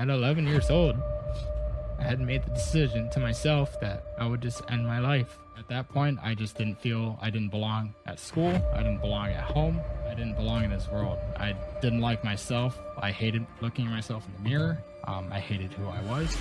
[0.00, 0.96] at 11 years old,
[1.98, 5.38] I had made the decision to myself that I would just end my life.
[5.58, 8.48] At that point, I just didn't feel I didn't belong at school.
[8.72, 9.78] I didn't belong at home.
[10.08, 11.18] I didn't belong in this world.
[11.36, 12.80] I didn't like myself.
[12.98, 14.82] I hated looking at myself in the mirror.
[15.04, 16.34] Um, I hated who I was.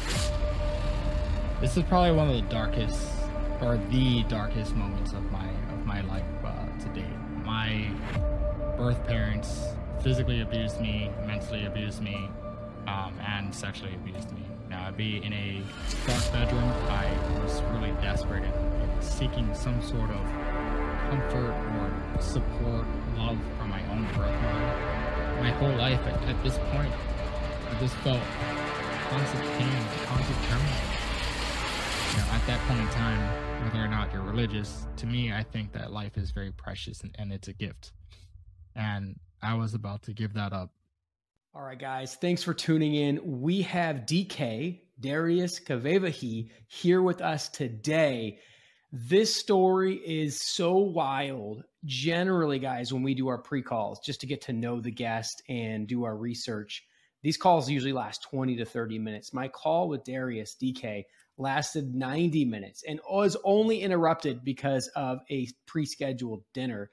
[1.59, 3.11] This is probably one of the darkest,
[3.59, 7.19] or the darkest moments of my of my life uh, to date.
[7.43, 7.91] My
[8.77, 9.65] birth parents
[10.01, 12.29] physically abused me, mentally abused me,
[12.89, 14.41] um, and sexually abused me.
[14.69, 15.61] Now, I'd be in a
[16.07, 16.69] dark bedroom.
[16.89, 17.05] I
[17.41, 20.23] was really desperate and seeking some sort of
[21.09, 22.85] comfort or support,
[23.17, 25.41] love from my own birth mother.
[25.41, 26.91] My whole life, at, at this point,
[27.69, 28.21] I just felt
[29.09, 30.99] constant pain, constant turmoil.
[32.11, 35.43] You know, at that point in time, whether or not you're religious, to me, I
[35.43, 37.91] think that life is very precious and, and it's a gift.
[38.75, 40.71] And I was about to give that up
[41.55, 43.41] all right, guys, thanks for tuning in.
[43.41, 48.37] We have DK, Darius Kawewehi, here with us today.
[48.91, 51.63] This story is so wild.
[51.85, 55.41] Generally, guys, when we do our pre calls, just to get to know the guest
[55.49, 56.85] and do our research,
[57.23, 59.33] these calls usually last 20 to 30 minutes.
[59.33, 61.05] My call with Darius, DK,
[61.39, 66.91] lasted 90 minutes and was only interrupted because of a pre scheduled dinner.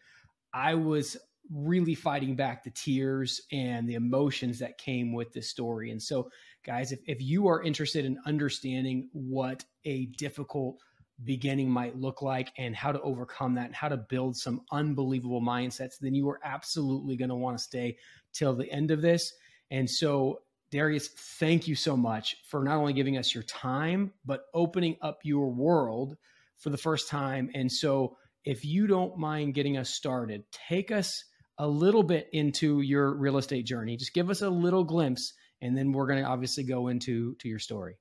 [0.55, 1.19] I was
[1.50, 5.91] really fighting back the tears and the emotions that came with this story.
[5.91, 6.30] And so,
[6.64, 10.78] guys, if, if you are interested in understanding what a difficult
[11.24, 15.41] beginning might look like and how to overcome that and how to build some unbelievable
[15.41, 17.97] mindsets, then you are absolutely going to want to stay
[18.33, 19.33] till the end of this.
[19.70, 24.42] And so, Darius, thank you so much for not only giving us your time, but
[24.52, 26.17] opening up your world
[26.58, 27.50] for the first time.
[27.55, 31.24] And so, if you don't mind getting us started, take us
[31.59, 33.97] a little bit into your real estate journey.
[33.97, 37.48] Just give us a little glimpse, and then we're going to obviously go into to
[37.48, 37.97] your story.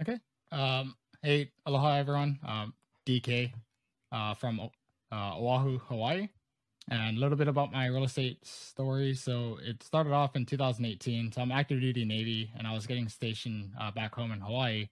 [0.00, 0.18] Okay.
[0.52, 2.38] Um, hey, aloha everyone.
[2.46, 2.74] Um,
[3.06, 3.52] DK
[4.12, 4.60] uh, from
[5.12, 6.28] uh, Oahu, Hawaii,
[6.90, 9.14] and a little bit about my real estate story.
[9.14, 11.32] So it started off in 2018.
[11.32, 14.88] So I'm active duty Navy, and I was getting stationed uh, back home in Hawaii,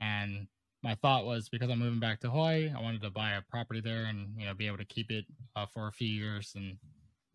[0.00, 0.48] and
[0.82, 3.80] my thought was because I'm moving back to Hawaii, I wanted to buy a property
[3.80, 5.24] there and you know be able to keep it
[5.56, 6.76] uh, for a few years and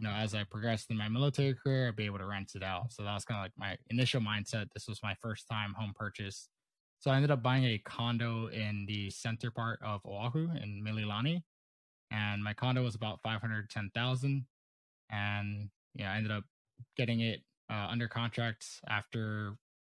[0.01, 2.63] you know, as I progressed in my military career, I'd be able to rent it
[2.63, 2.91] out.
[2.91, 4.65] So that was kind of like my initial mindset.
[4.73, 6.49] This was my first time home purchase.
[6.97, 11.43] So I ended up buying a condo in the center part of Oahu in Mililani.
[12.09, 14.45] And my condo was about 510,000.
[15.11, 15.69] And,
[16.03, 16.45] know, I ended up
[16.97, 19.53] getting it uh, under contract after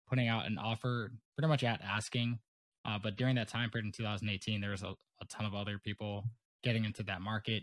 [0.07, 2.41] putting out an offer pretty much at asking.
[2.87, 4.89] Uh, but during that time period in 2018, there was a,
[5.23, 6.25] a ton of other people
[6.63, 7.63] getting into that market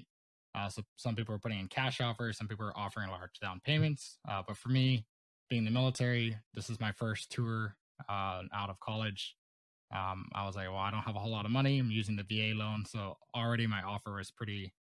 [0.56, 3.62] uh, so some people are putting in cash offers, some people are offering large down
[3.64, 4.18] payments.
[4.30, 5.06] Uh, but for me,
[5.50, 7.76] being the military, this is my first tour
[8.10, 9.36] uh, out of college.
[9.94, 11.78] Um, I was like, well, I don't have a whole lot of money.
[11.78, 14.74] I'm using the VA loan, so already my offer was pretty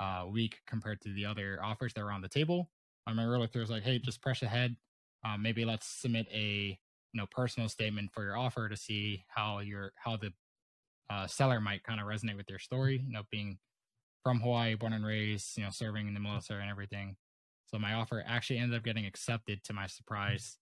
[0.00, 2.70] uh, weak compared to the other offers that were on the table.
[3.06, 4.76] Um, my realtor was like, hey, just press ahead.
[5.24, 6.78] Um, maybe let's submit a
[7.12, 10.32] you know personal statement for your offer to see how your how the
[11.10, 13.02] uh, seller might kind of resonate with your story.
[13.06, 13.58] You know, being
[14.22, 17.16] from Hawaii, born and raised, you know, serving in the military and everything.
[17.66, 20.58] So my offer actually ended up getting accepted to my surprise.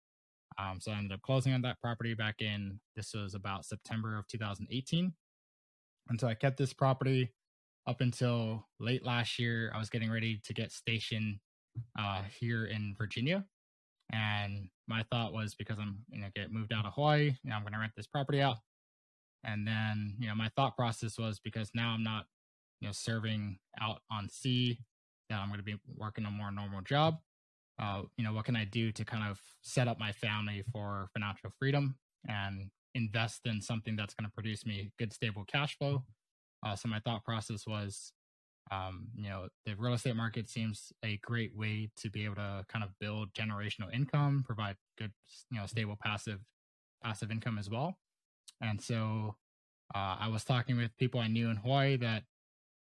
[0.58, 4.18] Um, so I ended up closing on that property back in this was about September
[4.18, 5.14] of 2018.
[6.10, 7.34] And so I kept this property
[7.88, 9.72] up until late last year.
[9.74, 11.40] I was getting ready to get stationed
[11.98, 13.46] uh, here in Virginia.
[14.12, 17.56] And my thought was because I'm you know get moved out of Hawaii, you know,
[17.56, 18.58] I'm gonna rent this property out.
[19.44, 22.26] And then, you know, my thought process was because now I'm not
[22.82, 24.80] you know serving out on sea
[25.30, 27.16] that i'm going to be working a more normal job.
[27.82, 31.08] Uh, you know what can i do to kind of set up my family for
[31.14, 31.96] financial freedom
[32.28, 36.04] and invest in something that's going to produce me good stable cash flow?
[36.66, 38.12] Uh, so my thought process was
[38.72, 42.64] um, you know the real estate market seems a great way to be able to
[42.68, 45.12] kind of build generational income provide good
[45.50, 46.40] you know stable passive
[47.04, 47.98] passive income as well.
[48.62, 49.36] And so
[49.96, 52.24] uh, i was talking with people i knew in hawaii that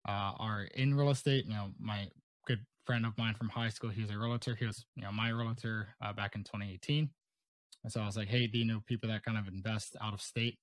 [0.07, 1.45] uh, are in real estate.
[1.45, 2.07] You know, my
[2.47, 4.55] good friend of mine from high school, he was a realtor.
[4.55, 7.09] He was, you know, my realtor uh, back in 2018.
[7.83, 10.13] And so I was like, hey, do you know people that kind of invest out
[10.13, 10.57] of state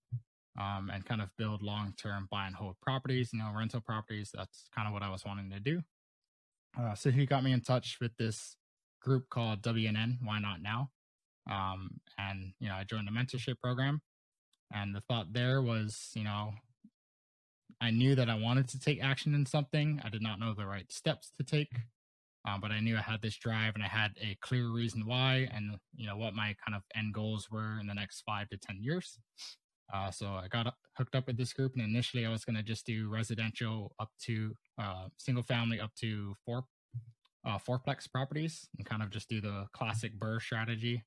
[0.60, 4.30] um, and kind of build long term buy and hold properties, you know, rental properties?
[4.34, 5.82] That's kind of what I was wanting to do.
[6.78, 8.56] Uh, so he got me in touch with this
[9.00, 10.90] group called WNN, Why Not Now?
[11.50, 14.00] Um, and, you know, I joined a mentorship program.
[14.72, 16.54] And the thought there was, you know,
[17.82, 20.00] I knew that I wanted to take action in something.
[20.04, 21.72] I did not know the right steps to take.
[22.48, 25.48] Um, but I knew I had this drive and I had a clear reason why
[25.52, 28.56] and you know what my kind of end goals were in the next five to
[28.56, 29.18] ten years.
[29.92, 32.62] Uh, so I got hooked up with this group, and initially I was going to
[32.62, 36.64] just do residential up to uh, single family up to four
[37.46, 41.02] uh, fourplex properties, and kind of just do the classic BRRRR strategy.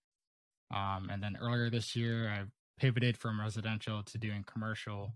[0.74, 2.44] Um, and then earlier this year, I
[2.80, 5.14] pivoted from residential to doing commercial.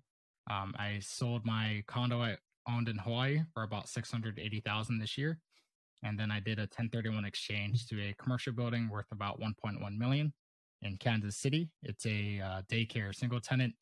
[0.49, 2.37] Um, I sold my condo I
[2.67, 5.39] owned in Hawaii for about six hundred eighty thousand this year,
[6.03, 10.33] and then I did a 1031 exchange to a commercial building worth about 1.1 million
[10.81, 11.69] in Kansas City.
[11.83, 13.73] It's a uh, daycare single tenant,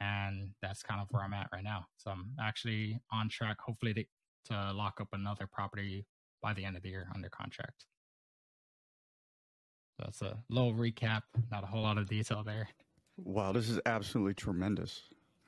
[0.00, 1.86] and that's kind of where I'm at right now.
[1.98, 4.04] So I'm actually on track, hopefully, to,
[4.46, 6.06] to lock up another property
[6.42, 7.86] by the end of the year under contract.
[9.98, 12.68] That's a little recap, not a whole lot of detail there.
[13.18, 15.02] Wow, this is absolutely tremendous.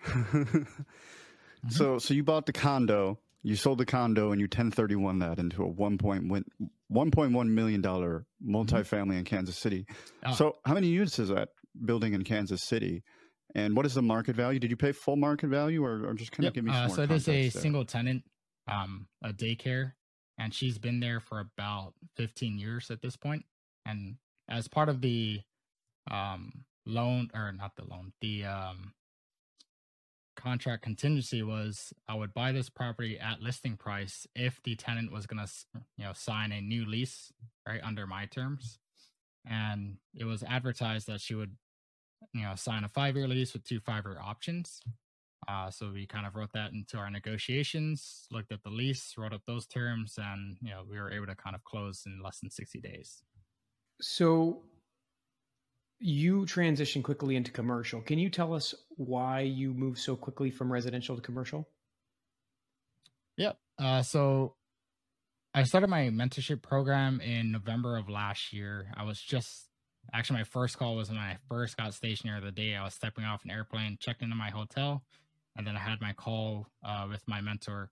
[0.04, 1.70] Mm-hmm.
[1.70, 5.64] So, so you bought the condo, you sold the condo, and you 1031 that into
[5.64, 8.54] a 1.1 million dollar mm-hmm.
[8.54, 9.86] multifamily in Kansas City.
[10.24, 10.32] Oh.
[10.32, 11.50] So, how many units is that
[11.84, 13.02] building in Kansas City?
[13.54, 14.58] And what is the market value?
[14.58, 16.50] Did you pay full market value, or, or just kind yep.
[16.50, 17.50] of give me some uh, more So, is a there.
[17.50, 18.24] single tenant,
[18.70, 19.92] um, a daycare,
[20.38, 23.44] and she's been there for about 15 years at this point.
[23.86, 24.16] And
[24.48, 25.40] as part of the
[26.10, 28.92] um, loan, or not the loan, the um,
[30.36, 35.26] contract contingency was I would buy this property at listing price if the tenant was
[35.26, 35.52] going to,
[35.96, 37.32] you know, sign a new lease
[37.66, 38.78] right under my terms.
[39.46, 41.54] And it was advertised that she would,
[42.32, 44.80] you know, sign a five year lease with two five year options.
[45.46, 49.34] Uh, so we kind of wrote that into our negotiations, looked at the lease, wrote
[49.34, 52.40] up those terms, and you know we were able to kind of close in less
[52.40, 53.22] than sixty days.
[54.00, 54.62] So
[55.98, 58.00] you transition quickly into commercial.
[58.00, 61.68] Can you tell us why you moved so quickly from residential to commercial?
[63.36, 63.58] Yep.
[63.78, 64.54] Uh, so
[65.54, 68.92] I started my mentorship program in November of last year.
[68.96, 69.68] I was just
[70.12, 73.24] actually my first call was when I first got stationed the day I was stepping
[73.24, 75.02] off an airplane, checked into my hotel,
[75.56, 77.90] and then I had my call uh, with my mentor.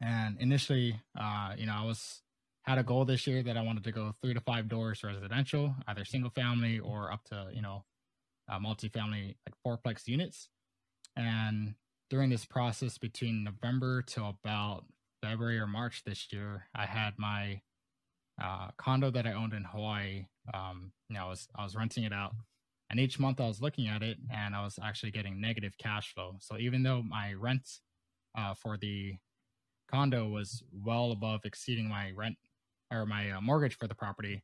[0.00, 2.22] And initially, uh, you know, I was
[2.66, 5.74] had a goal this year that I wanted to go three to five doors residential,
[5.86, 7.84] either single family or up to, you know,
[8.48, 10.48] uh, multifamily, like fourplex units.
[11.16, 11.74] And
[12.10, 14.84] during this process between November to about
[15.22, 17.60] February or March this year, I had my
[18.42, 20.26] uh, condo that I owned in Hawaii.
[20.52, 22.32] Um, you know, I was I was renting it out,
[22.90, 26.12] and each month I was looking at it, and I was actually getting negative cash
[26.12, 26.36] flow.
[26.40, 27.66] So even though my rent
[28.36, 29.14] uh, for the
[29.90, 32.36] condo was well above exceeding my rent
[32.92, 34.42] or my uh, mortgage for the property,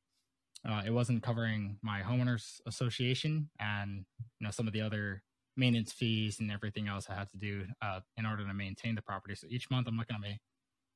[0.68, 4.04] uh, it wasn't covering my homeowners association and
[4.38, 5.22] you know some of the other
[5.56, 9.02] maintenance fees and everything else I had to do uh, in order to maintain the
[9.02, 9.34] property.
[9.34, 10.38] So each month I'm looking at my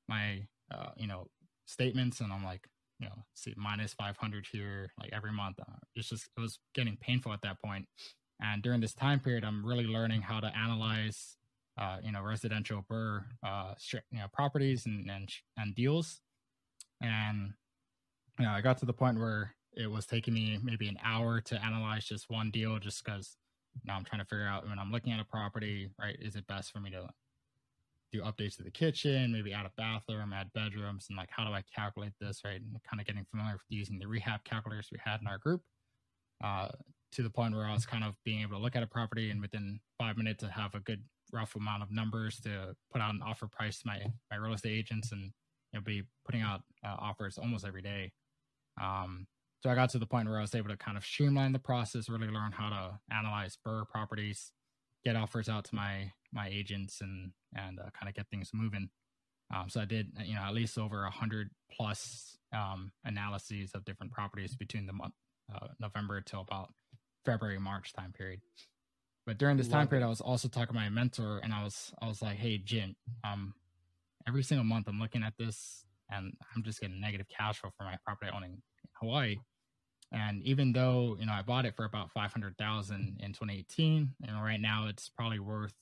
[0.09, 1.27] my uh, you know
[1.67, 2.69] statements and I'm like
[3.01, 5.59] you know see minus 500 here like every month.
[5.61, 7.87] Uh, it's just it was getting painful at that point.
[8.41, 11.37] And during this time period, I'm really learning how to analyze
[11.79, 16.21] uh, you know residential BRRRR uh, you know properties and and, and deals
[17.01, 17.53] and
[18.39, 21.41] you know, I got to the point where it was taking me maybe an hour
[21.41, 23.37] to analyze just one deal, just because
[23.85, 26.17] now I'm trying to figure out when I'm looking at a property, right?
[26.21, 27.09] Is it best for me to
[28.13, 31.53] do updates to the kitchen, maybe add a bathroom, add bedrooms, and like how do
[31.53, 32.61] I calculate this, right?
[32.61, 35.63] And kind of getting familiar with using the rehab calculators we had in our group.
[36.43, 36.69] Uh,
[37.13, 39.31] to the point where I was kind of being able to look at a property
[39.31, 43.15] and within five minutes to have a good rough amount of numbers to put out
[43.15, 45.33] an offer price to my my real estate agents and
[45.73, 48.13] you know, be putting out uh, offers almost every day.
[48.81, 49.27] Um,
[49.63, 51.59] so I got to the point where I was able to kind of streamline the
[51.59, 54.53] process, really learn how to analyze BRRRR properties,
[55.05, 58.91] get offers out to my my agents, and and uh, kind of get things moving.
[59.55, 63.85] Um, so I did, you know, at least over a hundred plus um, analyses of
[63.85, 65.15] different properties between the month
[65.55, 66.73] uh, November till about
[67.25, 68.41] February March time period.
[69.25, 70.07] But during this Love time period, it.
[70.07, 72.95] I was also talking to my mentor, and I was I was like, "Hey, Jin,
[73.25, 73.55] um,
[74.27, 77.85] every single month I'm looking at this and I'm just getting negative cash flow for
[77.85, 78.63] my property owning in
[79.01, 79.37] Hawaii.
[80.13, 84.61] And even though, you know, I bought it for about 500,000 in 2018, and right
[84.61, 85.75] now it's probably worth,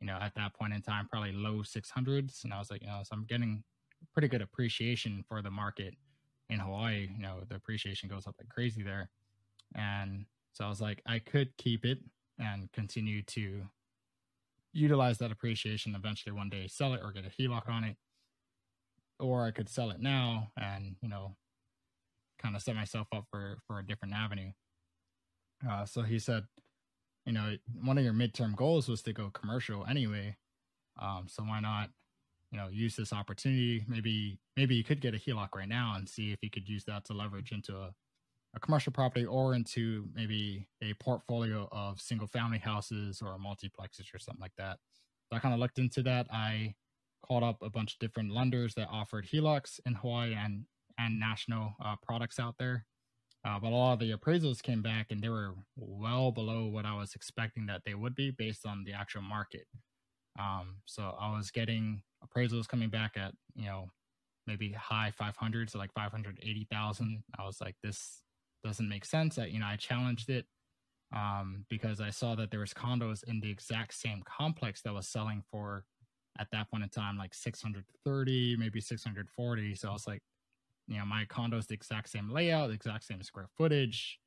[0.00, 2.44] you know, at that point in time, probably low 600s.
[2.44, 3.64] And I was like, you know, so I'm getting
[4.12, 5.94] pretty good appreciation for the market
[6.50, 7.08] in Hawaii.
[7.10, 9.08] You know, the appreciation goes up like crazy there.
[9.74, 11.98] And so I was like, I could keep it
[12.38, 13.62] and continue to
[14.72, 17.96] utilize that appreciation eventually one day sell it or get a HELOC on it.
[19.20, 21.36] Or I could sell it now and, you know,
[22.40, 24.52] kind of set myself up for for a different avenue.
[25.68, 26.44] Uh, so he said,
[27.26, 30.36] you know, one of your midterm goals was to go commercial anyway.
[31.00, 31.90] Um, so why not,
[32.50, 33.84] you know use this opportunity.
[33.88, 36.84] Maybe maybe you could get a HELOC right now and see if you could use
[36.84, 37.92] that to leverage into a,
[38.54, 44.18] a commercial property or into maybe a portfolio of single family houses or multiplexes or
[44.18, 44.78] something like that.
[45.30, 46.26] So I kind of looked into that.
[46.32, 46.74] I
[47.26, 50.64] called up a bunch of different lenders that offered HELOCs in Hawaii and
[50.98, 52.84] and national uh, products out there.
[53.44, 56.84] Uh, but a lot of the appraisals came back and they were well below what
[56.84, 59.66] I was expecting that they would be based on the actual market.
[60.38, 63.86] Um, so I was getting appraisals coming back at, you know,
[64.46, 67.22] maybe high 500s, so like 580,000.
[67.38, 68.22] I was like, this
[68.64, 69.38] doesn't make sense.
[69.38, 70.46] I, you know, I challenged it
[71.14, 75.08] um, because I saw that there was condos in the exact same complex that was
[75.08, 75.84] selling for
[76.38, 79.74] at that point in time, like 630, maybe 640.
[79.74, 80.22] So I was like,
[80.86, 84.18] you know, my condo is the exact same layout, the exact same square footage.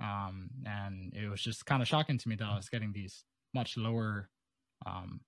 [0.00, 3.24] Um, and it was just kind of shocking to me that I was getting these
[3.54, 4.30] much lower
[4.86, 5.20] um,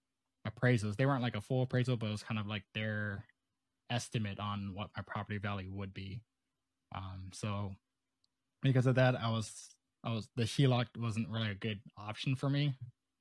[0.46, 0.96] appraisals.
[0.96, 3.24] They weren't like a full appraisal, but it was kind of like their
[3.90, 6.22] estimate on what my property value would be.
[6.94, 7.72] Um, so
[8.62, 9.70] because of that, I was
[10.04, 12.74] I was the HELOC wasn't really a good option for me,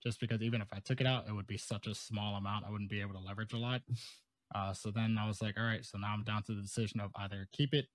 [0.03, 2.65] just because even if I took it out, it would be such a small amount.
[2.65, 3.81] I wouldn't be able to leverage a lot.
[4.53, 6.99] Uh, so then I was like, all right, so now I'm down to the decision
[6.99, 7.85] of either keep it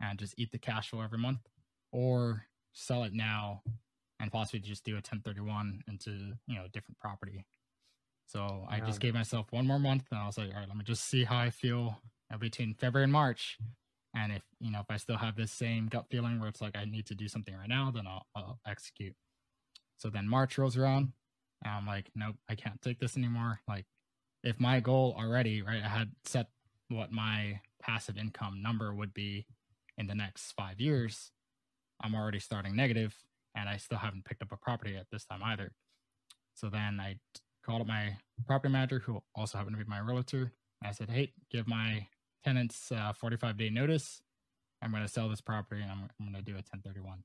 [0.00, 1.40] and just eat the cash flow every month,
[1.92, 3.62] or sell it now
[4.20, 6.10] and possibly just do a 1031 into
[6.46, 7.44] you know different property.
[8.26, 10.76] So I just gave myself one more month, and I was like, all right, let
[10.76, 12.00] me just see how I feel
[12.40, 13.58] between February and March.
[14.14, 16.76] And if you know if I still have this same gut feeling where it's like
[16.76, 19.14] I need to do something right now, then I'll, I'll execute.
[19.96, 21.12] So then March rolls around,
[21.64, 23.60] and I'm like, nope, I can't take this anymore.
[23.66, 23.86] Like
[24.42, 26.48] if my goal already, right, I had set
[26.88, 29.46] what my passive income number would be
[29.96, 31.32] in the next five years,
[32.02, 33.16] I'm already starting negative
[33.54, 35.72] and I still haven't picked up a property at this time either.
[36.54, 37.16] So then I
[37.64, 38.16] called up my
[38.46, 40.52] property manager, who also happened to be my realtor.
[40.82, 42.06] I said, hey, give my
[42.44, 44.20] tenants uh, 45 day notice.
[44.82, 47.24] I'm going to sell this property and I'm, I'm going to do a 1031.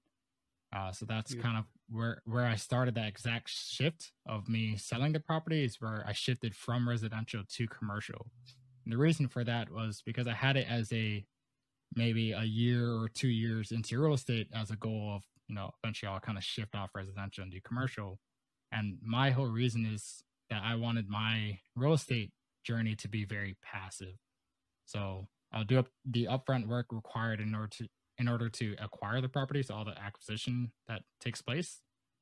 [0.72, 5.14] Uh, so that's kind of where where I started that exact shift of me selling
[5.14, 8.28] the property is where I shifted from residential to commercial.
[8.86, 11.26] And the reason for that was because I had it as a
[11.96, 15.72] maybe a year or two years into real estate as a goal of you know
[15.84, 18.20] eventually I'll kind of shift off residential and do commercial.
[18.72, 22.32] And my whole reason is that I wanted my real estate
[22.64, 24.18] journey to be very passive.
[24.90, 29.22] So I'll do up the upfront work required in order to in order to acquire
[29.22, 29.62] the property.
[29.64, 31.80] So all the acquisition that takes place,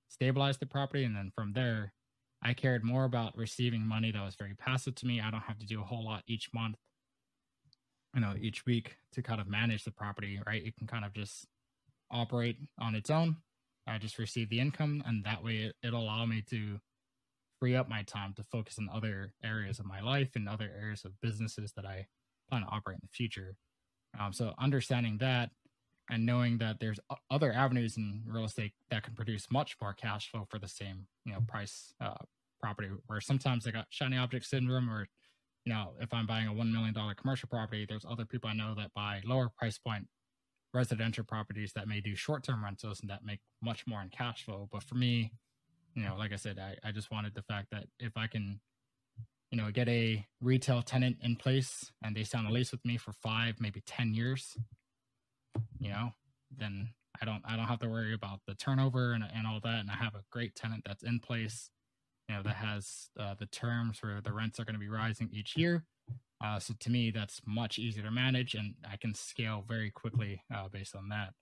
[0.09, 1.93] stabilize the property, and then from there,
[2.43, 5.21] I cared more about receiving money that was very passive to me.
[5.21, 6.75] I don't have to do a whole lot each month,
[8.13, 10.63] you know, each week to kind of manage the property, right?
[10.63, 11.47] It can kind of just
[12.11, 13.37] operate on its own.
[13.87, 16.79] I just receive the income, and that way it, it'll allow me to
[17.59, 21.05] free up my time to focus on other areas of my life and other areas
[21.05, 22.05] of businesses that I
[22.49, 23.55] plan to operate in the future.
[24.19, 25.49] Um, so understanding that
[26.09, 26.99] and knowing that there's
[27.29, 31.05] other avenues in real estate that can produce much more cash flow for the same
[31.25, 32.13] you know price uh,
[32.61, 35.07] property where sometimes i got shiny object syndrome or
[35.65, 38.73] you know if i'm buying a $1 million commercial property there's other people i know
[38.75, 40.05] that buy lower price point
[40.73, 44.67] residential properties that may do short-term rentals and that make much more in cash flow
[44.71, 45.31] but for me
[45.95, 48.59] you know like i said i, I just wanted the fact that if i can
[49.51, 52.97] you know get a retail tenant in place and they sign a lease with me
[52.97, 54.57] for five maybe 10 years
[55.79, 56.11] you know,
[56.55, 56.89] then
[57.21, 59.79] I don't I don't have to worry about the turnover and and all that.
[59.79, 61.69] And I have a great tenant that's in place,
[62.27, 65.29] you know, that has uh, the terms where the rents are going to be rising
[65.31, 65.83] each year.
[66.43, 70.43] Uh, so to me, that's much easier to manage, and I can scale very quickly
[70.53, 71.33] uh, based on that.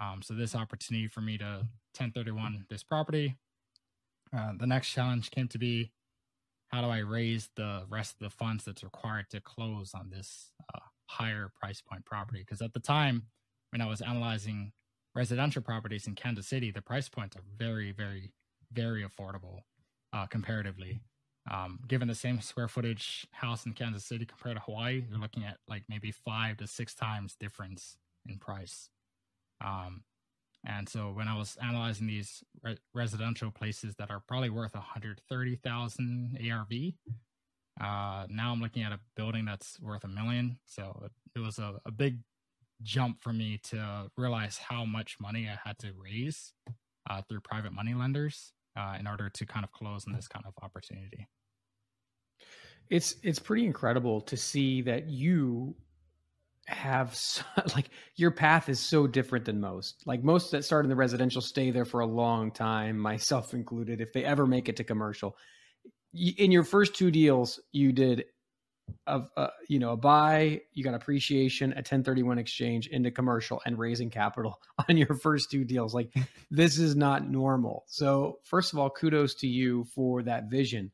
[0.00, 3.36] Um, so this opportunity for me to 1031 this property.
[4.36, 5.92] Uh, the next challenge came to be
[6.74, 10.50] how do I raise the rest of the funds that's required to close on this
[10.74, 12.40] uh, higher price point property?
[12.40, 13.26] Because at the time,
[13.70, 14.72] when I was analyzing
[15.14, 18.32] residential properties in Kansas City, the price points are very, very,
[18.72, 19.60] very affordable
[20.12, 21.00] uh, comparatively.
[21.48, 25.44] Um, given the same square footage house in Kansas City compared to Hawaii, you're looking
[25.44, 28.88] at like maybe five to six times difference in price.
[29.64, 30.02] Um,
[30.66, 36.38] and so when I was analyzing these re- residential places that are probably worth 130,000
[36.50, 36.72] ARV,
[37.80, 40.58] uh, now I'm looking at a building that's worth a million.
[40.66, 42.18] So it, it was a, a big
[42.82, 46.52] jump for me to realize how much money I had to raise
[47.10, 50.44] uh, through private money lenders uh, in order to kind of close on this kind
[50.46, 51.26] of opportunity.
[52.90, 55.74] It's it's pretty incredible to see that you
[56.66, 57.18] have
[57.74, 60.02] like your path is so different than most.
[60.06, 64.00] Like most that start in the residential stay there for a long time, myself included.
[64.00, 65.36] If they ever make it to commercial,
[66.14, 68.24] in your first two deals, you did
[69.06, 73.78] of uh, you know a buy you got appreciation a 1031 exchange into commercial and
[73.78, 76.12] raising capital on your first two deals like
[76.50, 80.90] this is not normal so first of all kudos to you for that vision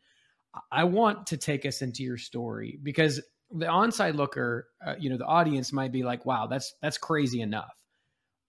[0.71, 3.21] i want to take us into your story because
[3.52, 7.40] the onside looker uh, you know the audience might be like wow that's that's crazy
[7.40, 7.75] enough.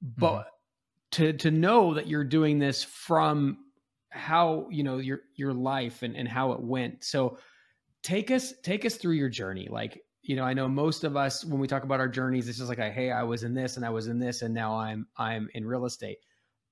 [0.02, 0.44] But mm-hmm.
[1.12, 3.58] to to know that you're doing this from
[4.10, 7.04] how you know your your life and and how it went.
[7.04, 7.38] So
[8.04, 9.68] take us take us through your journey.
[9.70, 12.60] Like you know i know most of us when we talk about our journeys it's
[12.60, 15.08] just like hey i was in this and i was in this and now i'm
[15.18, 16.18] i'm in real estate.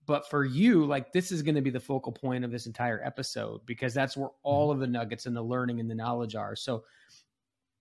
[0.06, 3.00] But for you like this is going to be the focal point of this entire
[3.04, 4.74] episode because that's where all mm-hmm.
[4.74, 6.56] of the nuggets and the learning and the knowledge are.
[6.56, 6.84] So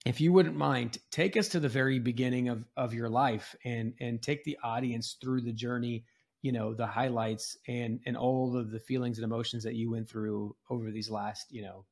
[0.09, 3.95] if you wouldn't mind take us to the very beginning of of your life and
[4.01, 6.05] and take the audience through the journey
[6.43, 10.09] you know the highlights and and all of the feelings and emotions that you went
[10.09, 11.85] through over these last you know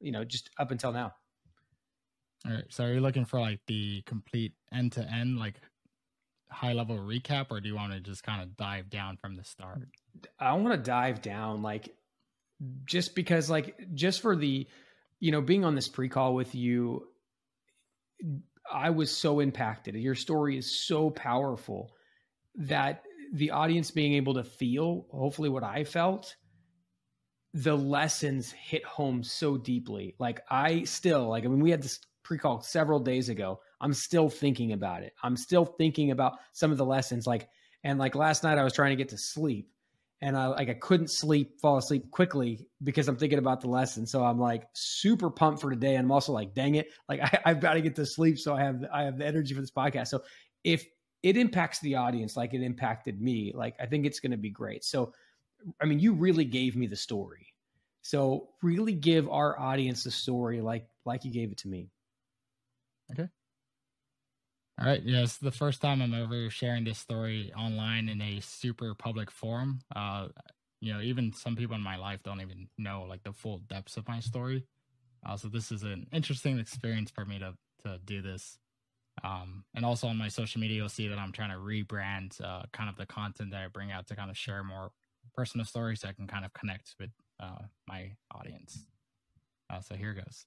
[0.00, 1.12] you know, just up until now.
[2.46, 2.64] All right.
[2.70, 5.56] So are you looking for like the complete end to end, like
[6.50, 9.44] high level recap, or do you want to just kind of dive down from the
[9.44, 9.88] start?
[10.38, 11.94] I want to dive down, like,
[12.84, 14.66] just because, like, just for the,
[15.20, 17.06] you know, being on this pre call with you,
[18.72, 19.94] I was so impacted.
[19.94, 21.92] Your story is so powerful
[22.54, 26.36] that the audience being able to feel, hopefully, what I felt
[27.54, 30.14] the lessons hit home so deeply.
[30.18, 33.60] Like I still like I mean we had this pre-call several days ago.
[33.80, 35.14] I'm still thinking about it.
[35.22, 37.48] I'm still thinking about some of the lessons like
[37.82, 39.68] and like last night I was trying to get to sleep
[40.22, 44.06] and I like I couldn't sleep, fall asleep quickly because I'm thinking about the lesson.
[44.06, 47.38] So I'm like super pumped for today and I'm also like dang it, like I,
[47.46, 49.70] I've got to get to sleep so I have I have the energy for this
[49.70, 50.08] podcast.
[50.08, 50.22] So
[50.62, 50.86] if
[51.22, 54.50] it impacts the audience like it impacted me, like I think it's going to be
[54.50, 54.84] great.
[54.84, 55.12] So
[55.80, 57.46] I mean, you really gave me the story.
[58.02, 61.88] So really give our audience the story like like you gave it to me.
[63.12, 63.28] Okay.
[64.78, 65.02] All right.
[65.02, 69.80] Yes, the first time I'm ever sharing this story online in a super public forum.
[69.94, 70.28] Uh,
[70.80, 73.98] you know, even some people in my life don't even know like the full depths
[73.98, 74.64] of my story.
[75.26, 77.54] Uh, so this is an interesting experience for me to
[77.84, 78.58] to do this.
[79.24, 82.64] Um, and also on my social media, you'll see that I'm trying to rebrand uh,
[82.72, 84.92] kind of the content that I bring out to kind of share more
[85.34, 88.86] personal stories that can kind of connect with uh, my audience.
[89.70, 90.46] Uh, so here goes.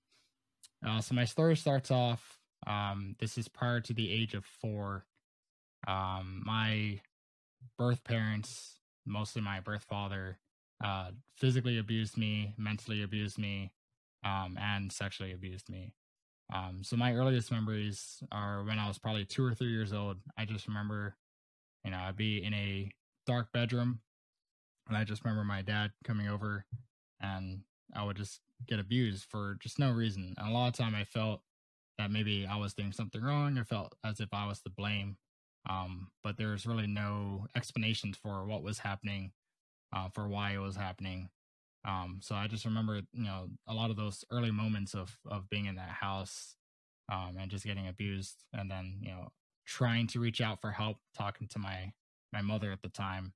[0.85, 2.39] Uh, so my story starts off.
[2.67, 5.05] Um, this is prior to the age of four.
[5.87, 7.01] Um, my
[7.77, 10.39] birth parents, mostly my birth father,
[10.83, 13.71] uh, physically abused me, mentally abused me,
[14.25, 15.93] um, and sexually abused me.
[16.53, 20.17] Um, so my earliest memories are when I was probably two or three years old.
[20.37, 21.15] I just remember,
[21.83, 22.91] you know, I'd be in a
[23.25, 23.99] dark bedroom
[24.87, 26.65] and I just remember my dad coming over
[27.21, 27.61] and
[27.95, 30.33] I would just get abused for just no reason.
[30.37, 31.41] And a lot of time I felt
[31.97, 33.57] that maybe I was doing something wrong.
[33.57, 35.17] I felt as if I was to blame.
[35.69, 39.31] Um, but there's really no explanations for what was happening,
[39.95, 41.29] uh, for why it was happening.
[41.85, 45.49] Um, so I just remember, you know, a lot of those early moments of of
[45.49, 46.55] being in that house,
[47.11, 49.29] um, and just getting abused, and then you know,
[49.65, 51.93] trying to reach out for help, talking to my
[52.31, 53.33] my mother at the time,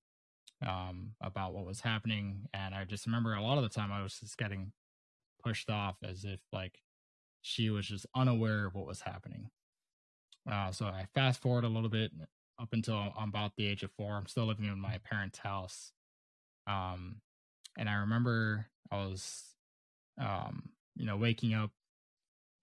[0.65, 2.47] um, about what was happening.
[2.53, 4.71] And I just remember a lot of the time I was just getting
[5.43, 6.79] pushed off as if like
[7.41, 9.49] she was just unaware of what was happening.
[10.49, 12.11] Uh, so I fast forward a little bit
[12.59, 14.13] up until I'm about the age of four.
[14.13, 15.91] I'm still living in my parents' house.
[16.65, 17.17] Um,
[17.77, 19.43] and I remember I was,
[20.19, 21.71] um, you know, waking up.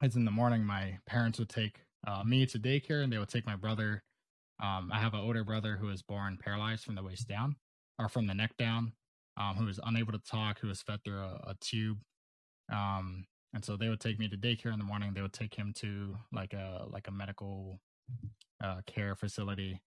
[0.03, 0.65] It's in the morning.
[0.65, 4.03] My parents would take uh, me to daycare, and they would take my brother.
[4.63, 7.57] Um, I have an older brother who was born paralyzed from the waist down
[7.99, 8.93] or from the neck down,
[9.37, 11.99] um, who was unable to talk, who was fed through a, a tube.
[12.73, 15.13] Um, and so they would take me to daycare in the morning.
[15.15, 17.81] They would take him to like a like a medical
[18.63, 19.81] uh, care facility.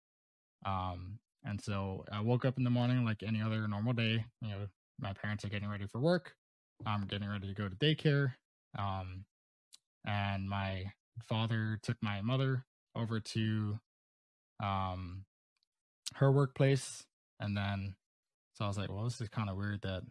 [0.64, 4.24] Um, and so I woke up in the morning like any other normal day.
[4.40, 4.66] You know,
[4.98, 6.34] my parents are getting ready for work.
[6.86, 8.34] I'm getting ready to go to daycare.
[8.78, 9.24] Um,
[10.06, 10.92] and my
[11.28, 13.78] father took my mother over to
[14.62, 15.24] um
[16.14, 17.04] her workplace
[17.40, 17.94] and then,
[18.54, 20.02] so I was like, well, this is kind of weird that,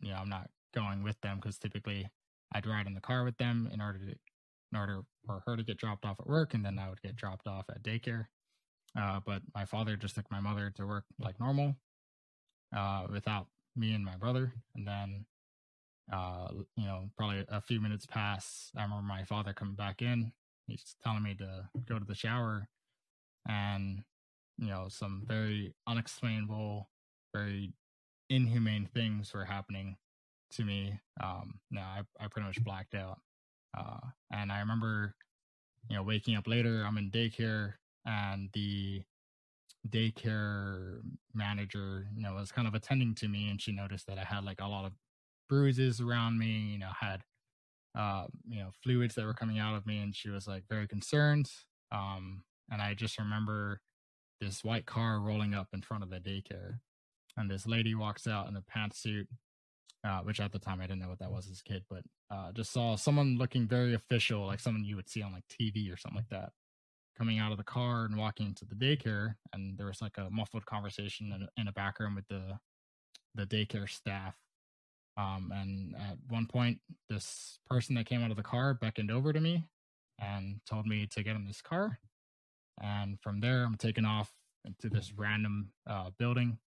[0.00, 2.08] you know, I'm not going with them because typically
[2.54, 4.12] I'd ride in the car with them in order to,
[4.72, 7.16] in order for her to get dropped off at work, and then I would get
[7.16, 8.26] dropped off at daycare.
[8.98, 11.76] Uh, but my father just took my mother to work like normal,
[12.76, 14.52] uh, without me and my brother.
[14.74, 15.24] And then,
[16.12, 18.70] uh, you know, probably a few minutes pass.
[18.76, 20.32] I remember my father coming back in.
[20.66, 22.68] He's telling me to go to the shower,
[23.48, 24.02] and
[24.58, 26.88] you know some very unexplainable
[27.34, 27.72] very
[28.30, 29.96] inhumane things were happening
[30.52, 33.18] to me um no i, I pretty much blacked out
[33.76, 35.14] Uh, and I remember,
[35.90, 36.84] you know, waking up later.
[36.86, 37.74] I'm in daycare,
[38.06, 39.02] and the
[39.88, 41.00] daycare
[41.34, 44.44] manager, you know, was kind of attending to me, and she noticed that I had
[44.44, 44.92] like a lot of
[45.48, 46.72] bruises around me.
[46.72, 47.22] You know, had
[47.98, 50.88] uh, you know, fluids that were coming out of me, and she was like very
[50.88, 51.50] concerned.
[51.92, 53.80] Um, and I just remember
[54.40, 56.80] this white car rolling up in front of the daycare,
[57.36, 59.26] and this lady walks out in a pantsuit,
[60.04, 62.02] uh, which at the time I didn't know what that was as a kid, but
[62.30, 65.92] uh, just saw someone looking very official, like someone you would see on like TV
[65.92, 66.52] or something like that,
[67.16, 70.28] coming out of the car and walking into the daycare, and there was like a
[70.30, 72.58] muffled conversation in, in a back room with the
[73.34, 74.36] the daycare staff
[75.16, 79.32] um, and at one point, this person that came out of the car beckoned over
[79.32, 79.64] to me
[80.18, 81.98] and told me to get in this car.
[82.80, 84.32] And from there, I'm taken off
[84.64, 86.58] into this random uh, building,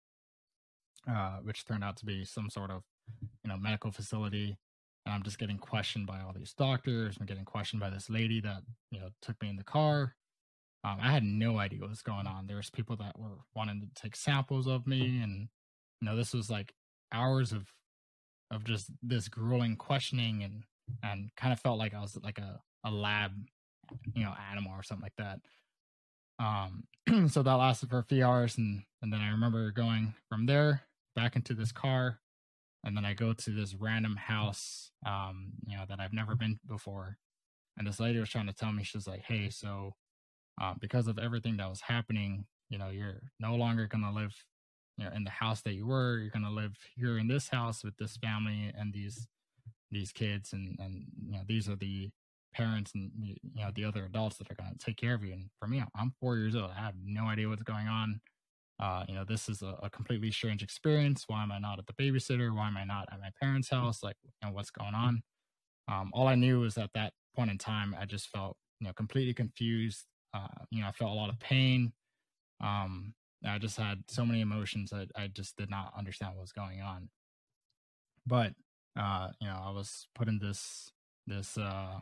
[1.09, 2.83] uh, which turned out to be some sort of,
[3.43, 4.57] you know, medical facility.
[5.05, 7.17] And I'm just getting questioned by all these doctors.
[7.19, 10.15] I'm getting questioned by this lady that, you know, took me in the car.
[10.85, 12.45] Um, I had no idea what was going on.
[12.45, 15.47] There was people that were wanting to take samples of me, and
[15.99, 16.73] you know, this was like
[17.11, 17.65] hours of
[18.51, 20.63] of just this grueling questioning and
[21.01, 23.31] and kind of felt like I was like a a lab,
[24.13, 25.39] you know, animal or something like that.
[26.37, 26.83] Um,
[27.29, 30.83] so that lasted for a few hours, and and then I remember going from there
[31.15, 32.19] back into this car,
[32.85, 36.59] and then I go to this random house, um, you know, that I've never been
[36.67, 37.17] before,
[37.77, 39.95] and this lady was trying to tell me she's like, hey, so,
[40.61, 44.33] uh, because of everything that was happening, you know, you're no longer gonna live
[44.97, 47.83] you know in the house that you were you're to live here in this house
[47.83, 49.27] with this family and these
[49.91, 52.09] these kids and and you know these are the
[52.53, 55.49] parents and you know the other adults that are to take care of you and
[55.59, 56.71] for me i'm four years old.
[56.75, 58.21] I have no idea what's going on
[58.79, 61.85] uh you know this is a, a completely strange experience why am i not at
[61.87, 64.93] the babysitter why am i not at my parents house like you know what's going
[64.93, 65.21] on
[65.87, 68.93] um all i knew was at that point in time i just felt you know
[68.93, 71.93] completely confused uh you know i felt a lot of pain
[72.61, 73.13] um
[73.47, 76.81] I just had so many emotions that I just did not understand what was going
[76.81, 77.09] on.
[78.25, 78.53] But
[78.97, 80.91] uh, you know, I was put in this
[81.27, 81.99] this uh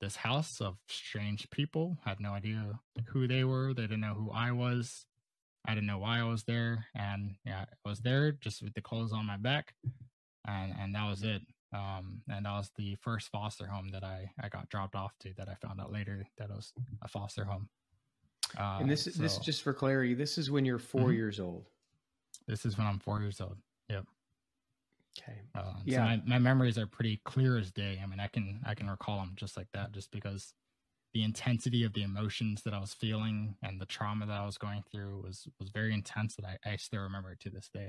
[0.00, 1.98] this house of strange people.
[2.04, 3.74] Had no idea who they were.
[3.74, 5.06] They didn't know who I was.
[5.66, 6.86] I didn't know why I was there.
[6.94, 9.74] And yeah, I was there just with the clothes on my back.
[10.46, 11.42] And and that was it.
[11.72, 15.34] Um, and that was the first foster home that I, I got dropped off to
[15.36, 17.68] that I found out later that it was a foster home.
[18.56, 21.12] Uh, and this so, this just for clarity, this is when you're 4 mm-hmm.
[21.12, 21.66] years old.
[22.46, 23.56] This is when I'm four years old.
[23.88, 24.04] Yep.
[25.18, 25.38] Okay.
[25.54, 25.96] Uh, yeah.
[25.96, 28.00] So my, my memories are pretty clear as day.
[28.02, 30.54] I mean, I can I can recall them just like that, just because
[31.16, 34.58] the intensity of the emotions that I was feeling and the trauma that I was
[34.58, 37.88] going through was was very intense that I, I still remember it to this day.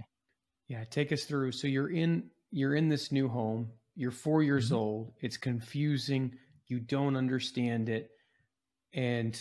[0.70, 1.52] Yeah, take us through.
[1.52, 3.68] So you're in you're in this new home.
[3.98, 4.76] You're four years mm-hmm.
[4.76, 5.14] old.
[5.20, 6.36] It's confusing.
[6.68, 8.12] You don't understand it,
[8.94, 9.38] and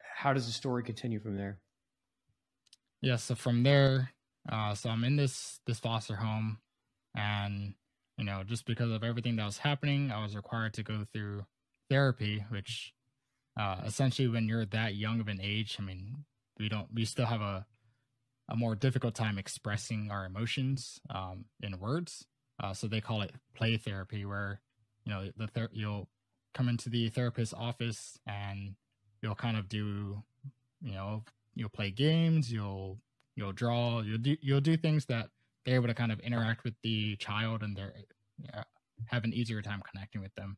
[0.00, 1.58] how does the story continue from there?
[3.02, 4.12] Yeah, so from there,
[4.50, 6.56] uh, so I'm in this this foster home,
[7.14, 7.74] and
[8.16, 11.44] you know, just because of everything that was happening, I was required to go through
[11.90, 12.94] therapy, which
[13.56, 16.24] uh, essentially, when you're that young of an age, I mean,
[16.58, 17.66] we don't, we still have a
[18.48, 22.24] a more difficult time expressing our emotions um, in words.
[22.62, 24.60] Uh, so they call it play therapy, where
[25.04, 26.08] you know the ther- you'll
[26.54, 28.74] come into the therapist's office and
[29.22, 30.22] you'll kind of do
[30.80, 31.22] you know
[31.54, 32.98] you'll play games you'll
[33.34, 35.28] you'll draw you'll do you'll do things that
[35.64, 37.92] they're able to kind of interact with the child and they're
[38.42, 38.62] yeah,
[39.06, 40.56] have an easier time connecting with them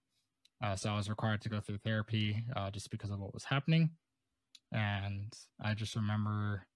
[0.62, 3.44] uh, so i was required to go through therapy uh, just because of what was
[3.44, 3.90] happening.
[4.73, 6.66] And i just remember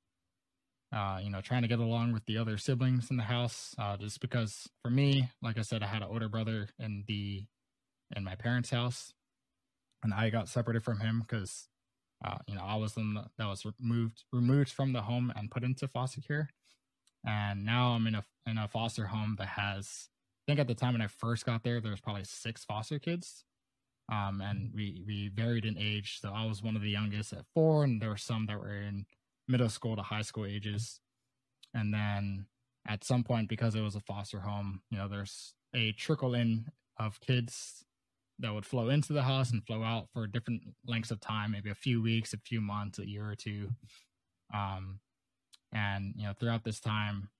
[0.95, 3.97] uh, you know trying to get along with the other siblings in the house uh,
[3.97, 7.45] just because for me like i said i had an older brother in the
[8.16, 9.12] in my parents house.
[10.03, 11.68] And i got separated from him because
[12.25, 15.51] uh, you know, I was in the, that was removed removed from the home and
[15.51, 16.51] put into foster care,
[17.27, 20.09] and now I'm in a in a foster home that has.
[20.47, 22.99] I think at the time when I first got there, there was probably six foster
[22.99, 23.45] kids,
[24.12, 26.18] um, and we we varied in age.
[26.20, 28.77] So I was one of the youngest at four, and there were some that were
[28.77, 29.07] in
[29.48, 31.01] middle school to high school ages,
[31.72, 32.46] and then
[32.87, 36.66] at some point because it was a foster home, you know, there's a trickle in
[36.98, 37.85] of kids
[38.38, 41.70] that would flow into the house and flow out for different lengths of time, maybe
[41.70, 43.68] a few weeks, a few months, a year or two.
[44.53, 44.98] Um,
[45.72, 47.31] and you know, throughout this time,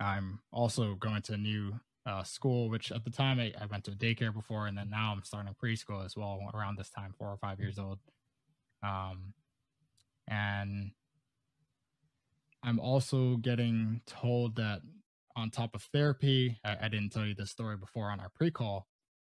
[0.00, 1.74] I'm also going to a new
[2.06, 5.12] uh, school, which at the time I, I, went to daycare before, and then now
[5.12, 7.98] I'm starting preschool as well around this time, four or five years old.
[8.82, 9.32] Um,
[10.28, 10.90] and
[12.62, 14.80] I'm also getting told that
[15.36, 18.50] on top of therapy, I, I didn't tell you this story before on our pre
[18.50, 18.86] call,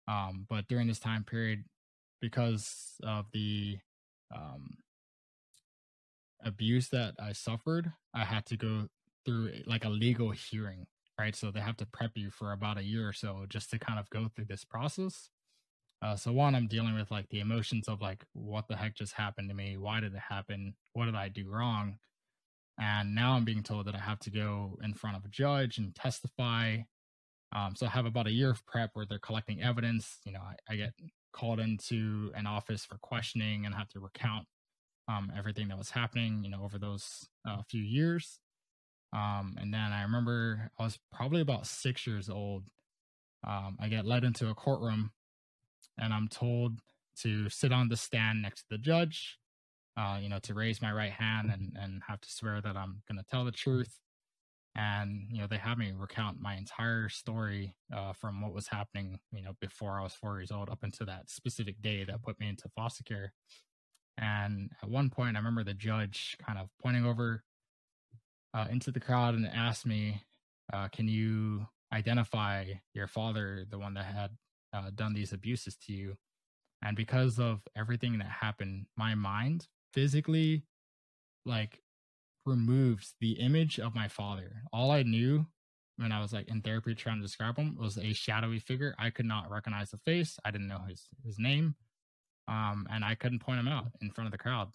[0.08, 1.64] Um, but during this time period,
[2.20, 3.78] because of the
[4.34, 4.78] um,
[6.42, 8.88] abuse that I suffered, I had to go
[9.24, 10.86] through like a legal hearing,
[11.18, 11.34] right?
[11.34, 13.98] So they have to prep you for about a year or so just to kind
[13.98, 15.30] of go through this process.
[16.02, 19.14] Uh, so one, I'm dealing with like the emotions of like what the heck just
[19.14, 19.76] happened to me?
[19.76, 20.74] Why did it happen?
[20.92, 21.98] What did I do wrong?
[22.78, 25.78] And now I'm being told that I have to go in front of a judge
[25.78, 26.78] and testify.
[27.54, 30.18] Um, so I have about a year of prep where they're collecting evidence.
[30.24, 30.92] You know, I, I get
[31.32, 34.46] called into an office for questioning and have to recount
[35.08, 38.40] um, everything that was happening, you know, over those uh, few years.
[39.14, 42.64] Um, and then I remember I was probably about six years old.
[43.46, 45.12] Um, I get led into a courtroom
[45.98, 46.80] and I'm told
[47.20, 49.38] to sit on the stand next to the judge,
[49.96, 53.02] uh, you know, to raise my right hand and, and have to swear that I'm
[53.08, 54.00] going to tell the truth.
[54.76, 59.20] And, you know, they have me recount my entire story uh, from what was happening,
[59.30, 62.40] you know, before I was four years old up until that specific day that put
[62.40, 63.32] me into foster care.
[64.18, 67.44] And at one point, I remember the judge kind of pointing over
[68.54, 70.22] uh, into the crowd and asked me,
[70.72, 74.30] uh, Can you identify your father, the one that had
[74.72, 76.16] uh, done these abuses to you.
[76.82, 80.64] And because of everything that happened, my mind physically
[81.46, 81.80] like
[82.44, 84.62] removed the image of my father.
[84.72, 85.46] All I knew
[85.96, 88.94] when I was like in therapy trying to describe him was a shadowy figure.
[88.98, 90.36] I could not recognize the face.
[90.44, 91.76] I didn't know his his name.
[92.48, 94.68] Um, and I couldn't point him out in front of the crowd.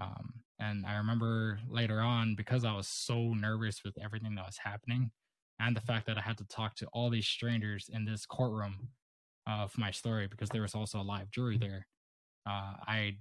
[0.00, 4.58] Um, and I remember later on, because I was so nervous with everything that was
[4.62, 5.10] happening
[5.60, 8.88] and the fact that I had to talk to all these strangers in this courtroom
[9.46, 11.86] of my story because there was also a live jury there.
[12.46, 13.16] Uh, I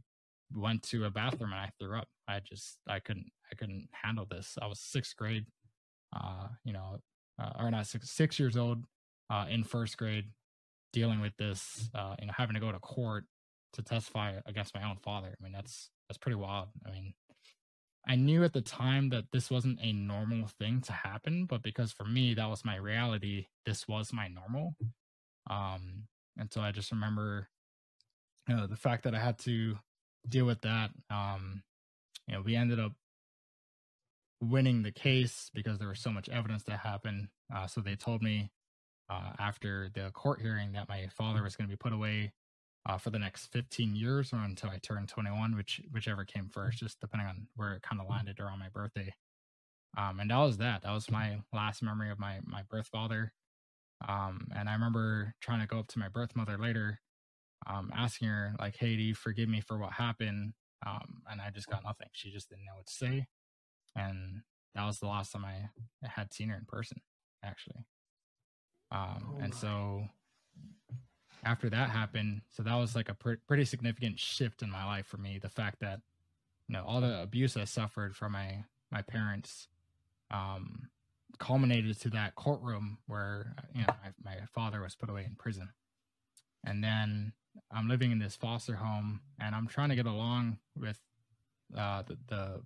[0.55, 2.07] went to a bathroom and I threw up.
[2.27, 4.57] I just I couldn't I couldn't handle this.
[4.61, 5.45] I was sixth grade,
[6.15, 6.97] uh, you know,
[7.41, 8.83] uh, or not six six years old,
[9.29, 10.25] uh, in first grade,
[10.91, 13.25] dealing with this, uh, you know, having to go to court
[13.73, 15.35] to testify against my own father.
[15.39, 16.69] I mean, that's that's pretty wild.
[16.85, 17.13] I mean,
[18.07, 21.91] I knew at the time that this wasn't a normal thing to happen, but because
[21.91, 24.75] for me that was my reality, this was my normal.
[25.49, 26.07] Um,
[26.37, 27.49] and so I just remember,
[28.47, 29.77] you know, the fact that I had to
[30.27, 30.91] deal with that.
[31.09, 31.63] Um,
[32.27, 32.93] you know, we ended up
[34.41, 37.27] winning the case because there was so much evidence that happened.
[37.53, 38.51] Uh, so they told me
[39.09, 42.31] uh, after the court hearing that my father was going to be put away
[42.85, 46.79] uh, for the next 15 years or until I turned 21, which whichever came first,
[46.79, 49.13] just depending on where it kind of landed around my birthday.
[49.97, 50.81] Um, and that was that.
[50.83, 53.31] That was my last memory of my my birth father.
[54.07, 56.99] Um, and I remember trying to go up to my birth mother later,
[57.67, 60.53] um, asking her like, "Hey, do you forgive me for what happened?"
[60.85, 62.07] Um, and I just got nothing.
[62.11, 63.27] She just didn't know what to say,
[63.95, 64.41] and
[64.75, 65.69] that was the last time I
[66.05, 67.01] had seen her in person,
[67.43, 67.85] actually.
[68.91, 70.07] Um, oh and so
[71.43, 75.05] after that happened, so that was like a pr- pretty significant shift in my life
[75.07, 75.39] for me.
[75.41, 76.01] The fact that
[76.67, 79.67] you know all the abuse I suffered from my my parents,
[80.31, 80.89] um,
[81.39, 85.69] culminated to that courtroom where you know my, my father was put away in prison
[86.65, 87.33] and then
[87.71, 90.99] i'm living in this foster home and i'm trying to get along with
[91.77, 92.61] uh, the, the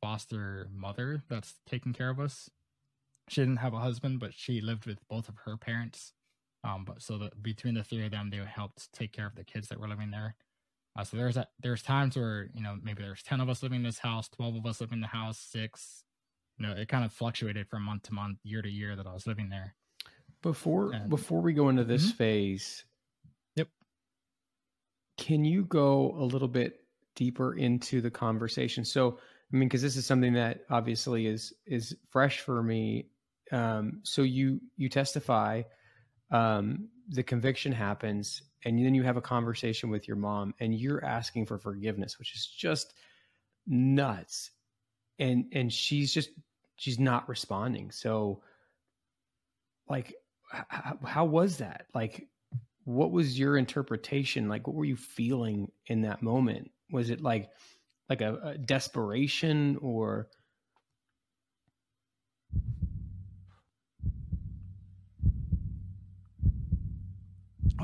[0.00, 2.50] foster mother that's taking care of us
[3.28, 6.12] she didn't have a husband but she lived with both of her parents
[6.64, 9.44] um but so that between the three of them they helped take care of the
[9.44, 10.34] kids that were living there
[10.96, 13.78] uh, so there's that there's times where you know maybe there's 10 of us living
[13.78, 16.04] in this house 12 of us living in the house six
[16.58, 19.12] you know, it kind of fluctuated from month to month, year to year that I
[19.12, 19.74] was living there.
[20.42, 22.16] Before and, before we go into this mm-hmm.
[22.16, 22.84] phase,
[23.56, 23.68] yep.
[25.16, 26.80] Can you go a little bit
[27.16, 28.84] deeper into the conversation?
[28.84, 29.18] So,
[29.52, 33.06] I mean, because this is something that obviously is is fresh for me.
[33.52, 35.62] Um, so you you testify,
[36.34, 41.04] um, the conviction happens, and then you have a conversation with your mom, and you're
[41.04, 42.92] asking for forgiveness, which is just
[43.68, 44.50] nuts.
[45.20, 46.30] And and she's just
[46.74, 47.92] she's not responding.
[47.92, 48.42] So
[49.88, 50.14] like
[50.50, 51.86] how, how was that?
[51.94, 52.26] Like
[52.82, 54.48] what was your interpretation?
[54.48, 56.72] Like what were you feeling in that moment?
[56.90, 57.50] Was it like
[58.08, 60.28] like a, a desperation or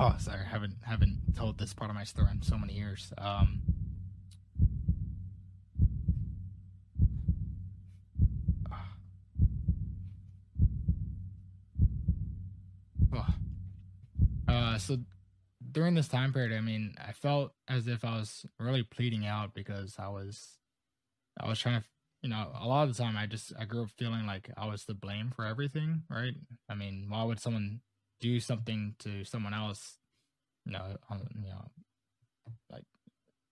[0.01, 3.13] oh sorry haven't haven't told this part of my story in so many years.
[3.19, 3.63] Um
[14.49, 14.99] Uh, so
[15.73, 19.55] during this time period, I mean, I felt as if I was really pleading out
[19.55, 20.59] because I was,
[21.41, 21.87] I was trying to,
[22.23, 24.67] you know, a lot of the time I just I grew up feeling like I
[24.67, 26.35] was to blame for everything, right?
[26.69, 27.81] I mean, why would someone
[28.21, 29.99] do something to someone else
[30.67, 30.97] you know,
[31.35, 31.65] you know,
[32.71, 32.85] like,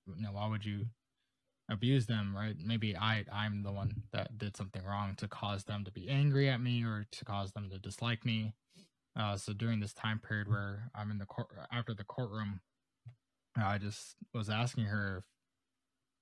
[0.07, 0.87] you know, why would you
[1.70, 2.57] abuse them, right?
[2.64, 6.48] Maybe I I'm the one that did something wrong to cause them to be angry
[6.48, 8.54] at me or to cause them to dislike me.
[9.18, 12.61] Uh, so during this time period where I'm in the court after the courtroom,
[13.57, 15.24] I just was asking her, if,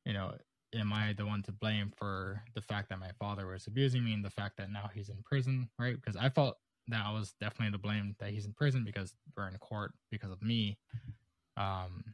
[0.07, 0.35] you know,
[0.75, 4.15] am I the one to blame for the fact that my father was abusing me
[4.15, 5.95] and the fact that now he's in prison, right?
[5.95, 6.57] Because I felt
[6.89, 10.31] that I was definitely to blame that he's in prison because we're in court because
[10.31, 10.79] of me.
[11.57, 12.05] Um,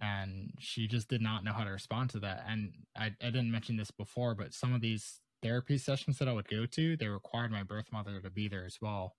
[0.00, 2.44] and she just did not know how to respond to that.
[2.48, 6.32] And I, I didn't mention this before, but some of these therapy sessions that I
[6.32, 9.16] would go to, they required my birth mother to be there as well.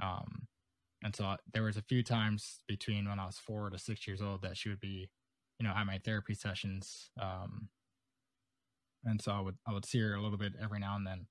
[0.00, 0.46] Um,
[1.02, 4.22] and so there was a few times between when I was four to six years
[4.22, 5.08] old that she would be,
[5.58, 7.10] you know, at my therapy sessions.
[7.20, 7.68] Um,
[9.04, 11.26] and so I would I would see her a little bit every now and then.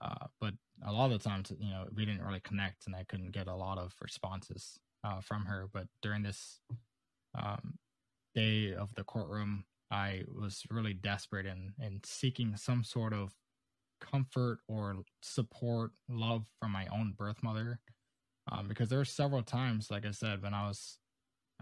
[0.00, 0.54] Uh, but
[0.86, 3.48] a lot of the times, you know, we didn't really connect, and I couldn't get
[3.48, 5.68] a lot of responses uh, from her.
[5.72, 6.60] But during this
[7.38, 7.74] um,
[8.34, 13.32] day of the courtroom, I was really desperate and in, in seeking some sort of
[14.00, 17.80] comfort or support, love from my own birth mother,
[18.50, 20.98] um, because there were several times, like I said, when I was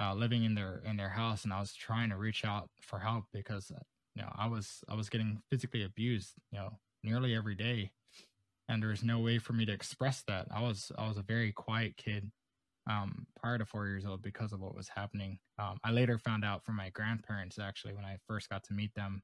[0.01, 2.99] uh, living in their in their house and I was trying to reach out for
[2.99, 3.72] help because
[4.14, 7.92] you know I was I was getting physically abused, you know, nearly every day,
[8.69, 10.47] and there was no way for me to express that.
[10.55, 12.31] I was I was a very quiet kid
[12.90, 15.38] um, prior to four years old because of what was happening.
[15.59, 18.95] Um, I later found out from my grandparents actually when I first got to meet
[18.95, 19.23] them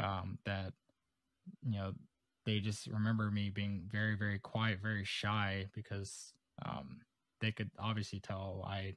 [0.00, 0.72] um, that
[1.62, 1.92] you know
[2.46, 6.32] they just remember me being very very quiet, very shy because
[6.64, 7.00] um,
[7.40, 8.94] they could obviously tell I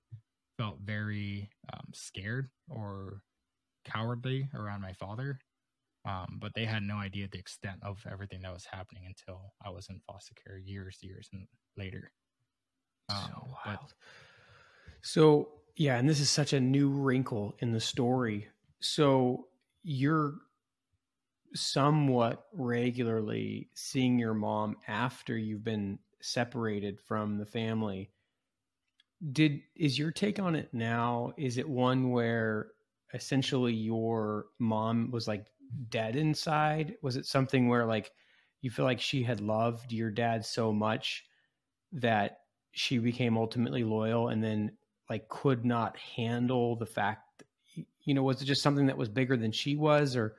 [0.58, 3.22] felt very um, scared or
[3.84, 5.40] cowardly around my father.
[6.06, 9.72] Um, but they had no idea the extent of everything that was happening until I
[9.72, 12.12] was in foster care years, years and later.
[13.10, 13.80] Um, so wild.
[13.80, 13.94] But,
[15.02, 18.48] so yeah, and this is such a new wrinkle in the story.
[18.80, 19.48] So
[19.84, 20.36] you're
[21.56, 28.12] somewhat regularly seeing your mom after you've been separated from the family.
[29.32, 31.34] Did is your take on it now?
[31.38, 32.68] Is it one where
[33.14, 35.46] essentially your mom was like
[35.90, 36.96] dead inside?
[37.02, 38.12] Was it something where like
[38.62, 41.24] you feel like she had loved your dad so much
[41.92, 42.40] that
[42.72, 44.72] she became ultimately loyal and then
[45.10, 47.44] like could not handle the fact
[48.04, 50.36] you know was it just something that was bigger than she was or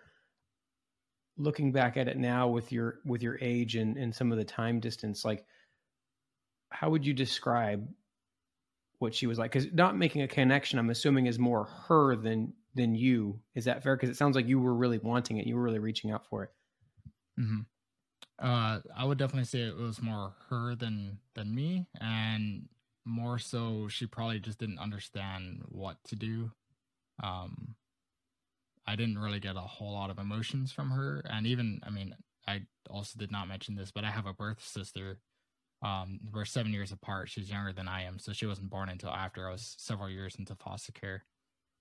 [1.39, 4.45] looking back at it now with your with your age and and some of the
[4.45, 5.45] time distance like
[6.71, 7.87] how would you describe
[8.99, 12.53] what she was like because not making a connection i'm assuming is more her than
[12.77, 15.57] than you is that fair because it sounds like you were really wanting it you
[15.57, 16.51] were really reaching out for it
[17.41, 17.61] mm-hmm.
[18.39, 22.69] Uh, I would definitely say it was more her than than me, and
[23.05, 26.51] more so she probably just didn't understand what to do.
[27.23, 27.77] Um,
[28.87, 32.15] I didn't really get a whole lot of emotions from her, and even I mean,
[32.47, 35.19] I also did not mention this, but I have a birth sister.
[35.83, 37.31] Um, we're seven years apart.
[37.31, 40.37] She's younger than I am, so she wasn't born until after I was several years
[40.39, 41.25] into foster care.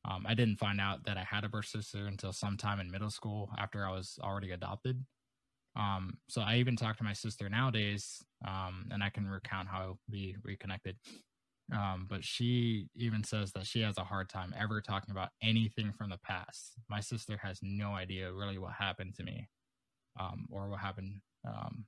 [0.07, 3.09] Um, I didn't find out that I had a birth sister until sometime in middle
[3.09, 5.03] school after I was already adopted.
[5.75, 9.97] Um, so I even talk to my sister nowadays, um, and I can recount how
[10.09, 10.95] we reconnected.
[11.73, 15.91] Um, but she even says that she has a hard time ever talking about anything
[15.97, 16.73] from the past.
[16.89, 19.49] My sister has no idea really what happened to me,
[20.19, 21.85] um, or what happened um,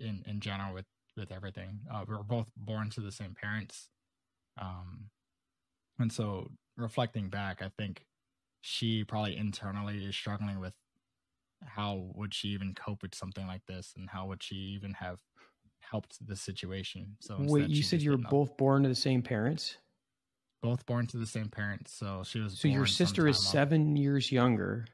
[0.00, 1.80] in in general with with everything.
[1.92, 3.90] Uh, we were both born to the same parents,
[4.58, 5.10] um,
[5.98, 8.04] and so reflecting back, I think
[8.60, 10.74] she probably internally is struggling with
[11.64, 15.18] how would she even cope with something like this and how would she even have
[15.80, 17.16] helped the situation.
[17.20, 19.76] So wait you said you were both born to the same parents?
[20.62, 24.30] Both born to the same parents so she was so your sister is seven years
[24.30, 24.86] younger.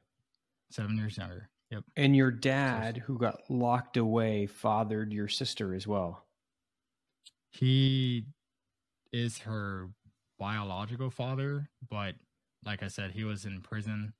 [0.70, 1.84] Seven years younger yep.
[1.96, 6.24] And your dad who got locked away fathered your sister as well.
[7.50, 8.26] He
[9.12, 9.88] is her
[10.38, 12.14] biological father but
[12.64, 14.12] like i said he was in prison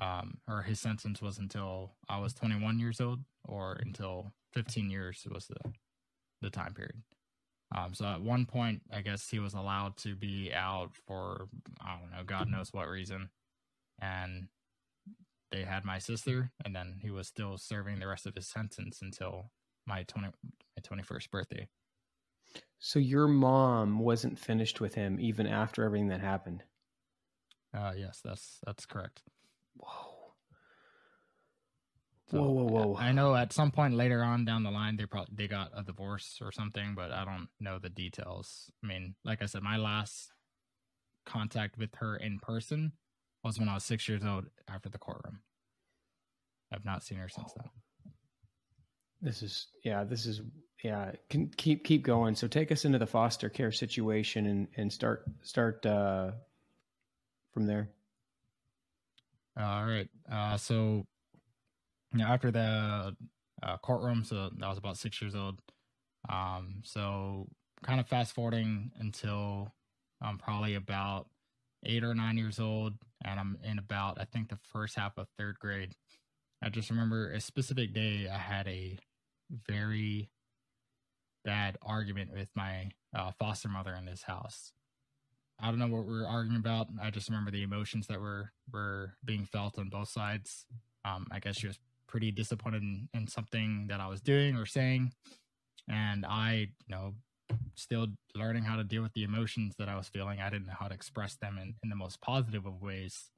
[0.00, 5.26] um, or his sentence was until I was 21 years old, or until 15 years
[5.30, 5.72] was the
[6.42, 7.02] the time period.
[7.76, 11.48] Um, so at one point, I guess he was allowed to be out for
[11.80, 13.30] I don't know, God knows what reason,
[14.00, 14.48] and
[15.50, 19.00] they had my sister, and then he was still serving the rest of his sentence
[19.02, 19.50] until
[19.86, 21.68] my 20 my 21st birthday.
[22.78, 26.62] So your mom wasn't finished with him even after everything that happened.
[27.74, 29.22] Uh, yes, that's that's correct.
[29.76, 30.32] Whoa.
[32.30, 32.96] whoa, whoa, whoa!
[32.96, 35.82] I know at some point later on down the line they probably they got a
[35.82, 38.70] divorce or something, but I don't know the details.
[38.82, 40.32] I mean, like I said, my last
[41.26, 42.92] contact with her in person
[43.44, 45.40] was when I was six years old after the courtroom.
[46.72, 47.68] I've not seen her since then.
[49.20, 50.40] This is yeah, this is
[50.82, 51.12] yeah.
[51.28, 52.34] Can keep keep going.
[52.34, 56.32] So take us into the foster care situation and and start start uh,
[57.52, 57.90] from there.
[59.58, 60.08] All right.
[60.30, 61.06] Uh, so
[62.14, 63.14] know, after the
[63.62, 65.60] uh, courtroom, so I was about six years old.
[66.28, 67.48] Um, so
[67.82, 69.72] kind of fast forwarding until
[70.20, 71.28] I'm probably about
[71.84, 75.28] eight or nine years old, and I'm in about I think the first half of
[75.38, 75.94] third grade.
[76.62, 78.98] I just remember a specific day I had a
[79.66, 80.28] very
[81.44, 84.72] bad argument with my uh, foster mother in this house.
[85.60, 86.88] I don't know what we were arguing about.
[87.02, 90.66] I just remember the emotions that were were being felt on both sides.
[91.04, 94.66] Um, I guess she was pretty disappointed in, in something that I was doing or
[94.66, 95.12] saying,
[95.88, 97.14] and I, you know,
[97.74, 100.40] still learning how to deal with the emotions that I was feeling.
[100.40, 103.30] I didn't know how to express them in, in the most positive of ways.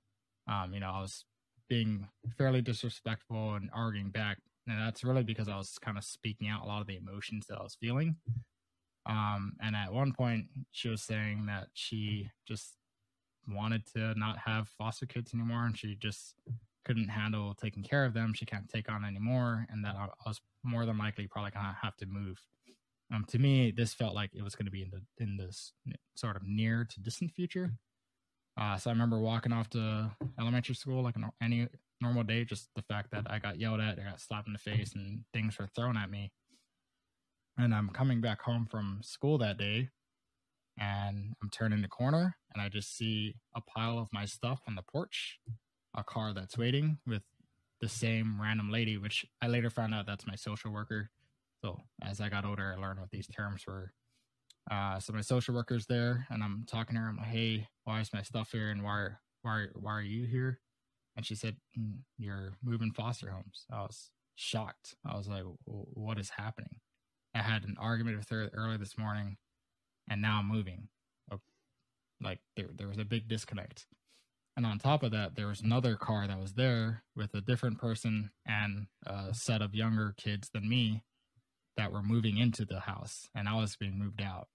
[0.49, 1.25] Um, you know, I was
[1.69, 4.39] being fairly disrespectful and arguing back.
[4.67, 7.47] And that's really because I was kind of speaking out a lot of the emotions
[7.49, 8.17] that I was feeling.
[9.07, 12.77] Um, and at one point, she was saying that she just
[13.49, 16.35] wanted to not have foster kids anymore and she just
[16.85, 18.33] couldn't handle taking care of them.
[18.35, 19.67] She can't take on anymore.
[19.71, 22.41] And that I was more than likely probably to have to move.
[23.13, 25.73] Um, to me, this felt like it was going to be in the in this
[26.15, 27.73] sort of near to distant future.
[28.59, 31.69] Uh, so I remember walking off to elementary school like any
[32.03, 32.45] normal day.
[32.45, 35.25] Just the fact that I got yelled at, I got slapped in the face, and
[35.33, 36.33] things were thrown at me.
[37.57, 39.91] And I'm coming back home from school that day,
[40.79, 44.75] and I'm turning the corner, and I just see a pile of my stuff on
[44.75, 45.39] the porch,
[45.95, 47.23] a car that's waiting with
[47.81, 51.11] the same random lady, which I later found out that's my social worker.
[51.63, 53.93] So as I got older, I learned what these terms were.
[54.71, 57.09] Uh, so my social worker's there, and I'm talking to her.
[57.09, 59.09] I'm like, "Hey, why is my stuff here, and why
[59.43, 60.61] why why are you here?"
[61.17, 64.97] And she said, mm, "You're moving foster homes." I was shocked.
[65.05, 66.81] I was like, "What is happening?"
[67.35, 69.37] I had an argument with her earlier this morning,
[70.09, 70.89] and now I'm moving.
[72.21, 73.87] Like there there was a big disconnect.
[74.57, 77.79] And on top of that, there was another car that was there with a different
[77.79, 81.05] person and a set of younger kids than me
[81.77, 84.49] that were moving into the house and I was being moved out.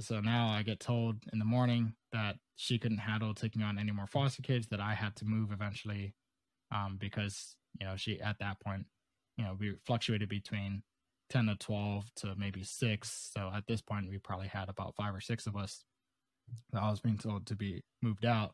[0.00, 3.92] So now I get told in the morning that she couldn't handle taking on any
[3.92, 6.14] more foster kids, that I had to move eventually
[6.74, 8.86] um, because, you know, she at that point,
[9.36, 10.82] you know, we fluctuated between
[11.30, 13.30] 10 to 12 to maybe six.
[13.34, 15.84] So at this point, we probably had about five or six of us.
[16.72, 18.52] That I was being told to be moved out.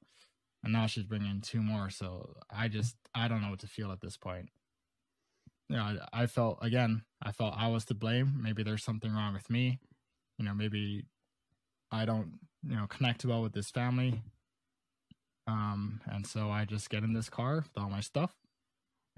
[0.64, 1.90] And now she's bringing two more.
[1.90, 4.48] So I just, I don't know what to feel at this point
[5.68, 5.82] you know,
[6.12, 8.38] I, I felt again, I felt I was to blame.
[8.42, 9.80] Maybe there's something wrong with me.
[10.38, 11.04] You know, maybe
[11.94, 12.38] I don't,
[12.68, 14.22] you know, connect well with this family.
[15.46, 18.32] Um, and so I just get in this car with all my stuff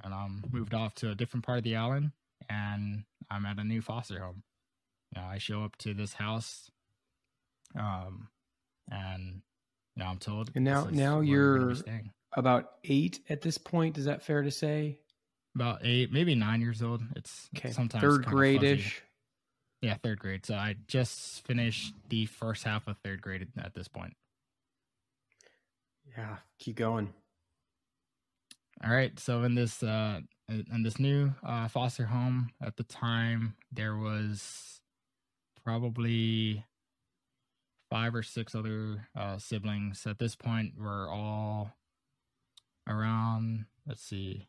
[0.02, 2.10] and I'm moved off to a different part of the island
[2.50, 4.42] and I'm at a new foster home.
[5.14, 6.68] You know, I show up to this house,
[7.78, 8.28] um,
[8.90, 9.40] and
[9.94, 10.50] you know, I'm told.
[10.54, 11.74] And now, now you're
[12.36, 13.98] about eight at this point.
[13.98, 14.98] Is that fair to say?
[15.56, 17.02] about eight, maybe nine years old.
[17.16, 17.72] It's okay.
[17.72, 19.02] sometimes third grade-ish.
[19.82, 20.46] Yeah, third grade.
[20.46, 24.14] So I just finished the first half of third grade at this point.
[26.16, 27.12] Yeah, keep going.
[28.84, 29.18] All right.
[29.18, 34.80] So in this uh in this new uh foster home at the time there was
[35.64, 36.64] probably
[37.90, 40.06] five or six other uh siblings.
[40.06, 41.72] At this point we're all
[42.88, 44.46] around let's see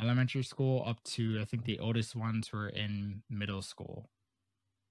[0.00, 4.08] elementary school up to I think the oldest ones were in middle school.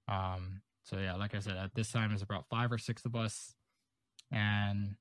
[0.08, 3.14] Um, so yeah, like I said, at this time it's about five or six of
[3.14, 3.54] us,
[4.32, 4.96] and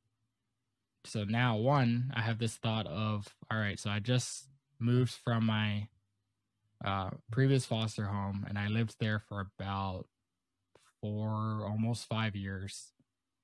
[1.06, 4.48] so now one, I have this thought of all right, so I just
[4.80, 5.88] moved from my
[6.84, 10.06] uh, previous foster home, and I lived there for about
[11.02, 12.92] four, almost five years.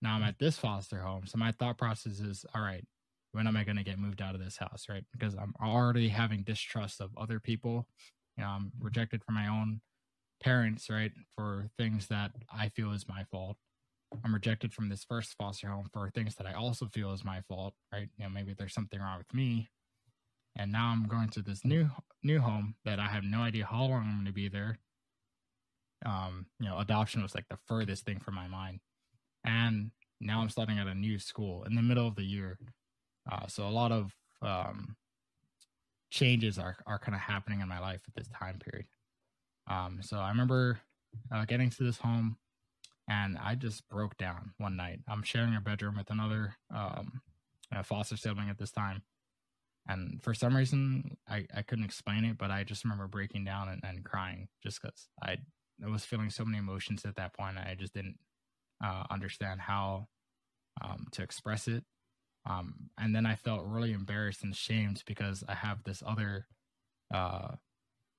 [0.02, 2.86] Now I'm at this foster home, so my thought process is all right
[3.34, 5.04] when am I going to get moved out of this house, right?
[5.12, 7.88] Because I'm already having distrust of other people.
[8.38, 9.82] You know, I'm rejected from my own
[10.42, 13.58] parents, right, for things that I feel is my fault.
[14.24, 17.42] I'm rejected from this first foster home for things that I also feel is my
[17.48, 18.10] fault, right?
[18.18, 19.70] You know, maybe there's something wrong with me.
[20.56, 21.90] And now I'm going to this new
[22.22, 24.78] new home that I have no idea how long I'm going to be there.
[26.06, 28.80] Um, you know, adoption was like the furthest thing from my mind.
[29.44, 32.60] And now I'm starting at a new school in the middle of the year
[33.32, 34.96] uh, so a lot of um,
[36.10, 38.86] changes are are kind of happening in my life at this time period.
[39.68, 40.80] Um, so I remember
[41.32, 42.38] uh, getting to this home,
[43.08, 45.00] and I just broke down one night.
[45.08, 47.22] I'm sharing a bedroom with another um,
[47.84, 49.04] foster sibling at this time,
[49.88, 53.70] and for some reason I, I couldn't explain it, but I just remember breaking down
[53.70, 55.38] and, and crying just because I
[55.84, 57.58] I was feeling so many emotions at that point.
[57.58, 58.18] I just didn't
[58.84, 60.08] uh, understand how
[60.82, 61.84] um, to express it.
[62.46, 66.48] Um, and then I felt really embarrassed and ashamed because I have this other,
[67.14, 67.56] uh,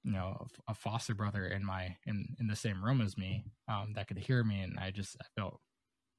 [0.04, 3.92] you know, a foster brother in my in in the same room as me um,
[3.94, 5.60] that could hear me, and I just I felt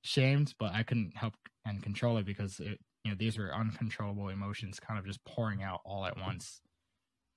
[0.04, 4.30] shamed, but I couldn't help and control it because it, you know these were uncontrollable
[4.30, 6.62] emotions, kind of just pouring out all at once.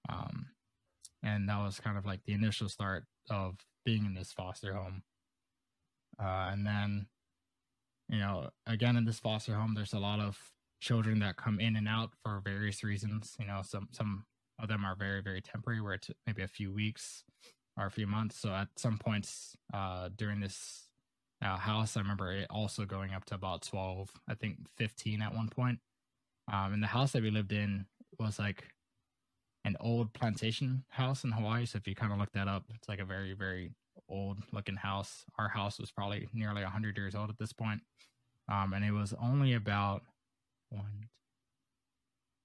[0.09, 0.47] Um,
[1.23, 5.03] and that was kind of like the initial start of being in this foster home.
[6.21, 7.07] Uh, and then,
[8.09, 10.39] you know, again in this foster home, there's a lot of
[10.81, 13.37] children that come in and out for various reasons.
[13.39, 14.25] You know, some some
[14.59, 17.25] of them are very very temporary, where it's maybe a few weeks
[17.77, 18.39] or a few months.
[18.41, 20.89] So at some points uh, during this
[21.43, 25.35] uh, house, I remember it also going up to about twelve, I think fifteen at
[25.35, 25.79] one point.
[26.53, 27.87] Um, and the house that we lived in
[28.19, 28.65] was like
[29.65, 31.67] an old plantation house in Hawaii.
[31.67, 33.73] So if you kind of look that up, it's like a very, very
[34.09, 35.25] old looking house.
[35.39, 37.83] Our house was probably nearly 100 years old at this point.
[38.51, 40.03] Um, and it was only about
[40.71, 41.09] one,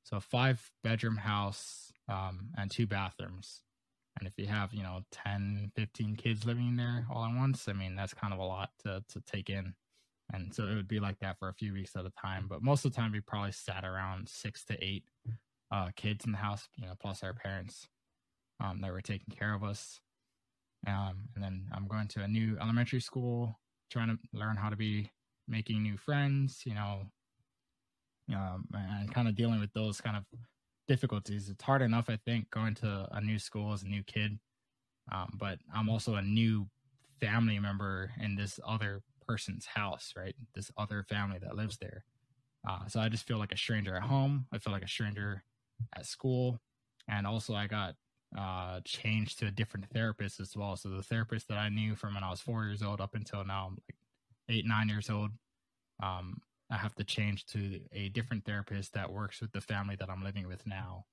[0.03, 3.61] so five bedroom house um, and two bathrooms.
[4.19, 7.67] And if you have, you know, 10, 15 kids living in there all at once,
[7.67, 9.73] I mean, that's kind of a lot to, to take in.
[10.31, 12.45] And so it would be like that for a few weeks at a time.
[12.47, 15.03] But most of the time, we probably sat around six to eight
[15.71, 17.87] uh, kids in the house, you know, plus our parents
[18.59, 19.99] um, that were taking care of us.
[20.87, 23.59] Um, and then I'm going to a new elementary school,
[23.91, 25.09] trying to learn how to be
[25.47, 27.03] making new friends, you know,
[28.31, 30.23] um, and kind of dealing with those kind of
[30.87, 31.49] difficulties.
[31.49, 34.39] It's hard enough, I think, going to a new school as a new kid.
[35.11, 36.67] Um, but I'm also a new
[37.19, 40.35] family member in this other person's house, right?
[40.55, 42.05] This other family that lives there.
[42.67, 44.45] Uh, so I just feel like a stranger at home.
[44.51, 45.43] I feel like a stranger
[45.95, 46.61] at school.
[47.09, 47.95] And also, I got
[48.37, 50.75] uh, changed to a different therapist as well.
[50.75, 53.43] So the therapist that I knew from when I was four years old up until
[53.43, 53.95] now, I'm like
[54.49, 55.31] eight, nine years old.
[56.01, 56.37] Um,
[56.69, 60.23] I have to change to a different therapist that works with the family that I'm
[60.23, 61.05] living with now.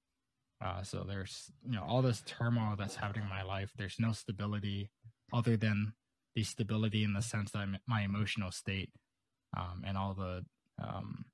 [0.62, 3.70] Uh, so there's, you know, all this turmoil that's happening in my life.
[3.76, 4.90] There's no stability
[5.32, 5.94] other than
[6.34, 8.90] the stability in the sense that I'm, my emotional state
[9.56, 10.44] um, and all the
[10.82, 11.24] um,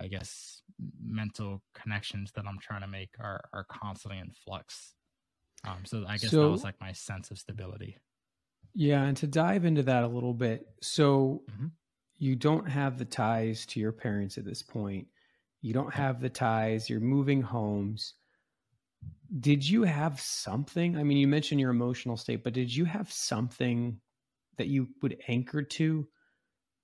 [0.00, 0.62] I guess
[1.00, 4.94] mental connections that I'm trying to make are are constantly in flux.
[5.66, 7.98] Um, so I guess so, that was like my sense of stability.
[8.74, 11.66] Yeah, and to dive into that a little bit, so mm-hmm.
[12.22, 15.08] You don't have the ties to your parents at this point.
[15.60, 16.88] You don't have the ties.
[16.88, 18.14] You're moving homes.
[19.40, 20.96] Did you have something?
[20.96, 23.98] I mean, you mentioned your emotional state, but did you have something
[24.56, 26.06] that you would anchor to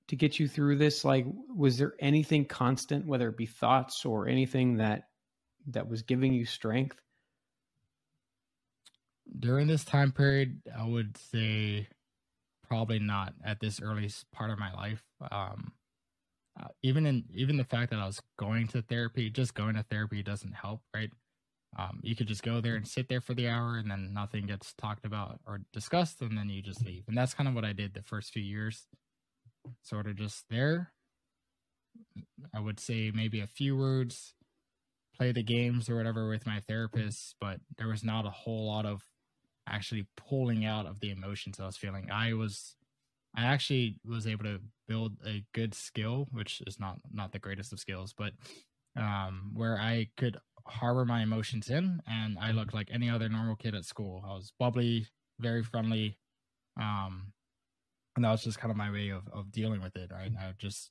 [0.08, 1.04] to get you through this?
[1.04, 1.24] Like,
[1.54, 5.04] was there anything constant, whether it be thoughts or anything that
[5.68, 7.00] that was giving you strength?
[9.38, 11.86] During this time period, I would say
[12.68, 15.02] probably not at this early part of my life.
[15.30, 15.72] Um,
[16.60, 19.84] uh, even in even the fact that I was going to therapy, just going to
[19.84, 21.10] therapy doesn't help, right?
[21.78, 24.46] Um, you could just go there and sit there for the hour, and then nothing
[24.46, 27.04] gets talked about or discussed, and then you just leave.
[27.06, 28.86] And that's kind of what I did the first few years
[29.82, 30.92] sort of just there.
[32.54, 34.34] I would say maybe a few words,
[35.16, 38.86] play the games or whatever with my therapist, but there was not a whole lot
[38.86, 39.02] of
[39.70, 42.10] actually pulling out of the emotions I was feeling.
[42.10, 42.76] I was
[43.36, 47.72] I actually was able to build a good skill, which is not not the greatest
[47.72, 48.32] of skills, but
[48.96, 53.56] um, where I could harbor my emotions in, and I looked like any other normal
[53.56, 54.24] kid at school.
[54.26, 55.06] I was bubbly,
[55.40, 56.18] very friendly,
[56.80, 57.32] um,
[58.18, 60.52] and that was just kind of my way of, of dealing with it right i
[60.58, 60.90] just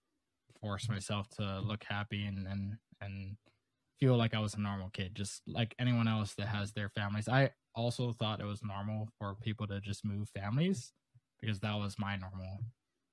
[0.62, 3.36] force myself to look happy and and and
[4.00, 7.28] feel like i was a normal kid just like anyone else that has their families.
[7.28, 10.92] I also thought it was normal for people to just move families
[11.40, 12.60] because that was my normal.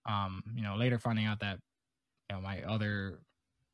[0.06, 1.58] Um you know later finding out that
[2.30, 3.20] you know my other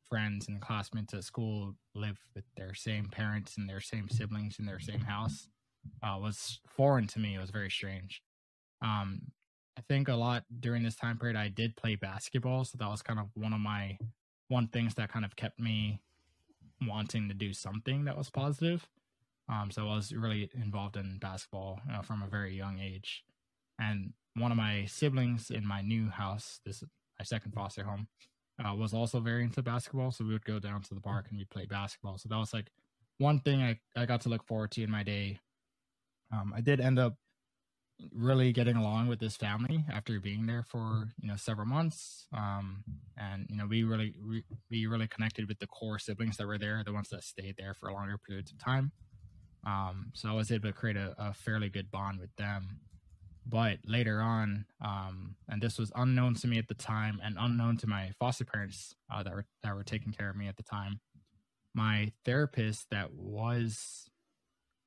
[0.09, 4.65] friends and classmates at school live with their same parents and their same siblings in
[4.65, 5.47] their same house
[6.03, 7.35] uh, was foreign to me.
[7.35, 8.21] It was very strange.
[8.81, 9.21] Um
[9.77, 13.01] I think a lot during this time period I did play basketball, so that was
[13.01, 13.97] kind of one of my
[14.49, 16.01] one things that kind of kept me
[16.81, 18.87] wanting to do something that was positive.
[19.49, 23.23] Um, so I was really involved in basketball you know, from a very young age,
[23.79, 26.83] and one of my siblings in my new house, this
[27.19, 28.07] my second foster home,
[28.63, 30.11] uh, was also very into basketball.
[30.11, 32.17] So we would go down to the park and we'd play basketball.
[32.17, 32.71] So that was like
[33.17, 35.39] one thing I, I got to look forward to in my day.
[36.33, 37.15] Um, I did end up
[38.13, 42.27] really getting along with this family after being there for you know several months.
[42.33, 42.83] Um
[43.17, 46.57] and you know we really we, we really connected with the core siblings that were
[46.57, 48.91] there the ones that stayed there for longer periods of time.
[49.65, 52.79] Um so i was able to create a, a fairly good bond with them.
[53.45, 57.77] But later on um and this was unknown to me at the time and unknown
[57.77, 60.63] to my foster parents uh, that were that were taking care of me at the
[60.63, 60.99] time
[61.73, 64.09] my therapist that was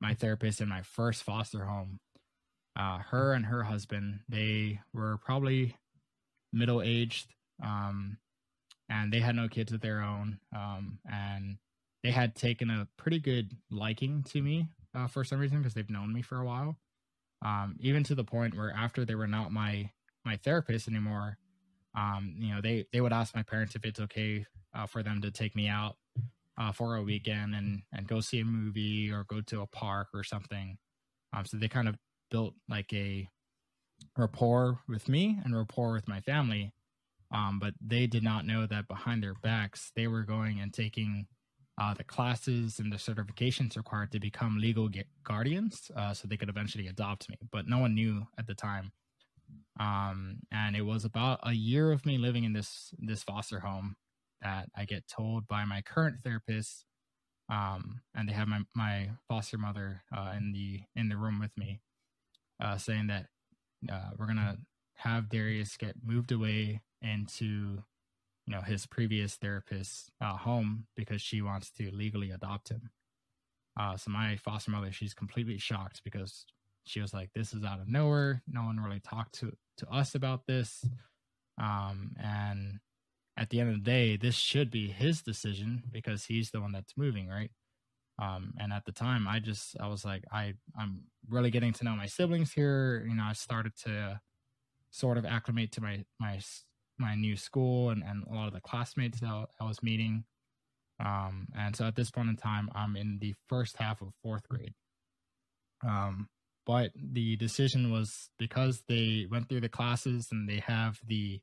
[0.00, 1.98] my therapist in my first foster home
[2.76, 5.76] uh, her and her husband they were probably
[6.52, 7.28] middle aged
[7.62, 8.18] um,
[8.88, 11.58] and they had no kids of their own um, and
[12.02, 15.90] they had taken a pretty good liking to me uh, for some reason because they've
[15.90, 16.76] known me for a while.
[17.42, 19.90] Um, even to the point where after they were not my
[20.24, 21.38] my therapist anymore
[21.94, 24.44] um, you know they they would ask my parents if it's okay
[24.74, 25.96] uh, for them to take me out
[26.58, 30.08] uh, for a weekend and and go see a movie or go to a park
[30.14, 30.76] or something.
[31.32, 31.96] Um, so they kind of
[32.34, 33.28] built like a
[34.18, 36.72] rapport with me and rapport with my family.
[37.32, 41.28] Um, but they did not know that behind their backs, they were going and taking
[41.80, 44.88] uh, the classes and the certifications required to become legal
[45.22, 47.36] guardians uh, so they could eventually adopt me.
[47.52, 48.90] But no one knew at the time.
[49.78, 53.94] Um, and it was about a year of me living in this this foster home
[54.42, 56.84] that I get told by my current therapist,
[57.48, 61.56] um, and they have my my foster mother uh, in the in the room with
[61.56, 61.80] me,
[62.60, 63.26] uh, saying that
[63.90, 64.58] uh, we're gonna
[64.96, 67.82] have Darius get moved away into
[68.46, 72.90] you know his previous therapist's uh, home because she wants to legally adopt him.
[73.78, 76.46] Uh, so my foster mother, she's completely shocked because
[76.84, 78.42] she was like, "This is out of nowhere.
[78.46, 80.84] No one really talked to to us about this."
[81.58, 82.80] Um, and
[83.36, 86.72] at the end of the day, this should be his decision because he's the one
[86.72, 87.50] that's moving, right?
[88.20, 91.84] Um, and at the time, I just I was like, I I'm really getting to
[91.84, 93.04] know my siblings here.
[93.08, 94.20] You know, I started to
[94.90, 96.40] sort of acclimate to my my
[96.98, 100.24] my new school and, and a lot of the classmates that I was meeting.
[101.04, 104.48] Um, and so at this point in time, I'm in the first half of fourth
[104.48, 104.74] grade.
[105.84, 106.28] Um,
[106.66, 111.40] but the decision was because they went through the classes and they have the,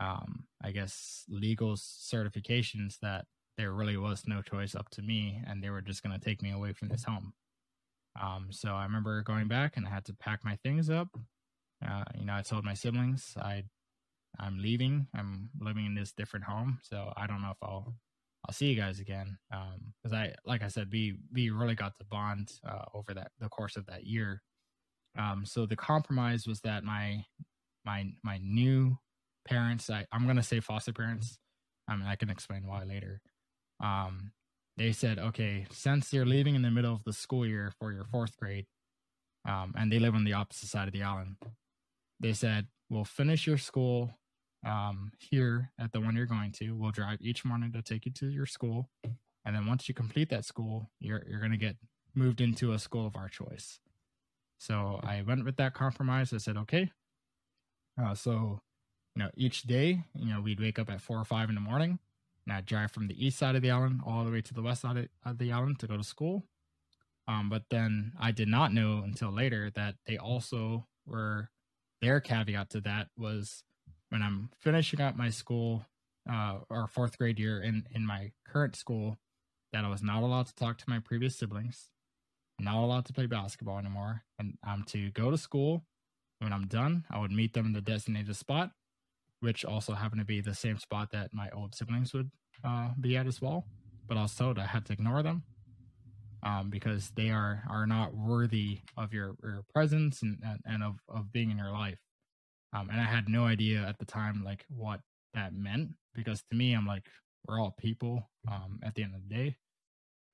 [0.00, 3.26] um, I guess, legal certifications that
[3.56, 6.42] there really was no choice up to me and they were just going to take
[6.42, 7.32] me away from this home.
[8.20, 11.08] Um, so I remember going back and I had to pack my things up.
[11.86, 13.64] Uh, you know, I told my siblings I
[14.38, 15.06] I'm leaving.
[15.14, 17.94] I'm living in this different home, so I don't know if I'll
[18.46, 19.38] I'll see you guys again.
[19.52, 23.32] Um, because I like I said, we we really got to bond uh, over that
[23.40, 24.42] the course of that year.
[25.18, 27.24] Um, so the compromise was that my
[27.84, 28.98] my my new
[29.46, 31.38] parents, I I'm gonna say foster parents.
[31.88, 33.20] I mean, I can explain why later.
[33.80, 34.32] Um,
[34.76, 38.04] they said, okay, since you're leaving in the middle of the school year for your
[38.04, 38.66] fourth grade,
[39.48, 41.36] um, and they live on the opposite side of the island,
[42.20, 44.10] they said, we'll finish your school
[44.66, 46.72] um, here at the one you're going to.
[46.72, 48.88] We'll drive each morning to take you to your school.
[49.44, 51.76] And then once you complete that school, you're, you're going to get
[52.14, 53.78] moved into a school of our choice.
[54.58, 56.32] So I went with that compromise.
[56.32, 56.90] I said, okay.
[58.00, 58.60] Uh, so,
[59.14, 61.60] you know, each day, you know, we'd wake up at four or five in the
[61.60, 61.98] morning
[62.46, 64.62] and I drive from the east side of the island all the way to the
[64.62, 66.44] west side of the island to go to school.
[67.28, 71.50] Um, but then I did not know until later that they also were
[72.00, 73.64] their caveat to that was
[74.10, 75.84] when I'm finishing up my school
[76.30, 79.18] uh, or fourth grade year in in my current school
[79.72, 81.90] that I was not allowed to talk to my previous siblings,
[82.60, 85.84] not allowed to play basketball anymore, and I'm to go to school.
[86.38, 88.70] When I'm done, I would meet them in the designated spot
[89.40, 92.30] which also happened to be the same spot that my old siblings would
[92.64, 93.64] uh, be at as well.
[94.08, 95.42] But also, I had to ignore them
[96.42, 100.94] um, because they are are not worthy of your, your presence and, and, and of,
[101.08, 101.98] of being in your life.
[102.72, 105.00] Um, and I had no idea at the time like what
[105.34, 107.06] that meant because to me, I'm like,
[107.46, 109.56] we're all people um, at the end of the day.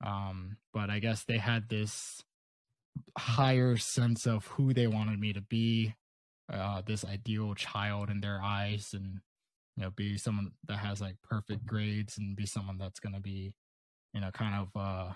[0.05, 2.22] Um, but I guess they had this
[3.16, 5.94] higher sense of who they wanted me to be
[6.53, 9.20] uh, this ideal child in their eyes and
[9.76, 13.20] you know be someone that has like perfect grades and be someone that's going to
[13.20, 13.55] be
[14.12, 15.12] you know kind of uh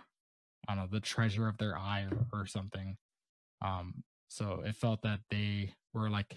[0.68, 2.97] i don't know the treasure of their eye or, something.
[3.62, 6.37] Um so it felt that they were like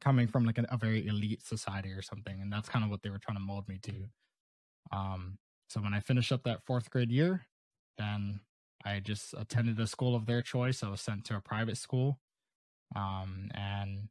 [0.00, 3.02] coming from like a, a very elite society or something and that's kind of what
[3.02, 3.94] they were trying to mold me to.
[4.92, 7.46] Um so when i finished up that fourth grade year
[7.96, 8.40] then
[8.84, 10.82] i just attended a school of their choice.
[10.82, 12.20] I was sent to a private school
[12.96, 14.08] um, and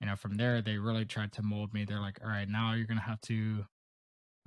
[0.00, 1.84] you know, from there they really tried to mold me.
[1.84, 3.64] They're like, all right, now you're gonna have to,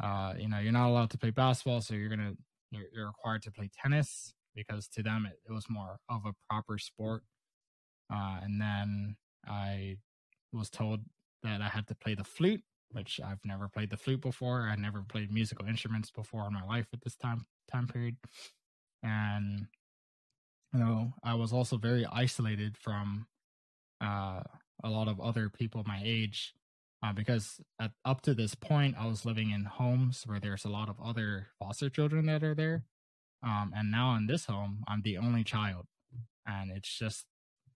[0.01, 2.33] uh, you know, you're not allowed to play basketball, so you're gonna
[2.71, 6.33] you're, you're required to play tennis because to them it, it was more of a
[6.49, 7.23] proper sport.
[8.13, 9.15] Uh, and then
[9.47, 9.97] I
[10.53, 11.01] was told
[11.43, 14.69] that I had to play the flute, which I've never played the flute before.
[14.71, 18.17] I never played musical instruments before in my life at this time time period.
[19.03, 19.67] And
[20.73, 23.27] you know, I was also very isolated from
[24.01, 24.41] uh,
[24.83, 26.53] a lot of other people my age
[27.03, 30.69] uh, because at, up to this point, I was living in homes where there's a
[30.69, 32.85] lot of other foster children that are there.
[33.43, 35.85] Um, and now in this home, I'm the only child.
[36.47, 37.25] And it's just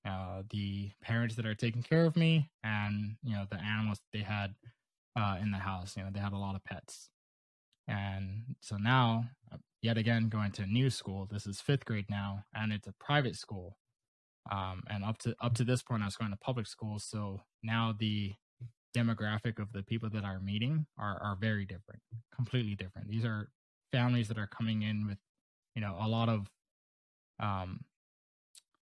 [0.07, 4.22] uh, the parents that are taking care of me and, you know, the animals they
[4.22, 4.55] had
[5.15, 5.95] uh, in the house.
[5.95, 7.09] You know, they had a lot of pets.
[7.88, 11.28] And so now, uh, yet again, going to a new school.
[11.30, 13.78] This is fifth grade now, and it's a private school.
[14.51, 17.03] Um, and up to up to this point, I was going to public schools.
[17.03, 18.33] So now the
[18.95, 22.01] demographic of the people that are meeting are are very different,
[22.33, 23.07] completely different.
[23.09, 23.49] These are
[23.91, 25.19] families that are coming in with,
[25.75, 26.49] you know, a lot of,
[27.39, 27.81] um,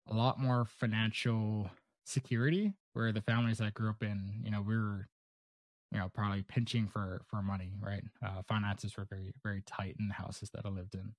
[0.09, 1.71] a lot more financial
[2.05, 2.75] security.
[2.95, 5.09] Where the families that grew up in, you know, we were,
[5.91, 8.05] you know, probably pinching for for money, right?
[8.25, 11.15] Uh, finances were very very tight in the houses that I lived in.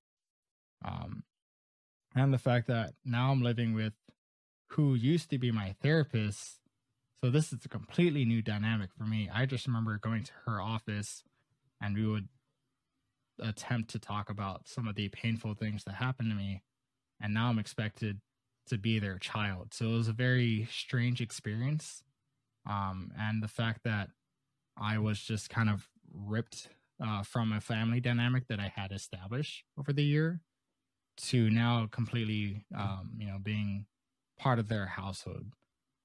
[0.84, 1.22] Um,
[2.14, 3.92] and the fact that now I'm living with
[4.70, 6.60] who used to be my therapist
[7.22, 9.28] so this is a completely new dynamic for me.
[9.32, 11.24] I just remember going to her office
[11.80, 12.28] and we would
[13.40, 16.62] attempt to talk about some of the painful things that happened to me.
[17.20, 18.20] And now I'm expected
[18.68, 19.72] to be their child.
[19.72, 22.02] So it was a very strange experience.
[22.68, 24.10] Um, and the fact that
[24.76, 26.68] I was just kind of ripped
[27.04, 30.42] uh, from a family dynamic that I had established over the year
[31.16, 33.86] to now completely, um, you know, being
[34.38, 35.46] part of their household.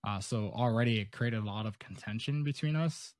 [0.05, 3.13] Uh, so already it created a lot of contention between us.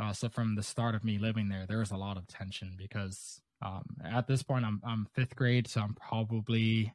[0.00, 2.74] Uh, so from the start of me living there, there was a lot of tension
[2.78, 6.94] because um, at this point I'm I'm fifth grade, so I'm probably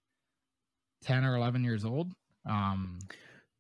[1.04, 2.14] ten or eleven years old.
[2.46, 3.00] Um,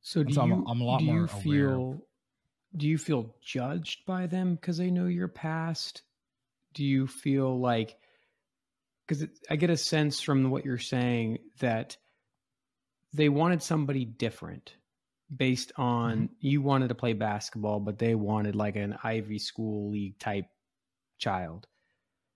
[0.01, 1.97] so do so you, I'm, I'm, a lot do more you feel aware.
[2.77, 6.03] do you feel judged by them because they know your past?
[6.73, 7.95] Do you feel like
[9.05, 11.97] because I get a sense from what you're saying that
[13.13, 14.75] they wanted somebody different
[15.35, 16.33] based on mm-hmm.
[16.39, 20.45] you wanted to play basketball, but they wanted like an Ivy School League type
[21.17, 21.67] child.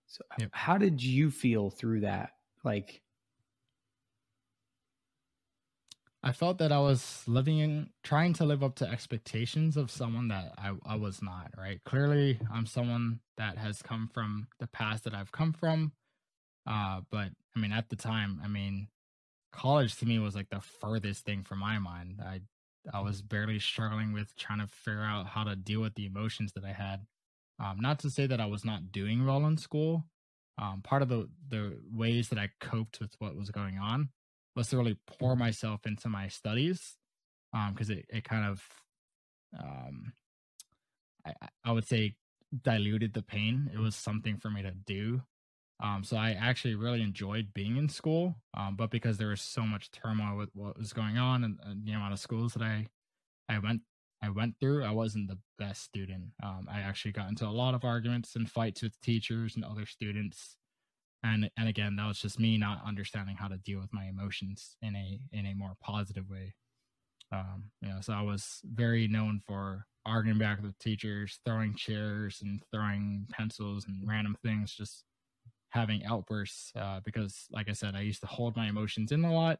[0.08, 0.50] So, yep.
[0.54, 2.32] how did you feel through that?
[2.64, 3.02] Like,
[6.24, 10.30] I felt that I was living in trying to live up to expectations of someone
[10.30, 11.80] that I, I was not, right?
[11.86, 15.92] Clearly, I'm someone that has come from the past that I've come from.
[16.66, 18.88] Uh, but I mean, at the time, I mean,
[19.58, 22.22] college to me was like the furthest thing from my mind.
[22.24, 22.42] I
[22.94, 26.54] I was barely struggling with trying to figure out how to deal with the emotions
[26.54, 27.06] that I had.
[27.60, 30.06] Um, not to say that I was not doing well in school.
[30.60, 34.10] Um, part of the the ways that I coped with what was going on
[34.56, 36.96] was to really pour myself into my studies,
[37.52, 38.64] because um, it it kind of,
[39.60, 40.14] um,
[41.26, 41.34] I
[41.64, 42.16] I would say
[42.62, 43.70] diluted the pain.
[43.74, 45.22] It was something for me to do
[45.80, 49.62] um, so I actually really enjoyed being in school, um, but because there was so
[49.62, 52.88] much turmoil with what was going on and, and, the amount of schools that I,
[53.48, 53.82] I went,
[54.24, 56.32] I went through, I wasn't the best student.
[56.44, 59.86] Um, I actually got into a lot of arguments and fights with teachers and other
[59.86, 60.58] students,
[61.24, 64.78] and and again, that was just me not understanding how to deal with my emotions
[64.82, 66.56] in a in a more positive way.
[67.32, 72.40] Um, you know, so I was very known for arguing back with teachers, throwing chairs
[72.42, 75.04] and throwing pencils and random things, just
[75.70, 79.34] having outbursts uh, because, like I said, I used to hold my emotions in a
[79.34, 79.60] lot.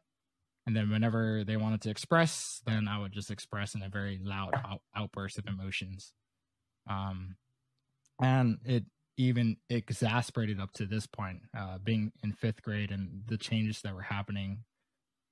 [0.66, 4.20] And then whenever they wanted to express, then I would just express in a very
[4.22, 6.12] loud out- outburst of emotions.
[6.88, 7.36] Um,
[8.20, 8.84] and it
[9.16, 13.94] even exasperated up to this point, uh, being in fifth grade and the changes that
[13.94, 14.64] were happening.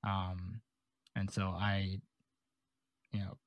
[0.03, 0.61] Um,
[1.15, 1.99] and so I,
[3.11, 3.37] you know,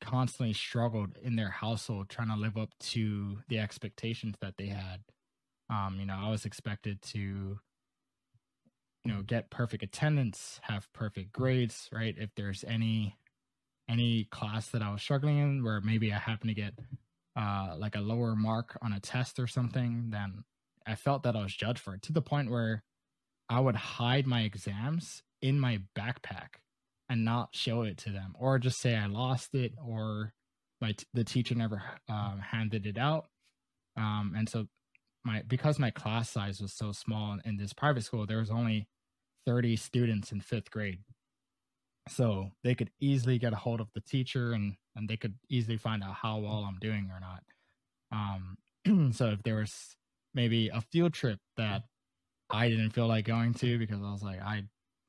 [0.00, 5.00] constantly struggled in their household trying to live up to the expectations that they had
[5.70, 7.60] um, you know, I was expected to, you
[9.06, 12.14] know, get perfect attendance, have perfect grades, right?
[12.18, 13.16] If there's any
[13.88, 16.74] any class that I was struggling in where maybe I happen to get
[17.36, 20.44] uh like a lower mark on a test or something, then
[20.86, 22.82] I felt that I was judged for it to the point where
[23.48, 26.60] I would hide my exams in my backpack
[27.08, 30.32] and not show it to them or just say I lost it or
[30.80, 33.26] my t- the teacher never um, handed it out.
[33.96, 34.66] Um, and so
[35.24, 38.88] my because my class size was so small in, this private school, there was only
[39.46, 41.00] 30 students in fifth grade.
[42.08, 45.76] So they could easily get a hold of the teacher and and they could easily
[45.76, 47.42] find out how well I'm doing or not.
[48.12, 49.96] Um, so if there was
[50.34, 51.82] maybe a field trip that
[52.50, 54.64] I didn't feel like going to because I was like, I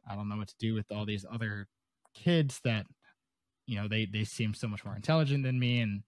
[0.07, 1.67] I don't know what to do with all these other
[2.13, 2.85] kids that
[3.67, 6.03] you know they they seem so much more intelligent than me and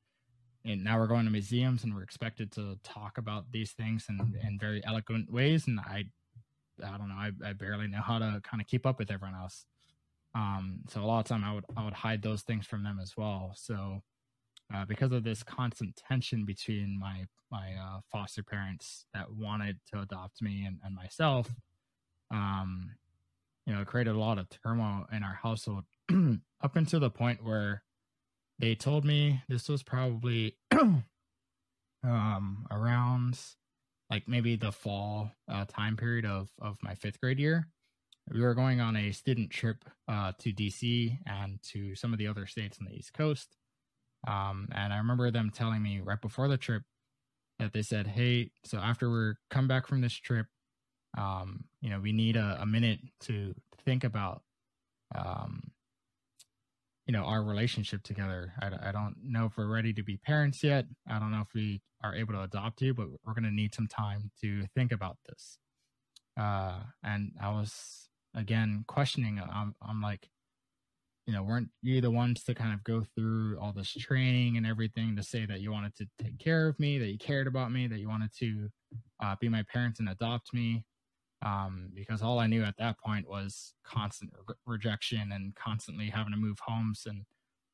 [0.66, 4.36] and now we're going to museums and we're expected to talk about these things in,
[4.48, 6.04] in very eloquent ways and i
[6.84, 9.40] i don't know I, I barely know how to kind of keep up with everyone
[9.40, 9.66] else.
[10.36, 13.00] Um so a lot of time i would i would hide those things from them
[13.02, 13.54] as well.
[13.56, 14.02] So
[14.74, 20.02] uh, because of this constant tension between my my uh, foster parents that wanted to
[20.02, 21.54] adopt me and, and myself
[22.32, 22.90] um
[23.66, 25.84] you know it created a lot of turmoil in our household
[26.64, 27.84] up until the point where
[28.60, 30.58] they told me this was probably
[32.04, 33.40] um around
[34.10, 37.68] like maybe the fall uh, time period of of my fifth grade year.
[38.32, 42.28] We were going on a student trip uh, to dc and to some of the
[42.28, 43.56] other states on the east coast.
[44.26, 46.84] Um, and i remember them telling me right before the trip
[47.60, 50.46] that they said hey so after we're come back from this trip
[51.18, 53.54] um, you know we need a, a minute to
[53.86, 54.42] think about
[55.16, 55.73] um,
[57.06, 58.54] you know our relationship together.
[58.62, 60.86] I, I don't know if we're ready to be parents yet.
[61.10, 63.74] I don't know if we are able to adopt you but we're going to need
[63.74, 65.58] some time to think about this.
[66.38, 70.28] Uh and i was again questioning i'm, I'm like
[71.28, 74.66] you know weren't you the ones to kind of go through all this training and
[74.66, 77.72] everything to say that you wanted to take care of me that you cared about
[77.72, 78.70] me that you wanted to
[79.22, 80.84] uh, be my parents and adopt me
[81.44, 86.32] um, because all I knew at that point was constant re- rejection and constantly having
[86.32, 87.26] to move homes and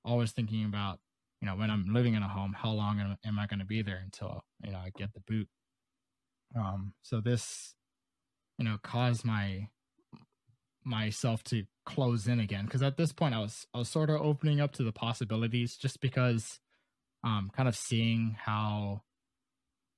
[0.04, 1.00] always thinking about,
[1.40, 3.66] you know, when I'm living in a home, how long am, am I going to
[3.66, 5.48] be there until, you know, I get the boot.
[6.58, 7.76] Um, so this,
[8.58, 9.68] you know, caused my,
[10.84, 12.68] myself to close in again.
[12.68, 15.78] Cause at this point I was, I was sort of opening up to the possibilities
[15.78, 16.60] just because,
[17.24, 19.04] um, kind of seeing how,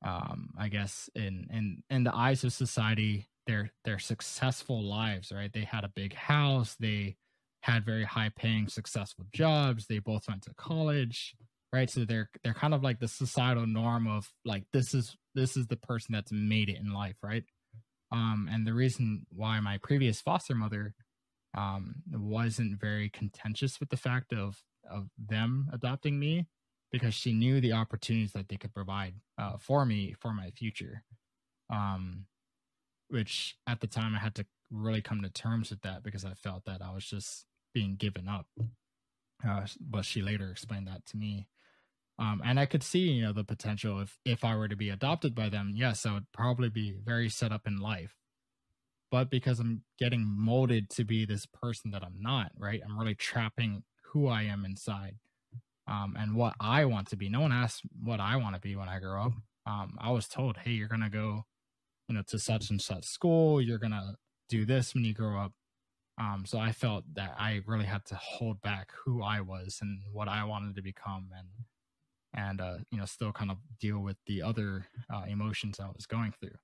[0.04, 5.52] um, I guess in, in, in the eyes of society, their their successful lives right?
[5.52, 7.18] They had a big house they
[7.64, 11.36] had very high paying successful jobs they both went to college
[11.74, 11.90] right?
[11.90, 15.68] So they're they're kind of like the societal norm of like this is this is
[15.68, 17.44] the person that's made it in life right?
[18.12, 20.94] Um and the reason why my previous foster mother
[21.58, 26.48] um wasn't very contentious with the fact of of them adopting me
[26.92, 31.04] because she knew the opportunities that they could provide uh, for me for my future.
[31.70, 32.26] Um
[33.12, 36.34] which at the time I had to really come to terms with that because I
[36.34, 38.48] felt that I was just being given up.
[39.48, 41.48] Uh, but she later explained that to me.
[42.20, 44.90] Um, and I could see, you know, the potential if if I were to be
[44.90, 48.16] adopted by them, yes, I would probably be very set up in life.
[49.10, 52.82] But because I'm getting molded to be this person that I'm not, right?
[52.86, 55.16] I'm really trapping who I am inside,
[55.88, 57.28] um, and what I want to be.
[57.28, 59.34] No one asked what I want to be when I grow up.
[59.66, 61.46] Um, I was told, "Hey, you're gonna go
[62.12, 64.18] you know to such and such school you're gonna
[64.50, 65.54] do this when you grow up.
[66.20, 70.02] Um so i felt that i really had to hold back who i was and
[70.12, 71.48] what i wanted to become and
[72.34, 76.06] and uh you know still kind of deal with the other uh, emotions i was
[76.06, 76.58] going through.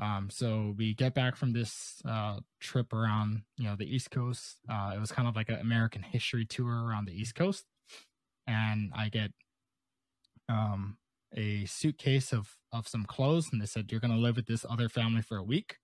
[0.00, 4.58] Um so we get back from this uh trip around you know the east coast.
[4.70, 7.64] Uh it was kind of like an american history tour around the east coast.
[8.46, 9.32] And i get
[10.48, 10.97] um
[11.36, 14.64] a suitcase of of some clothes and they said you're going to live with this
[14.68, 15.76] other family for a week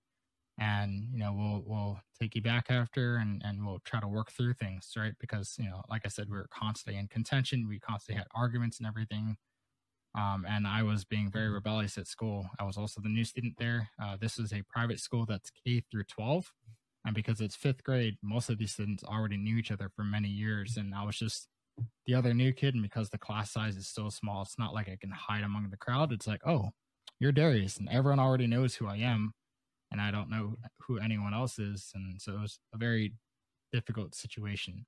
[0.59, 4.31] and you know we'll we'll take you back after and and we'll try to work
[4.31, 5.13] through things right?
[5.19, 8.77] Because you know like i said we were constantly in contention we constantly had arguments
[8.79, 9.37] and everything
[10.17, 12.47] um, and i was being very rebellious at school.
[12.59, 13.89] I was also the new student there.
[14.01, 16.51] Uh, this is a private school that's k through 12
[17.05, 20.27] and because it's fifth grade most of these students already knew each other for many
[20.27, 21.47] years and i was just
[22.05, 24.87] the other new kid, and because the class size is so small, it's not like
[24.87, 26.11] I can hide among the crowd.
[26.11, 26.69] It's like, oh,
[27.19, 29.33] you're Darius, and everyone already knows who I am,
[29.91, 33.13] and I don't know who anyone else is, and so it was a very
[33.71, 34.85] difficult situation.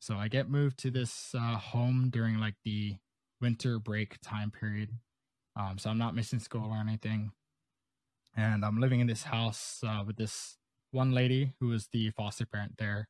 [0.00, 2.96] So I get moved to this uh, home during like the
[3.40, 4.90] winter break time period.
[5.58, 7.32] Um, so I'm not missing school or anything,
[8.36, 10.56] and I'm living in this house uh, with this
[10.90, 13.08] one lady who is the foster parent there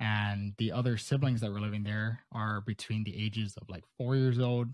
[0.00, 4.14] and the other siblings that were living there are between the ages of like four
[4.16, 4.68] years old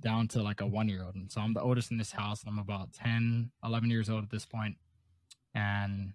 [0.00, 1.14] down to like a one year old.
[1.14, 4.30] And so i'm the oldest in this house i'm about 10 11 years old at
[4.30, 4.76] this point.
[5.54, 6.12] and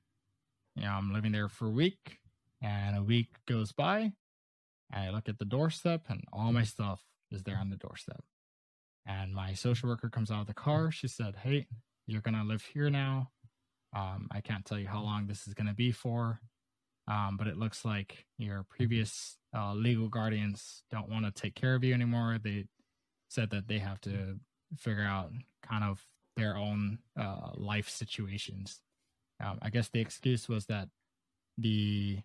[0.75, 2.19] you know i'm living there for a week
[2.61, 4.11] and a week goes by
[4.91, 8.23] and i look at the doorstep and all my stuff is there on the doorstep.
[9.07, 10.91] And my social worker comes out of the car.
[10.91, 11.67] She said hey
[12.07, 13.31] you're gonna live here now.
[13.95, 16.41] Um, i can't tell you how long this is gonna be for
[17.07, 21.75] um, but it looks like your previous uh, legal guardians don't want to take care
[21.75, 22.37] of you anymore.
[22.43, 22.65] They
[23.29, 24.39] said that they have to
[24.77, 25.31] figure out
[25.67, 26.03] kind of
[26.35, 28.81] their own uh, life situations.
[29.43, 30.89] Um, I guess the excuse was that
[31.57, 32.19] the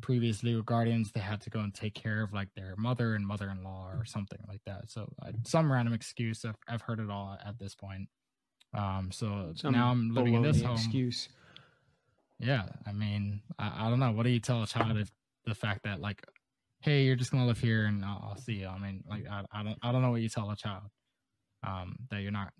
[0.00, 3.26] previous legal guardians they had to go and take care of like their mother and
[3.26, 4.90] mother-in-law or something like that.
[4.90, 6.44] So uh, some random excuse.
[6.44, 8.08] I've, I've heard it all at this point.
[8.76, 10.74] Um, so Some now I'm living in this home.
[10.74, 11.28] Excuse.
[12.38, 14.12] Yeah, I mean, I, I don't know.
[14.12, 15.10] What do you tell a child if
[15.44, 16.22] the fact that like,
[16.80, 18.66] hey, you're just gonna live here and I'll, I'll see you.
[18.66, 20.84] I mean, like, I, I don't, I don't know what you tell a child
[21.66, 22.52] um, that you're not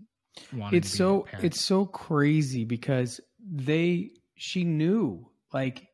[0.52, 0.80] wanting.
[0.80, 5.88] It's to be so it's so crazy because they she knew like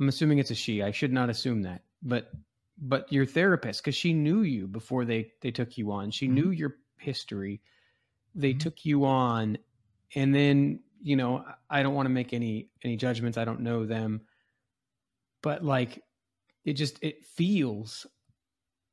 [0.00, 0.82] I'm assuming it's a she.
[0.82, 2.30] I should not assume that, but
[2.78, 6.10] but your therapist because she knew you before they they took you on.
[6.10, 6.32] She Mhm.
[6.34, 7.60] knew your history.
[8.34, 8.60] They Mhm.
[8.60, 9.58] took you on,
[10.14, 13.36] and then you know I don't want to make any any judgments.
[13.36, 14.22] I don't know them,
[15.42, 16.02] but like
[16.64, 18.06] it just it feels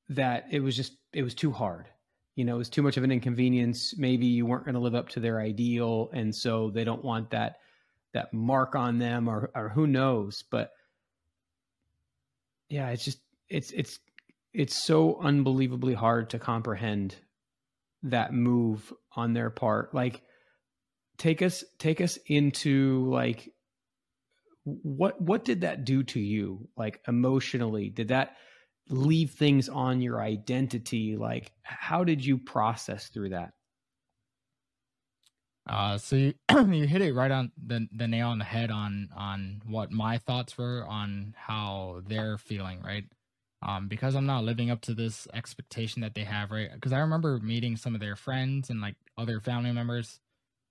[0.09, 1.87] that it was just it was too hard.
[2.35, 3.97] You know it was too much of an inconvenience.
[3.97, 7.31] Maybe you weren't going to live up to their ideal and so they don't want
[7.31, 7.55] that
[8.13, 10.43] that mark on them or or who knows.
[10.51, 10.71] But
[12.67, 13.99] yeah it's just it's it's
[14.53, 17.15] it's so unbelievably hard to comprehend
[18.03, 19.93] that move on their part.
[19.93, 20.23] Like
[21.21, 23.53] take us take us into like
[24.65, 28.37] what what did that do to you like emotionally did that
[28.89, 33.53] leave things on your identity like how did you process through that
[35.69, 36.33] Uh, so you,
[36.73, 40.17] you hit it right on the the nail on the head on on what my
[40.17, 43.05] thoughts were on how they're feeling, right?
[43.65, 46.69] Um, because I'm not living up to this expectation that they have, right?
[46.73, 50.19] Because I remember meeting some of their friends and like other family members.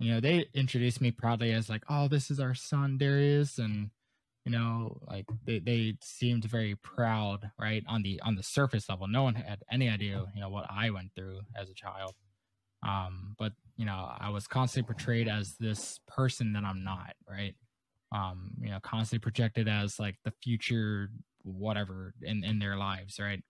[0.01, 3.91] You know, they introduced me proudly as like, "Oh, this is our son Darius," and
[4.47, 7.85] you know, like they they seemed very proud, right?
[7.89, 10.91] On the on the surface level, no one had any idea, you know, what I
[10.91, 12.15] went through as a child.
[12.87, 17.55] Um but you know i was constantly portrayed as this person that i'm not right?
[18.13, 21.11] Um you know constantly projected as like the future
[21.43, 23.43] whatever in in their lives right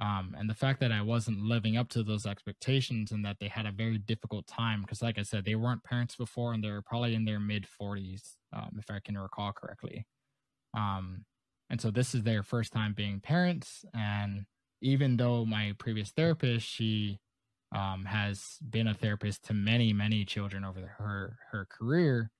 [0.00, 3.48] um and the fact that i wasn't living up to those expectations and that they
[3.48, 6.82] had a very difficult time because like i said they weren't parents before and they're
[6.82, 10.06] probably in their mid 40s um if i can recall correctly
[10.76, 11.24] um
[11.70, 14.44] and so this is their first time being parents and
[14.82, 17.18] even though my previous therapist she
[17.74, 22.30] um, has been a therapist to many, many children over her her career.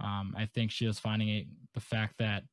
[0.00, 2.44] Um, I think she was finding it the fact that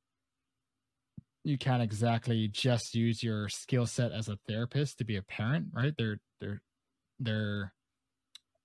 [1.48, 5.68] you can't exactly just use your skill set as a therapist to be a parent,
[5.74, 5.94] right?
[5.98, 6.62] They're they're
[7.20, 7.74] they're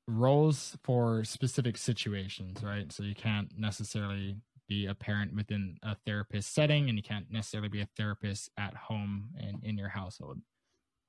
[0.08, 2.90] roles for specific situations, right?
[2.92, 4.36] So you can't necessarily
[4.68, 8.74] be a parent within a therapist setting, and you can't necessarily be a therapist at
[8.74, 10.38] home and in your household.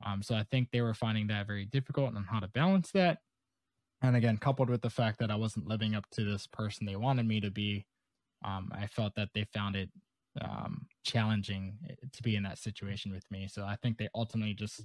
[0.06, 3.20] Um, so I think they were finding that very difficult on how to balance that.
[4.02, 6.98] And again, coupled with the fact that I wasn't living up to this person they
[6.98, 7.86] wanted me to be,
[8.46, 9.90] um, I felt that they found it
[10.42, 13.48] um, challenging eh, to be in that situation with me.
[13.48, 14.82] So I think they ultimately just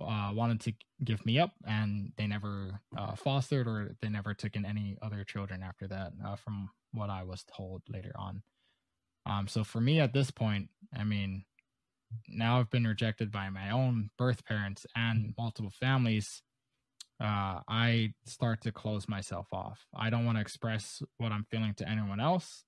[0.00, 0.72] uh, wanted to
[1.04, 5.24] give me up, and they never uh, fostered or they never took in any other
[5.24, 8.42] children after that, uh, from what I was told later on.
[9.26, 11.44] Um, so for me at this point, I mean,
[12.28, 16.42] now I've been rejected by my own birth parents and multiple families,
[17.20, 19.86] uh, I start to close myself off.
[19.94, 22.64] I don't want to express what I'm feeling to anyone else.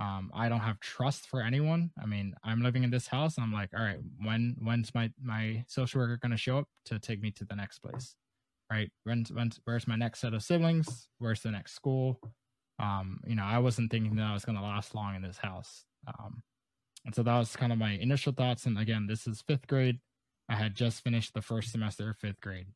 [0.00, 1.90] Um, I don't have trust for anyone.
[2.02, 3.38] I mean, I'm living in this house.
[3.38, 6.98] I'm like, all right, when when's my my social worker going to show up to
[6.98, 8.14] take me to the next place?
[8.72, 8.90] Right?
[9.04, 11.08] When's, when's where's my next set of siblings?
[11.18, 12.18] Where's the next school?
[12.78, 15.36] Um, you know, I wasn't thinking that I was going to last long in this
[15.36, 15.84] house.
[16.06, 16.42] Um,
[17.04, 18.64] and so that was kind of my initial thoughts.
[18.64, 19.98] And again, this is fifth grade.
[20.48, 22.68] I had just finished the first semester of fifth grade.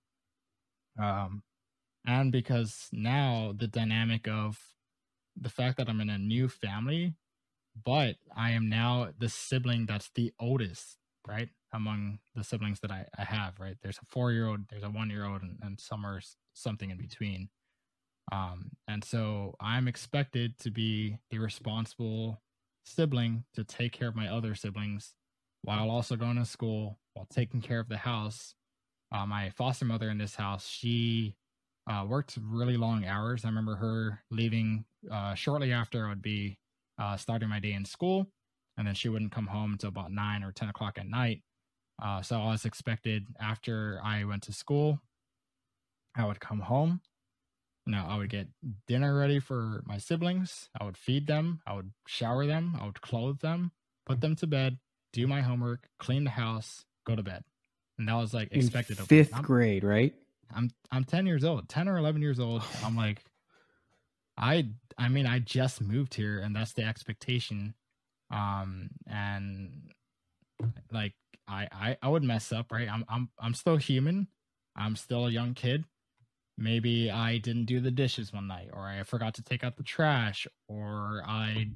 [1.03, 1.43] Um,
[2.07, 4.59] and because now the dynamic of
[5.41, 7.15] the fact that I'm in a new family,
[7.85, 11.49] but I am now the sibling that's the oldest, right?
[11.73, 13.77] Among the siblings that I, I have, right?
[13.83, 16.21] There's a four year old, there's a one year old, and, and some are
[16.53, 17.49] something in between.
[18.33, 22.41] Um, and so I'm expected to be the responsible
[22.85, 25.15] sibling to take care of my other siblings
[25.63, 28.55] while also going to school, while taking care of the house.
[29.13, 31.37] Uh, my foster mother in this house, she
[31.89, 33.45] uh, worked really long hours.
[33.45, 36.59] I remember her leaving uh, shortly after I would be
[36.99, 38.29] uh, starting my day in school,
[38.77, 41.43] and then she wouldn't come home until about nine or 10 o'clock at night.
[42.03, 45.01] Uh, so I was expected after I went to school,
[46.17, 47.01] I would come home.
[47.87, 48.49] You know, I would get
[48.87, 50.71] dinner ready for my siblings.
[50.79, 51.61] I would feed them.
[51.67, 52.77] I would shower them.
[52.81, 53.73] I would clothe them,
[54.07, 54.79] put them to bed,
[55.13, 57.45] do my homework, clean the house, go to bed.
[57.99, 60.15] And that was like expected of fifth grade right
[60.53, 62.63] I'm I'm 10 years old, 10 or 11 years old.
[62.85, 63.23] I'm like,
[64.37, 64.69] I
[64.99, 67.75] I mean I just moved here and that's the expectation.
[68.31, 69.93] Um and
[70.93, 71.15] like
[71.49, 72.89] I I, I would mess up, right?
[72.89, 74.29] I'm I'm I'm still human.
[74.77, 75.85] I'm still a young kid.
[76.59, 79.83] Maybe I didn't do the dishes one night or I forgot to take out the
[79.83, 81.69] trash or I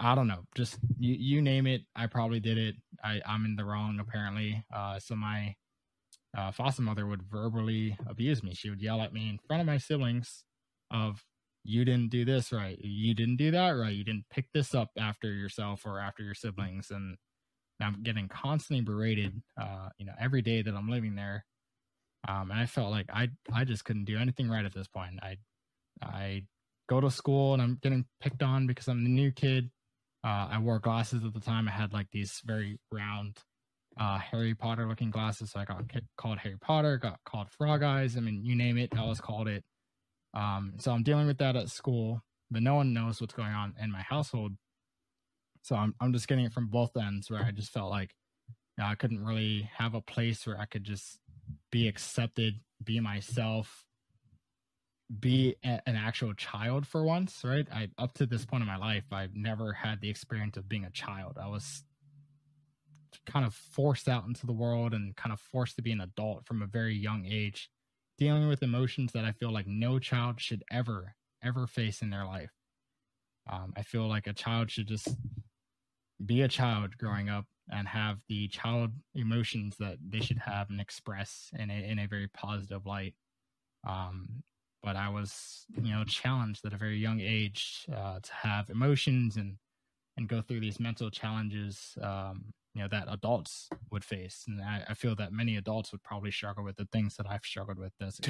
[0.00, 2.76] I don't know, just you, you name it, I probably did it.
[3.04, 4.64] I I'm in the wrong apparently.
[4.74, 5.56] Uh so my
[6.36, 8.54] uh, foster mother would verbally abuse me.
[8.54, 10.44] She would yell at me in front of my siblings
[10.90, 11.24] of
[11.64, 12.78] you didn't do this right.
[12.80, 13.94] You didn't do that right.
[13.94, 16.90] You didn't pick this up after yourself or after your siblings.
[16.90, 17.16] And
[17.82, 21.44] i'm getting constantly berated uh you know every day that i'm living there.
[22.28, 25.18] Um and i felt like i i just couldn't do anything right at this point.
[25.22, 25.36] I
[26.02, 26.44] i
[26.88, 29.70] go to school and i'm getting picked on because i'm the new kid.
[30.24, 31.68] Uh i wore glasses at the time.
[31.68, 33.38] I had like these very round
[33.98, 35.52] uh harry potter looking glasses.
[35.52, 35.82] So i got
[36.16, 38.16] called harry potter got called frog eyes.
[38.16, 39.64] I mean you name it i was called it
[40.34, 43.74] um, so I'm dealing with that at school, but no one knows what's going on
[43.80, 44.52] in my household.
[45.62, 48.14] So I'm I'm just getting it from both ends where I just felt like
[48.48, 51.18] you know, I couldn't really have a place where I could just
[51.70, 53.84] be accepted, be myself,
[55.18, 57.66] be a, an actual child for once, right?
[57.72, 60.84] I up to this point in my life, I've never had the experience of being
[60.84, 61.36] a child.
[61.42, 61.84] I was
[63.26, 66.46] kind of forced out into the world and kind of forced to be an adult
[66.46, 67.68] from a very young age
[68.20, 72.26] dealing with emotions that I feel like no child should ever, ever face in their
[72.26, 72.52] life.
[73.50, 75.08] Um, I feel like a child should just
[76.24, 80.80] be a child growing up and have the child emotions that they should have and
[80.80, 83.14] express in a in a very positive light.
[83.86, 84.42] Um,
[84.82, 89.36] but I was, you know, challenged at a very young age uh, to have emotions
[89.36, 89.56] and
[90.18, 94.44] and go through these mental challenges um, you know that adults would face.
[94.46, 97.44] And I, I, feel that many adults would probably struggle with the things that i've
[97.44, 98.20] struggled with as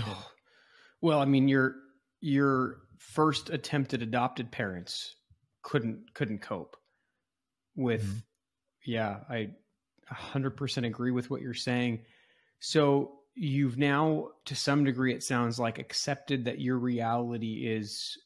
[1.01, 1.77] well i mean your
[2.21, 5.15] your first attempted adopted parents
[5.63, 6.77] couldn't couldn't cope
[7.77, 8.19] with mm-hmm.
[8.85, 9.51] yeah i
[10.11, 12.01] 100% agree with what you're saying.
[12.59, 18.19] So you've now to some degree it sounds like accepted that your reality is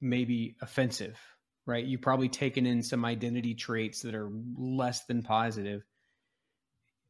[0.00, 1.18] maybe offensive
[1.66, 1.84] right?
[1.84, 5.82] You've probably taken in some identity traits that are less than positive.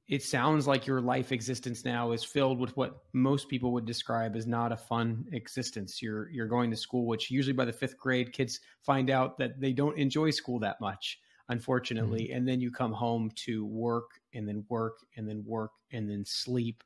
[0.06, 4.36] It sounds like your life existence now is filled with what most people would describe
[4.36, 6.02] as not a fun existence.
[6.02, 9.58] You're you're going to school, which usually by the fifth grade, kids find out that
[9.58, 12.24] they don't enjoy school that much, unfortunately.
[12.24, 12.36] Mm-hmm.
[12.36, 16.24] And then you come home to work and then work and then work and then
[16.26, 16.84] sleep.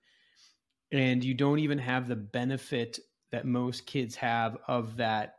[0.93, 3.01] And you don't even have the benefit
[3.33, 5.35] that most kids have of that,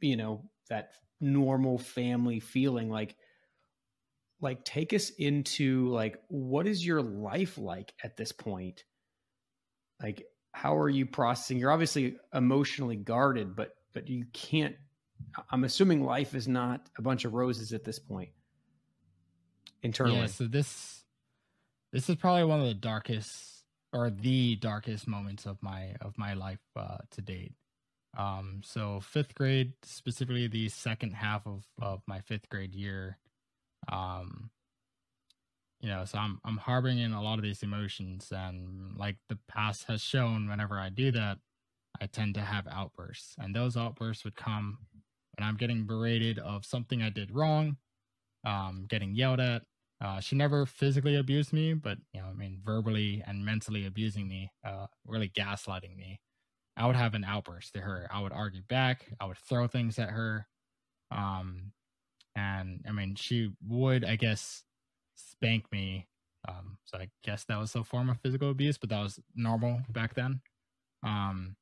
[0.00, 0.90] you know, that
[1.20, 3.16] normal family feeling like
[4.40, 8.84] like take us into like what is your life like at this point?
[10.00, 11.58] Like how are you processing?
[11.58, 14.76] You're obviously emotionally guarded but but you can't
[15.50, 18.30] i'm assuming life is not a bunch of roses at this point
[19.82, 20.18] internally.
[20.18, 21.04] Yeah so this
[21.92, 26.34] this is probably one of the darkest or the darkest moments of my of my
[26.34, 27.54] life uh to date
[28.16, 33.18] um, so fifth grade, specifically the second half of, of my fifth grade year,
[33.90, 34.50] um,
[35.80, 39.38] you know, so I'm I'm harboring in a lot of these emotions, and like the
[39.48, 41.38] past has shown, whenever I do that,
[42.00, 44.78] I tend to have outbursts, and those outbursts would come
[45.36, 47.76] when I'm getting berated of something I did wrong,
[48.44, 49.62] um, getting yelled at.
[50.00, 54.28] Uh, she never physically abused me, but you know, I mean, verbally and mentally abusing
[54.28, 56.20] me, uh, really gaslighting me.
[56.78, 58.08] I would have an outburst to her.
[58.10, 59.06] I would argue back.
[59.20, 60.46] I would throw things at her.
[61.10, 61.72] Um,
[62.36, 64.62] and I mean, she would, I guess,
[65.16, 66.06] spank me.
[66.48, 69.80] Um, so I guess that was a form of physical abuse, but that was normal
[69.90, 70.40] back then.
[71.04, 71.56] Um,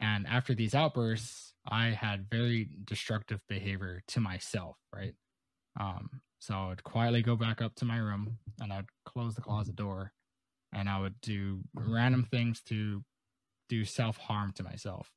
[0.00, 5.14] and after these outbursts, I had very destructive behavior to myself, right?
[5.78, 9.40] Um, so I would quietly go back up to my room and I'd close the
[9.42, 10.12] closet door
[10.72, 13.04] and I would do random things to
[13.72, 15.10] do self harm to myself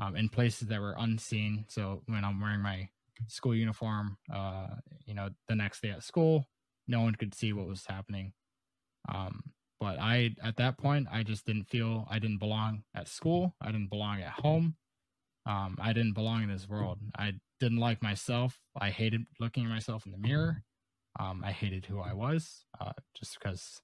[0.00, 1.64] um, in places that were unseen.
[1.68, 2.88] So when I'm wearing my
[3.28, 4.66] school uniform, uh,
[5.06, 6.48] you know, the next day at school,
[6.88, 8.32] no one could see what was happening.
[9.08, 9.44] Um,
[9.78, 13.54] but I, at that point, I just didn't feel I didn't belong at school.
[13.60, 14.74] I didn't belong at home.
[15.46, 16.98] Um, I didn't belong in this world.
[17.16, 18.58] I didn't like myself.
[18.80, 20.64] I hated looking at myself in the mirror.
[21.20, 23.80] Um, I hated who I was, uh, just because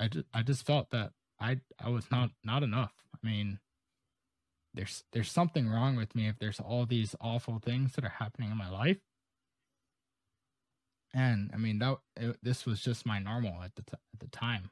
[0.00, 2.92] I I just felt that I I was not not enough.
[3.14, 3.58] I mean,
[4.72, 8.50] there's there's something wrong with me if there's all these awful things that are happening
[8.50, 8.98] in my life.
[11.12, 14.28] And I mean that it, this was just my normal at the t- at the
[14.28, 14.70] time.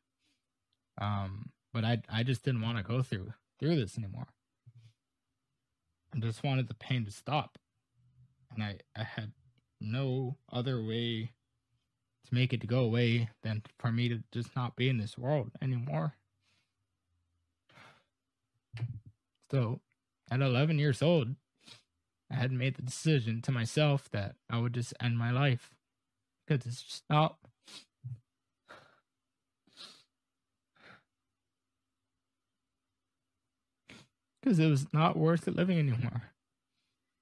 [1.01, 4.29] Um, but I I just didn't want to go through through this anymore.
[6.15, 7.59] I just wanted the pain to stop.
[8.53, 9.33] And I, I had
[9.81, 11.33] no other way
[12.27, 15.17] to make it to go away than for me to just not be in this
[15.17, 16.17] world anymore.
[19.51, 19.81] So
[20.31, 21.35] at 11 years old,
[22.31, 25.71] I had made the decision to myself that I would just end my life
[26.47, 27.37] because it's just not.
[34.43, 36.33] Because it was not worth living anymore.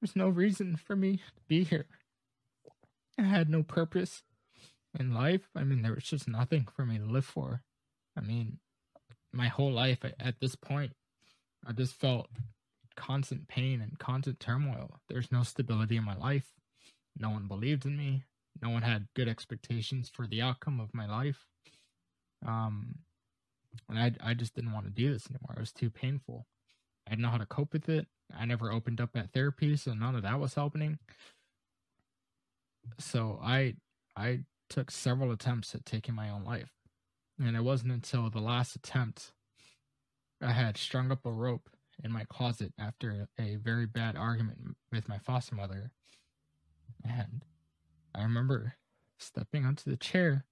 [0.01, 1.85] There's no reason for me to be here.
[3.19, 4.23] I had no purpose
[4.99, 5.51] in life.
[5.55, 7.61] I mean, there was just nothing for me to live for.
[8.17, 8.59] I mean,
[9.33, 10.93] my whole life at this point,
[11.67, 12.29] I just felt
[12.97, 15.01] constant pain and constant turmoil.
[15.09, 16.49] There's no stability in my life.
[17.17, 18.25] No one believed in me.
[18.63, 21.47] No one had good expectations for the outcome of my life.
[22.47, 22.97] Um,
[23.89, 25.55] and I, I just didn't want to do this anymore.
[25.57, 26.47] It was too painful.
[27.07, 28.07] I didn't know how to cope with it.
[28.37, 30.99] I never opened up at therapy, so none of that was helping.
[32.99, 33.75] So I,
[34.17, 36.73] I took several attempts at taking my own life,
[37.39, 39.33] and it wasn't until the last attempt
[40.43, 41.69] I had strung up a rope
[42.03, 45.91] in my closet after a very bad argument with my foster mother.
[47.05, 47.45] And
[48.15, 48.75] I remember
[49.19, 50.45] stepping onto the chair.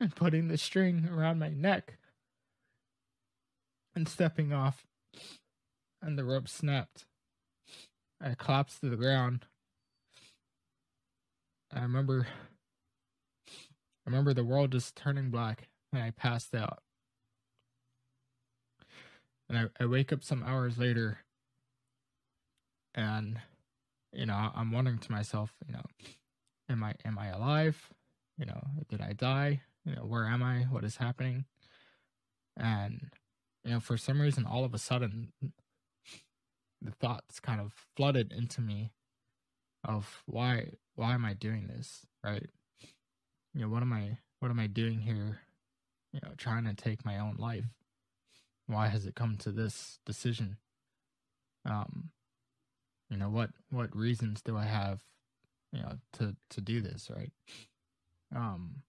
[0.00, 1.98] And putting the string around my neck
[3.94, 4.84] and stepping off,
[6.04, 7.06] and the rope snapped.
[8.20, 9.46] I collapsed to the ground.
[11.72, 12.26] I remember
[13.48, 16.80] I remember the world just turning black and I passed out.
[19.48, 21.18] And I, I wake up some hours later
[22.94, 23.40] and
[24.12, 25.82] you know, I'm wondering to myself, you know,
[26.68, 27.88] am I am I alive?
[28.38, 29.62] You know, did I die?
[29.84, 30.60] You know, where am I?
[30.70, 31.46] What is happening?
[32.56, 33.10] And
[33.64, 35.32] you know, for some reason all of a sudden
[36.84, 38.92] the thoughts kind of flooded into me
[39.84, 42.48] of why why am I doing this, right?
[43.54, 45.40] You know, what am I what am I doing here?
[46.12, 47.64] You know, trying to take my own life.
[48.66, 50.58] Why has it come to this decision?
[51.64, 52.10] Um,
[53.10, 55.02] you know, what what reasons do I have,
[55.72, 57.32] you know, to to do this, right?
[58.34, 58.82] Um,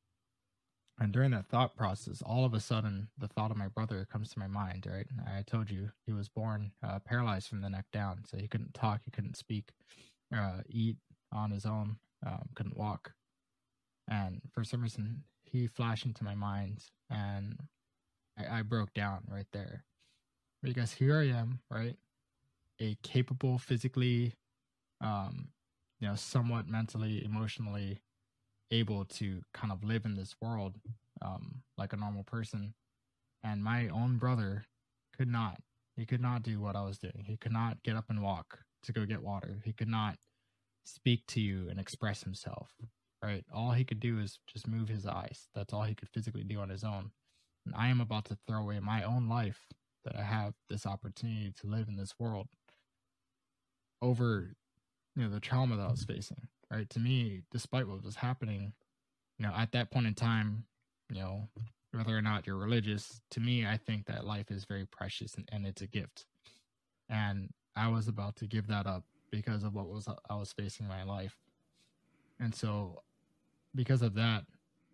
[0.99, 4.29] and during that thought process, all of a sudden, the thought of my brother comes
[4.29, 5.07] to my mind, right?
[5.27, 8.23] I told you he was born uh, paralyzed from the neck down.
[8.25, 9.71] So he couldn't talk, he couldn't speak,
[10.35, 10.95] uh, eat
[11.33, 13.11] on his own, um, couldn't walk.
[14.07, 17.59] And for some reason, he flashed into my mind and
[18.37, 19.83] I, I broke down right there.
[20.63, 21.97] Because here I am, right?
[22.79, 24.33] A capable, physically,
[25.01, 25.49] um,
[25.99, 27.99] you know, somewhat mentally, emotionally
[28.71, 30.75] able to kind of live in this world
[31.21, 32.73] um, like a normal person.
[33.43, 34.65] And my own brother
[35.15, 35.59] could not.
[35.95, 37.23] He could not do what I was doing.
[37.25, 39.61] He could not get up and walk to go get water.
[39.63, 40.17] He could not
[40.83, 42.73] speak to you and express himself.
[43.23, 43.45] Right?
[43.53, 45.47] All he could do is just move his eyes.
[45.55, 47.11] That's all he could physically do on his own.
[47.65, 49.65] And I am about to throw away my own life
[50.03, 52.47] that I have this opportunity to live in this world
[54.01, 54.53] over
[55.15, 56.89] you know the trauma that I was facing right?
[56.89, 58.73] To me, despite what was happening,
[59.37, 60.65] you know, at that point in time,
[61.09, 61.47] you know,
[61.91, 65.47] whether or not you're religious, to me, I think that life is very precious and,
[65.51, 66.25] and it's a gift.
[67.09, 70.85] And I was about to give that up because of what was I was facing
[70.85, 71.35] in my life.
[72.39, 73.03] And so
[73.73, 74.43] because of that,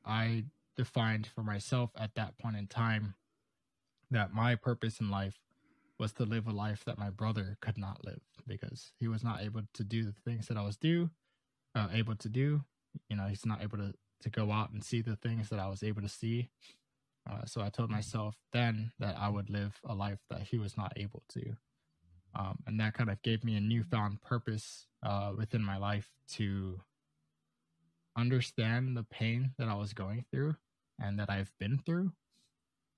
[0.05, 0.45] I
[0.77, 3.15] defined for myself at that point in time
[4.11, 5.39] that my purpose in life
[5.97, 9.41] was to live a life that my brother could not live because he was not
[9.41, 11.09] able to do the things that I was do
[11.75, 12.63] uh, able to do.
[13.09, 15.67] You know, he's not able to to go out and see the things that I
[15.67, 16.49] was able to see.
[17.29, 20.77] Uh, so I told myself then that I would live a life that he was
[20.77, 21.55] not able to.
[22.33, 26.79] Um, and that kind of gave me a newfound purpose uh, within my life to
[28.17, 30.55] understand the pain that I was going through
[30.99, 32.11] and that I've been through.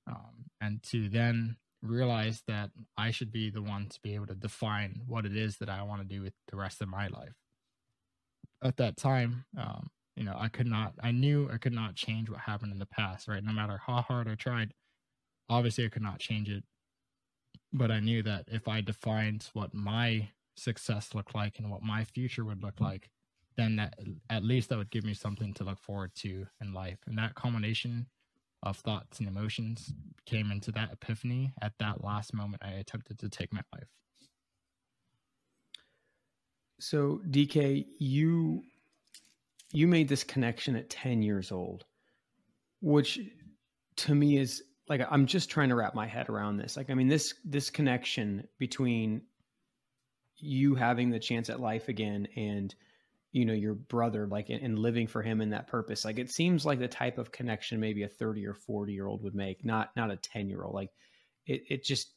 [0.08, 4.36] Um, and to then realize that I should be the one to be able to
[4.36, 7.43] define what it is that I want to do with the rest of my life
[8.64, 12.30] at that time, um, you know, I could not, I knew I could not change
[12.30, 13.44] what happened in the past, right?
[13.44, 14.74] No matter how hard I tried,
[15.50, 16.64] obviously I could not change it.
[17.72, 22.04] But I knew that if I defined what my success looked like and what my
[22.04, 23.10] future would look like,
[23.58, 23.98] then that,
[24.30, 27.00] at least that would give me something to look forward to in life.
[27.08, 28.08] And that combination
[28.62, 29.94] of thoughts and emotions
[30.26, 33.90] came into that epiphany at that last moment I attempted to take my life.
[36.84, 38.62] So DK, you
[39.72, 41.86] you made this connection at 10 years old,
[42.82, 43.20] which
[43.96, 46.76] to me is like I'm just trying to wrap my head around this.
[46.76, 49.22] Like I mean this this connection between
[50.36, 52.76] you having the chance at life again and
[53.32, 56.04] you know your brother like and, living for him in that purpose.
[56.04, 59.24] Like it seems like the type of connection maybe a 30 or 40 year old
[59.24, 60.76] would make not not a 10 year old.
[60.76, 60.90] Like
[61.46, 62.12] it it just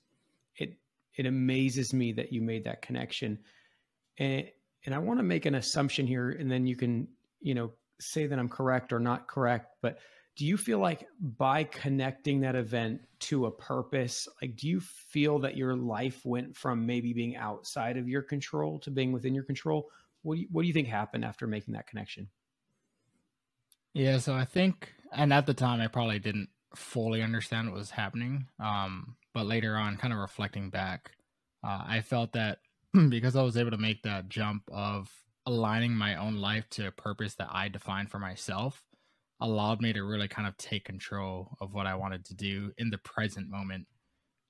[0.57, 0.77] it
[1.15, 3.39] it amazes me that you made that connection.
[4.19, 4.49] And
[4.87, 7.09] and I want to make an assumption here and then you can
[7.41, 9.99] you know say that I'm correct or not correct but
[10.37, 15.39] do you feel like by connecting that event to a purpose like do you feel
[15.41, 19.45] that your life went from maybe being outside of your control to being within your
[19.45, 19.89] control
[20.27, 22.29] what do you, what do you think happened after making that connection?
[23.95, 27.91] Yeah, so I think, and at the time, I probably didn't fully understand what was
[27.91, 28.49] happening.
[28.59, 31.13] Um, but later on, kind of reflecting back,
[31.65, 32.59] uh, I felt that
[33.11, 35.11] because I was able to make that jump of
[35.45, 38.83] aligning my own life to a purpose that I defined for myself,
[39.41, 42.91] allowed me to really kind of take control of what I wanted to do in
[42.91, 43.87] the present moment.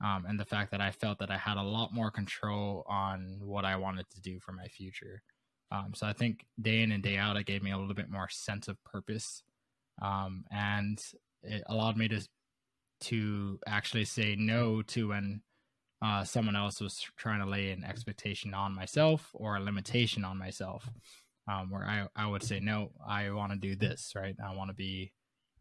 [0.04, 3.38] Um, and the fact that I felt that I had a lot more control on
[3.40, 5.22] what I wanted to do for my future.
[5.72, 8.10] Um, so I think day in and day out, it gave me a little bit
[8.10, 9.42] more sense of purpose,
[10.00, 11.02] um, and
[11.42, 12.20] it allowed me to
[12.98, 15.42] to actually say no to when
[16.02, 20.38] uh, someone else was trying to lay an expectation on myself or a limitation on
[20.38, 20.88] myself,
[21.48, 24.36] um, where I I would say no, I want to do this, right?
[24.44, 25.12] I want to be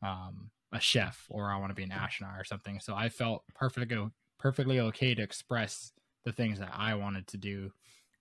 [0.02, 2.80] um, a chef or I want to be an astronaut or something.
[2.80, 3.98] So I felt perfectly
[4.40, 5.92] perfectly okay to express
[6.26, 7.72] the things that I wanted to do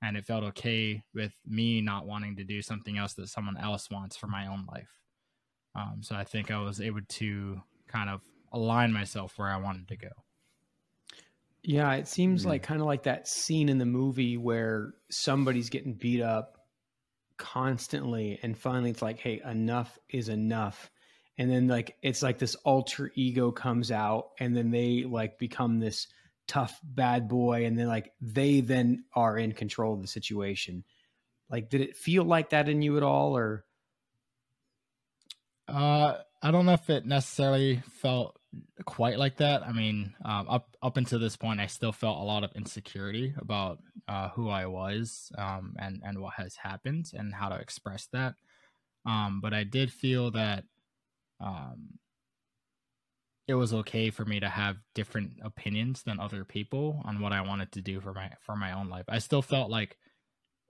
[0.05, 3.91] and it felt okay with me not wanting to do something else that someone else
[3.91, 4.91] wants for my own life.
[5.74, 8.20] Um, so I think I was able to kind of
[8.53, 10.09] align myself where I wanted to go.
[11.66, 12.51] Yeah, it seems mm-hmm.
[12.51, 16.59] like kind of like that scene in the movie where somebody's getting beat up
[17.39, 20.91] constantly, and finally it's like, hey, enough is enough.
[21.39, 25.81] And then like it's like this alter ego comes out, and then they like become
[25.81, 26.07] this
[26.47, 30.85] tough bad boy and then like they then are in control of the situation
[31.51, 33.65] like did it feel like that in you at all or
[35.69, 36.15] uh
[36.45, 38.39] i don't know if it necessarily felt
[38.85, 42.25] quite like that i mean um, up up until this point i still felt a
[42.25, 47.35] lot of insecurity about uh, who i was um, and and what has happened and
[47.35, 48.35] how to express that
[49.07, 50.65] um, but i did feel that
[51.41, 51.99] um,
[53.47, 57.43] it was okay for me to have different opinions than other people on what I
[57.43, 59.05] wanted to do for my for my own life.
[59.09, 59.99] I still felt like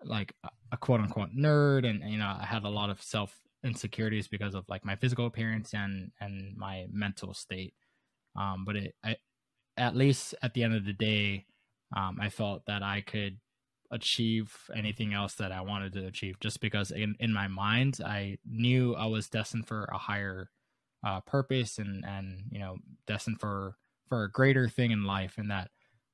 [0.02, 0.34] like
[0.72, 3.34] a quote unquote nerd and you know I had a lot of self
[3.64, 7.74] insecurities because of like my physical appearance and and my mental state.
[8.36, 9.16] Um but it I
[9.76, 11.46] at least at the end of the day
[11.96, 13.38] um I felt that I could
[13.90, 18.38] achieve anything else that I wanted to achieve just because in in my mind I
[18.46, 20.50] knew I was destined for a higher
[21.04, 23.76] uh, purpose and and you know destined for
[24.08, 25.70] for a greater thing in life and that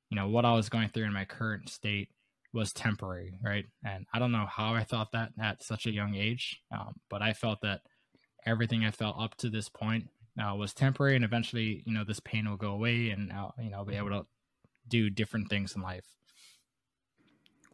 [0.09, 2.09] you know what i was going through in my current state
[2.53, 6.15] was temporary right and i don't know how i thought that at such a young
[6.15, 7.81] age um, but i felt that
[8.45, 10.07] everything i felt up to this point
[10.39, 13.69] uh, was temporary and eventually you know this pain will go away and I'll, you
[13.69, 14.25] know I'll be able to
[14.87, 16.05] do different things in life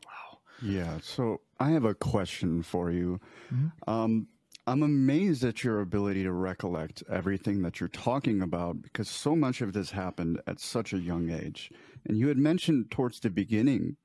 [0.06, 3.20] wow yeah so i have a question for you
[3.52, 3.90] mm-hmm.
[3.90, 4.28] um
[4.70, 9.62] I'm amazed at your ability to recollect everything that you're talking about because so much
[9.62, 11.72] of this happened at such a young age.
[12.06, 13.96] And you had mentioned towards the beginning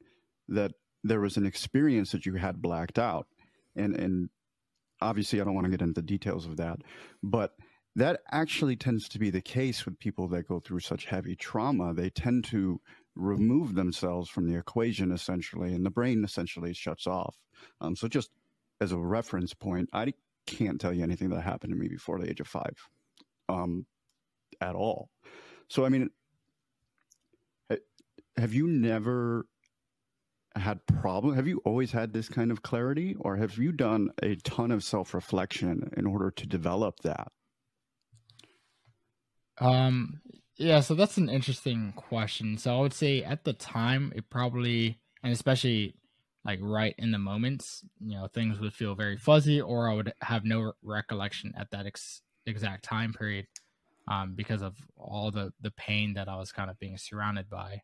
[0.49, 0.73] that
[1.05, 3.27] there was an experience that you had blacked out.
[3.75, 4.31] And and
[5.01, 6.79] obviously I don't want to get into the details of that,
[7.23, 7.55] but
[7.97, 11.93] that actually tends to be the case with people that go through such heavy trauma.
[11.93, 12.81] They tend to
[13.15, 17.37] remove themselves from the equation essentially, and the brain essentially shuts off.
[17.81, 18.31] Um, so just
[18.81, 20.15] as a reference point, I
[20.47, 22.75] can't tell you anything that happened to me before the age of five
[23.49, 23.87] um,
[24.61, 25.11] at all.
[25.69, 26.11] So, I mean,
[28.37, 29.47] have you never
[30.57, 31.35] had problem?
[31.35, 34.85] Have you always had this kind of clarity, or have you done a ton of
[34.85, 37.33] self reflection in order to develop that?
[39.59, 40.21] Um,
[40.57, 42.59] yeah, so that's an interesting question.
[42.59, 45.95] So I would say at the time, it probably, and especially
[46.45, 50.13] like right in the moments, you know, things would feel very fuzzy, or I would
[50.23, 53.47] have no recollection at that ex- exact time period
[54.09, 57.83] um, because of all the the pain that I was kind of being surrounded by.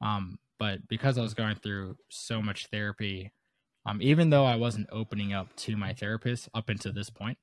[0.00, 3.32] Um, but because I was going through so much therapy,
[3.86, 7.38] um, even though I wasn't opening up to my therapist up until this point,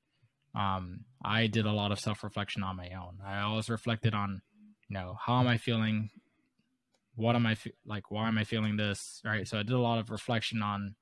[0.54, 3.18] um, I did a lot of self reflection on my own.
[3.26, 4.40] I always reflected on,
[4.88, 6.10] you know, how am I feeling
[7.16, 8.12] what am I fe- like?
[8.12, 9.20] Why am I feeling this?
[9.24, 9.46] Right.
[9.46, 10.94] So I did a lot of reflection on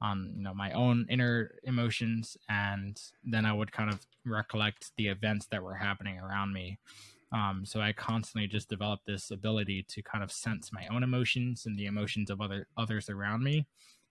[0.00, 5.08] on you know my own inner emotions and then i would kind of recollect the
[5.08, 6.78] events that were happening around me
[7.32, 11.66] um, so i constantly just developed this ability to kind of sense my own emotions
[11.66, 13.66] and the emotions of other others around me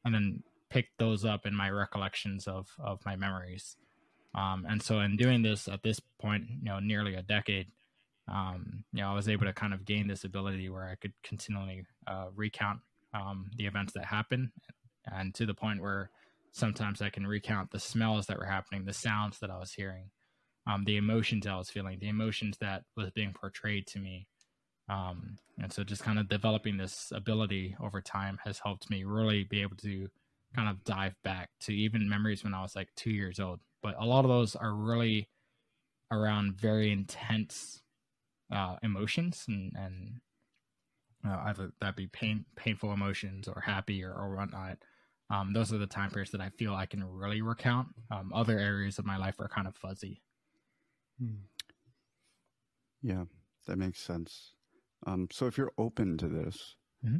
[0.06, 3.78] and then pick those up in my recollections of of my memories.
[4.36, 7.68] Um, and so in doing this at this point you know nearly a decade
[8.28, 11.14] um, you know i was able to kind of gain this ability where i could
[11.24, 12.82] continually uh, recount
[13.14, 14.52] um, the events that happen
[15.12, 16.12] and to the point where
[16.52, 20.10] sometimes I can recount the smells that were happening, the sounds that I was hearing,
[20.68, 24.28] um, the emotions I was feeling, the emotions that was being portrayed to me.
[24.90, 29.44] Um, and so just kind of developing this ability over time has helped me really
[29.44, 30.08] be able to
[30.56, 33.60] kind of dive back to even memories when I was like two years old.
[33.82, 35.30] But a lot of those are really
[36.12, 37.82] around very intense
[38.54, 40.22] uh, emotions and, and
[41.28, 44.78] uh, either that be pain, painful emotions or happy or, or whatnot
[45.30, 47.90] um, those are the time periods that I feel I can really recount.
[48.12, 50.22] Um, other areas of my life are kind of fuzzy.
[51.20, 51.36] Hmm.
[53.02, 53.24] Yeah,
[53.68, 54.54] that makes sense.
[55.06, 56.76] Um, so if you're open to this,
[57.06, 57.18] mm-hmm.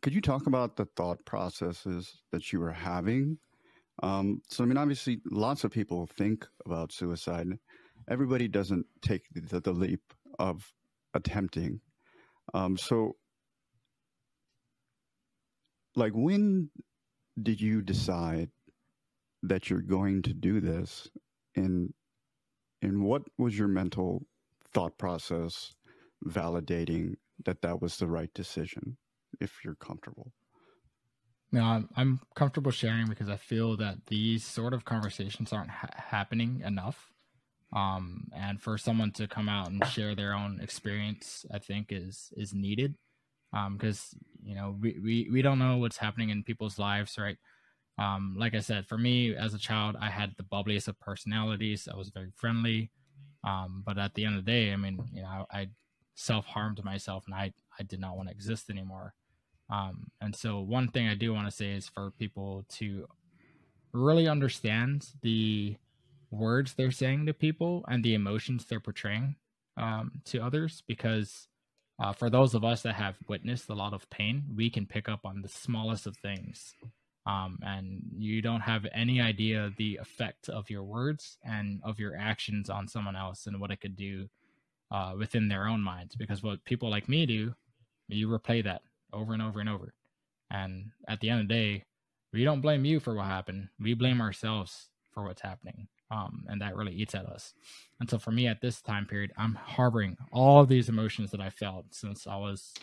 [0.00, 3.38] could you talk about the thought processes that you were having?
[4.02, 7.46] Um, so, I mean, obviously, lots of people think about suicide.
[8.10, 10.00] Everybody doesn't take the, the leap
[10.38, 10.72] of
[11.14, 11.80] attempting.
[12.54, 13.16] Um, so,
[15.94, 16.70] like, when
[17.40, 18.50] did you decide
[19.42, 21.08] that you're going to do this
[21.54, 21.92] and
[22.82, 24.26] and what was your mental
[24.74, 25.74] thought process
[26.26, 27.14] validating
[27.44, 28.96] that that was the right decision
[29.40, 30.32] if you're comfortable?
[31.52, 35.88] No i'm, I'm comfortable sharing because i feel that these sort of conversations aren't ha-
[35.94, 37.08] happening enough.
[37.74, 42.32] Um, and for someone to come out and share their own experience i think is
[42.36, 42.96] is needed.
[43.52, 47.36] Because um, you know we, we we don't know what's happening in people's lives right
[47.98, 51.88] um, like i said for me as a child i had the bubbliest of personalities.
[51.92, 52.90] I was very friendly.
[53.44, 55.68] Um, but at the end of the day i mean you know i, I
[56.14, 59.14] self-harmed myself and i i did not want to exist anymore.
[59.70, 63.06] Um, and so one thing i do want to say is for people to
[63.92, 65.76] really understand the
[66.30, 69.36] words they're saying to people and the emotions they're portraying
[69.76, 71.48] um, to others because
[71.98, 75.08] uh, for those of us that have witnessed a lot of pain, we can pick
[75.08, 76.74] up on the smallest of things.
[77.26, 82.16] Um, and you don't have any idea the effect of your words and of your
[82.16, 84.28] actions on someone else and what it could do
[84.90, 86.16] uh, within their own minds.
[86.16, 87.54] Because what people like me do,
[88.08, 88.82] you replay that
[89.12, 89.94] over and over and over.
[90.50, 91.84] And at the end of the day,
[92.32, 93.68] we don't blame you for what happened.
[93.78, 97.54] We blame ourselves for what's happening um, and that really eats at us.
[97.98, 101.48] And so for me at this time period, I'm harboring all these emotions that I
[101.48, 102.74] felt since I was,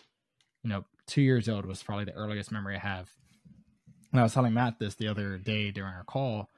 [0.64, 3.10] you know, two years old was probably the earliest memory I have.
[4.12, 6.50] And I was telling Matt this the other day during our call.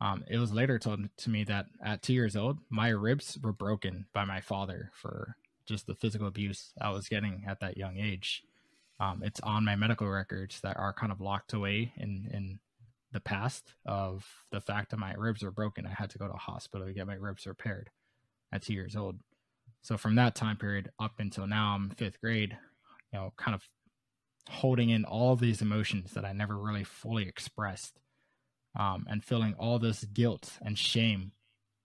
[0.00, 3.52] Um, it was later told to me that at two years old, my ribs were
[3.52, 5.36] broken by my father for
[5.66, 8.42] just the physical abuse I was getting at that young age.
[9.00, 12.58] Um, it's on my medical records that are kind of locked away in in
[13.12, 15.86] the past of the fact that my ribs were broken.
[15.86, 17.90] I had to go to a hospital to get my ribs repaired
[18.52, 19.20] at two years old.
[19.82, 22.56] So from that time period up until now, I'm fifth grade,
[23.12, 23.62] you know, kind of
[24.48, 27.98] holding in all these emotions that I never really fully expressed,
[28.78, 31.32] um, and feeling all this guilt and shame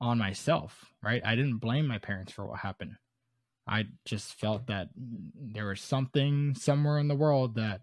[0.02, 0.94] on myself.
[1.03, 1.22] Right?
[1.26, 2.95] I didn't blame my parents for what happened.
[3.68, 7.81] I just felt that there was something somewhere in the world that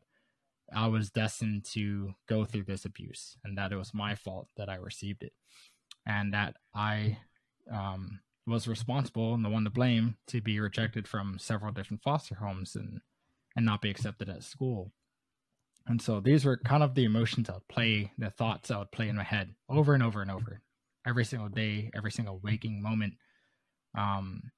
[0.75, 4.69] I was destined to go through this abuse and that it was my fault that
[4.69, 5.33] I received it
[6.05, 7.19] and that I
[7.73, 12.37] um, was responsible and the one to blame to be rejected from several different foster
[12.37, 13.01] homes and
[13.57, 14.93] and not be accepted at school.
[15.87, 18.93] And so these were kind of the emotions I would play, the thoughts I would
[18.93, 20.61] play in my head over and over and over,
[21.07, 23.15] every single day, every single waking moment.
[23.97, 24.51] Um,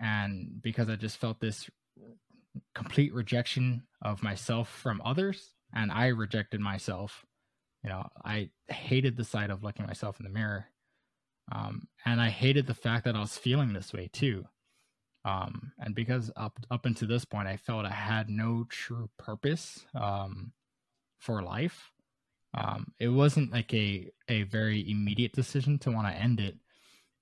[0.00, 1.68] and because I just felt this
[2.74, 7.24] complete rejection of myself from others and I rejected myself.
[7.82, 10.66] You know, I hated the sight of looking myself in the mirror.
[11.50, 14.44] Um, and I hated the fact that I was feeling this way too.
[15.24, 19.84] Um, and because up up until this point, I felt I had no true purpose
[19.94, 20.52] um,
[21.18, 21.90] for life.
[22.54, 26.56] Um, it wasn't like a a very immediate decision to want to end it,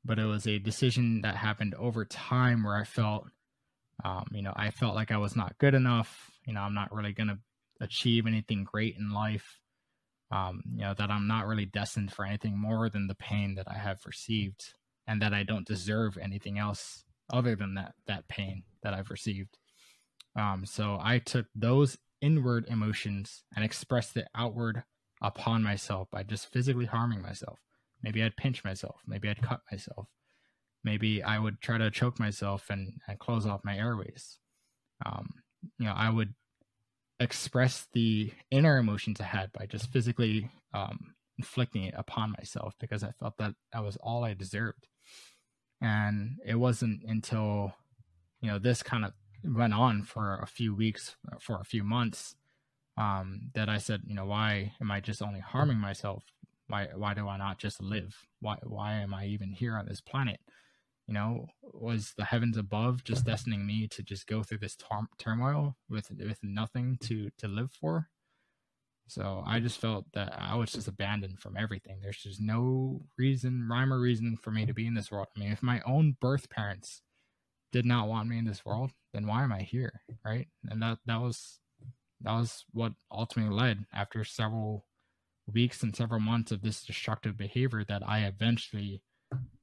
[0.05, 3.27] but it was a decision that happened over time where I felt
[4.05, 6.31] um, you know, I felt like I was not good enough.
[6.47, 7.39] You know, I'm not really going to
[7.81, 9.59] achieve anything great in life.
[10.31, 13.67] Um, you know, that I'm not really destined for anything more than the pain that
[13.69, 14.75] I have received
[15.07, 19.59] and that I don't deserve anything else other than that, that pain that I've received.
[20.37, 24.85] Um, so I took those inward emotions and expressed it outward
[25.23, 27.59] upon myself by just physically harming myself.
[28.03, 29.01] Maybe I'd pinch myself.
[29.07, 30.07] Maybe I'd cut myself.
[30.83, 34.39] Maybe I would try to choke myself and, and close off my airways.
[35.05, 35.29] Um,
[35.79, 36.35] you know, I would
[37.19, 43.05] express the inner emotions I had by just physically um, inflicting it upon myself because
[43.05, 44.89] I felt that that was all I deserved.
[45.81, 47.75] And it wasn't until,
[48.41, 49.13] you know, this kind of
[49.45, 52.35] went on for a few weeks, for a few months,
[52.97, 56.25] um, that I said, you know, why am I just only harming myself?
[56.69, 58.15] Why why do I not just live?
[58.41, 60.41] Why why am I even here on this planet?
[61.07, 65.09] You know, was the heavens above just destining me to just go through this tar-
[65.19, 68.09] turmoil with with nothing to to live for?
[69.11, 71.99] So I just felt that I was just abandoned from everything.
[72.01, 75.27] There's just no reason, rhyme or reason for me to be in this world.
[75.37, 77.03] I mean, if my own birth parents
[77.73, 80.03] did not want me in this world, then why am I here?
[80.25, 80.47] Right.
[80.69, 81.59] And that, that was,
[82.21, 84.87] that was what ultimately led after several
[85.53, 89.03] weeks and several months of this destructive behavior that I eventually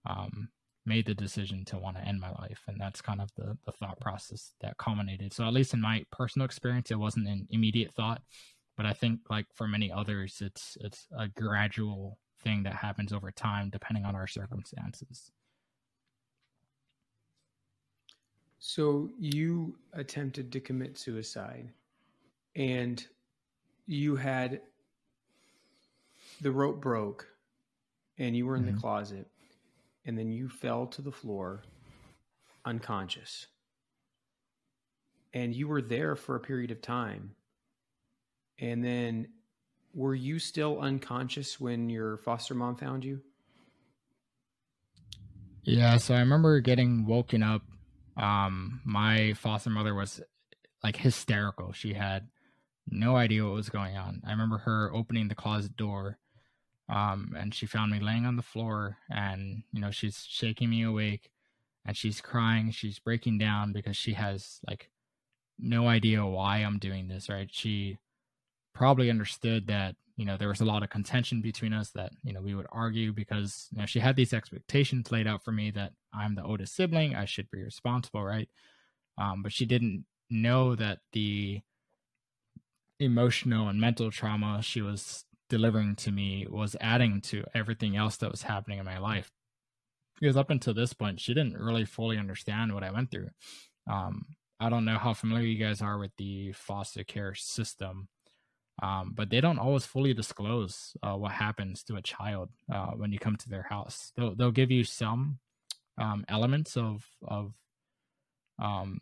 [0.06, 0.50] um,
[0.86, 2.62] made the decision to want to end my life.
[2.68, 5.34] And that's kind of the, the thought process that culminated.
[5.34, 8.22] So, at least in my personal experience, it wasn't an immediate thought
[8.78, 13.32] but I think like for many others, it's it's a gradual thing that happens over
[13.32, 15.32] time, depending on our circumstances.
[18.60, 21.72] So you attempted to commit suicide,
[22.56, 23.04] and
[23.88, 24.62] you had
[26.42, 27.28] the rope broke,
[28.20, 28.76] and you were in mm-hmm.
[28.76, 29.28] the closet,
[30.06, 31.64] and then you fell to the floor,
[32.64, 33.48] unconscious,
[35.34, 37.32] and you were there for a period of time
[38.60, 39.28] and then
[39.94, 43.22] were you still unconscious when your foster mom found you?
[45.64, 47.62] Yeah, so I remember getting woken up.
[48.16, 50.22] Um, my foster mother was
[50.84, 51.74] like hysterical.
[51.74, 52.28] She had
[52.90, 54.22] no idea what was going on.
[54.26, 56.18] I remember her opening the closet door,
[56.90, 60.84] um, and she found me laying on the floor, and you know she's shaking me
[60.84, 61.32] awake,
[61.86, 62.72] and she's crying.
[62.72, 64.90] She's breaking down because she has like
[65.60, 67.30] no idea why I'm doing this.
[67.30, 67.50] Right?
[67.52, 67.98] She
[68.78, 72.32] probably understood that you know there was a lot of contention between us that you
[72.32, 75.72] know we would argue because you know she had these expectations laid out for me
[75.72, 78.50] that i'm the oldest sibling i should be responsible right?
[79.18, 81.62] Um, but she didn't know that the
[83.00, 88.30] emotional and mental trauma she was delivering to me was adding to everything else that
[88.30, 89.32] was happening in my life.
[90.20, 93.30] Because up until this point she didn't really fully understand what i went through.
[93.90, 94.26] Um,
[94.60, 98.10] i don't know how familiar you guys are with the foster care system
[98.82, 103.12] um, but they don't always fully disclose uh, what happens to a child uh, when
[103.12, 104.12] you come to their house.
[104.16, 105.40] They'll they'll give you some
[105.98, 107.54] um, elements of of
[108.60, 109.02] um,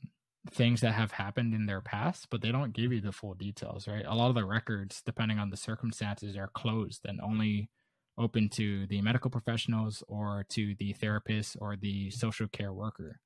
[0.49, 3.87] things that have happened in their past, but they don't give you the full details.
[3.87, 4.05] Right?
[4.07, 7.69] A lot of the records, depending on the circumstances, are closed and only
[8.17, 13.19] open to the medical professionals or to the therapist or the social care worker.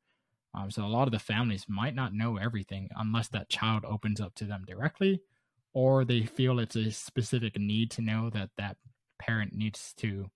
[0.55, 4.19] Um, so a lot of the families might not know everything unless that child opens
[4.19, 5.21] up to them directly
[5.73, 8.77] or they feel it's a specific need to know that that
[9.19, 10.29] parent needs to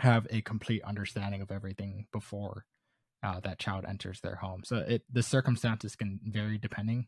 [0.00, 2.64] have a complete understanding of everything before
[3.22, 4.62] uh, that child enters their home.
[4.64, 7.06] So it the circumstances can vary depending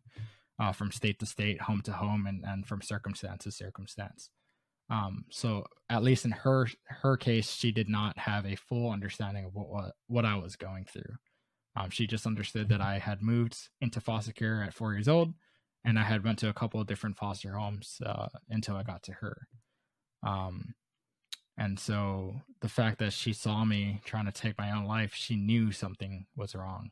[0.58, 4.30] uh, from state to state, home to home, and, and from circumstance to circumstance.
[4.90, 9.44] Um, so at least in her her case, she did not have a full understanding
[9.46, 11.16] of what what, what I was going through.
[11.74, 15.32] Um, she just understood that I had moved into foster care at four years old,
[15.84, 19.02] and I had went to a couple of different foster homes uh, until I got
[19.04, 19.48] to her.
[20.22, 20.74] Um,
[21.58, 25.36] and so the fact that she saw me trying to take my own life, she
[25.36, 26.90] knew something was wrong.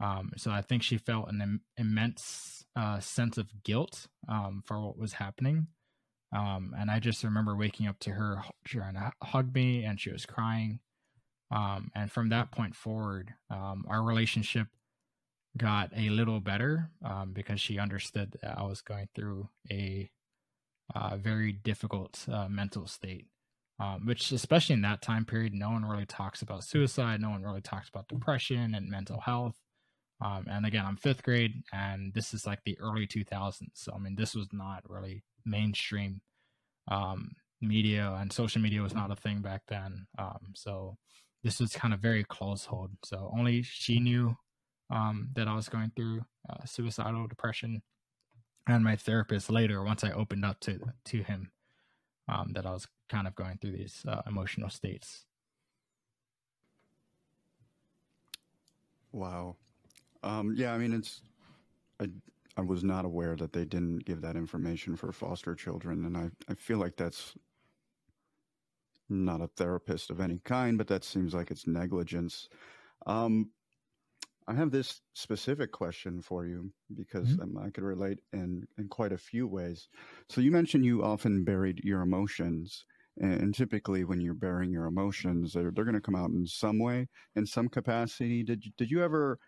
[0.00, 4.80] Um, so I think she felt an Im- immense uh, sense of guilt um, for
[4.80, 5.68] what was happening.
[6.34, 10.10] Um, and I just remember waking up to her trying to hug me, and she
[10.10, 10.80] was crying.
[11.50, 14.66] Um, and from that point forward, um, our relationship
[15.56, 20.10] got a little better um, because she understood that I was going through a
[20.94, 23.26] uh, very difficult uh, mental state.
[23.80, 27.20] Um, which, especially in that time period, no one really talks about suicide.
[27.20, 29.56] No one really talks about depression and mental health.
[30.20, 33.70] Um, and again, I'm fifth grade, and this is like the early 2000s.
[33.74, 36.20] So, I mean, this was not really mainstream
[36.88, 40.06] um, media, and social media was not a thing back then.
[40.18, 40.96] Um, so,
[41.42, 42.92] this was kind of very close hold.
[43.04, 44.36] So, only she knew
[44.90, 47.82] um, that I was going through uh, suicidal depression,
[48.66, 51.50] and my therapist later, once I opened up to to him,
[52.28, 55.24] um, that I was kind of going through these uh, emotional states.
[59.12, 59.56] Wow.
[60.22, 61.20] Um, yeah, I mean, it's
[62.00, 62.08] I
[62.56, 66.30] I was not aware that they didn't give that information for foster children, and I
[66.48, 67.34] I feel like that's
[69.08, 72.48] not a therapist of any kind, but that seems like it's negligence.
[73.06, 73.50] Um,
[74.46, 77.40] I have this specific question for you because Mhm.
[77.40, 79.88] um, I could relate in, in quite a few ways.
[80.28, 82.84] So you mentioned you often buried your emotions,
[83.18, 86.46] and, and typically when you're burying your emotions, they're they're going to come out in
[86.46, 88.42] some way, in some capacity.
[88.42, 89.38] Did you, did you ever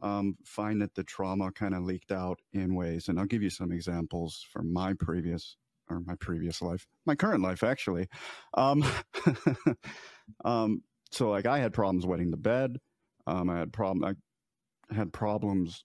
[0.00, 3.08] um, find that the trauma kind of leaked out in ways?
[3.08, 5.56] And I'll give you some examples from my previous
[5.90, 8.08] or my previous life, my current life actually.
[8.54, 8.84] Um,
[10.44, 12.78] um, so like I had problems wetting the bed.
[13.26, 14.04] Um, I had problem.
[14.04, 14.14] I
[14.92, 15.84] had problems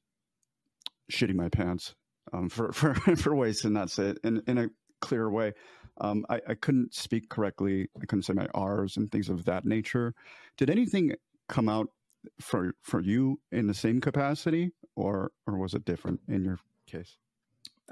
[1.11, 1.95] shitting my pants
[2.33, 4.69] um, for, for, for ways to not say it in, in a
[5.01, 5.53] clear way.
[6.01, 7.87] Um, I, I couldn't speak correctly.
[8.01, 10.13] I couldn't say my R's and things of that nature.
[10.57, 11.13] Did anything
[11.47, 11.87] come out
[12.41, 17.17] for for you in the same capacity, or or was it different in your case?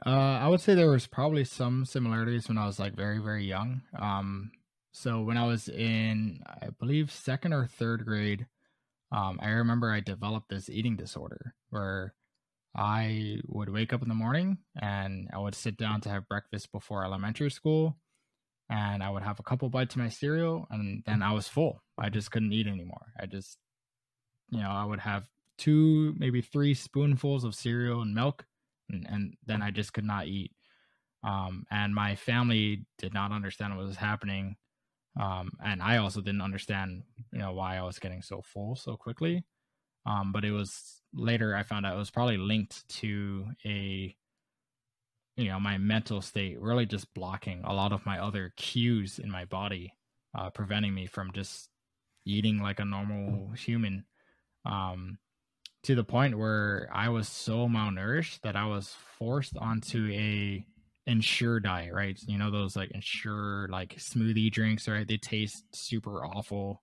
[0.05, 3.45] Uh, I would say there was probably some similarities when I was like very, very
[3.45, 3.83] young.
[3.97, 4.51] Um,
[4.91, 8.47] so when I was in, I believe second or third grade,
[9.13, 12.13] um, I remember I developed this eating disorder where
[12.75, 16.71] I would wake up in the morning and I would sit down to have breakfast
[16.71, 17.97] before elementary school,
[18.69, 21.83] and I would have a couple bites of my cereal, and then I was full.
[21.97, 23.13] I just couldn't eat anymore.
[23.19, 23.57] I just,
[24.49, 25.25] you know, I would have
[25.57, 28.45] two, maybe three spoonfuls of cereal and milk
[28.89, 30.51] and, and then I just could not eat.
[31.23, 34.55] Um, and my family did not understand what was happening.
[35.19, 38.97] Um, and I also didn't understand, you know, why I was getting so full so
[38.97, 39.43] quickly.
[40.05, 44.15] Um, but it was later I found out it was probably linked to a,
[45.37, 49.31] you know, my mental state really just blocking a lot of my other cues in
[49.31, 49.93] my body,
[50.37, 51.69] uh, preventing me from just
[52.25, 54.05] eating like a normal human.
[54.65, 55.19] Um,
[55.83, 60.65] to the point where I was so malnourished that I was forced onto a
[61.05, 62.17] Ensure diet, right?
[62.27, 65.07] You know those like Ensure like smoothie drinks, right?
[65.07, 66.81] They taste super awful.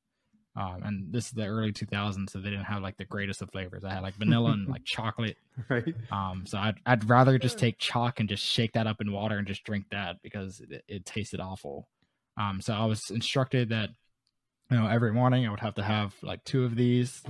[0.56, 3.51] Um, and this is the early 2000s, so they didn't have like the greatest of
[3.51, 3.84] flavors.
[3.84, 5.36] I had like vanilla and like chocolate.
[5.68, 5.94] Right.
[6.10, 9.38] Um, so I'd I'd rather just take chalk and just shake that up in water
[9.38, 11.88] and just drink that because it, it tasted awful.
[12.36, 13.90] Um, so I was instructed that
[14.70, 17.22] you know every morning I would have to have like two of these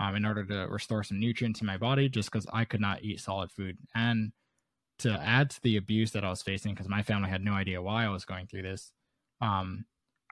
[0.00, 3.02] um, in order to restore some nutrients in my body just because I could not
[3.02, 3.76] eat solid food.
[3.94, 4.32] And
[5.00, 7.82] to add to the abuse that I was facing, because my family had no idea
[7.82, 8.92] why I was going through this,
[9.40, 9.84] um,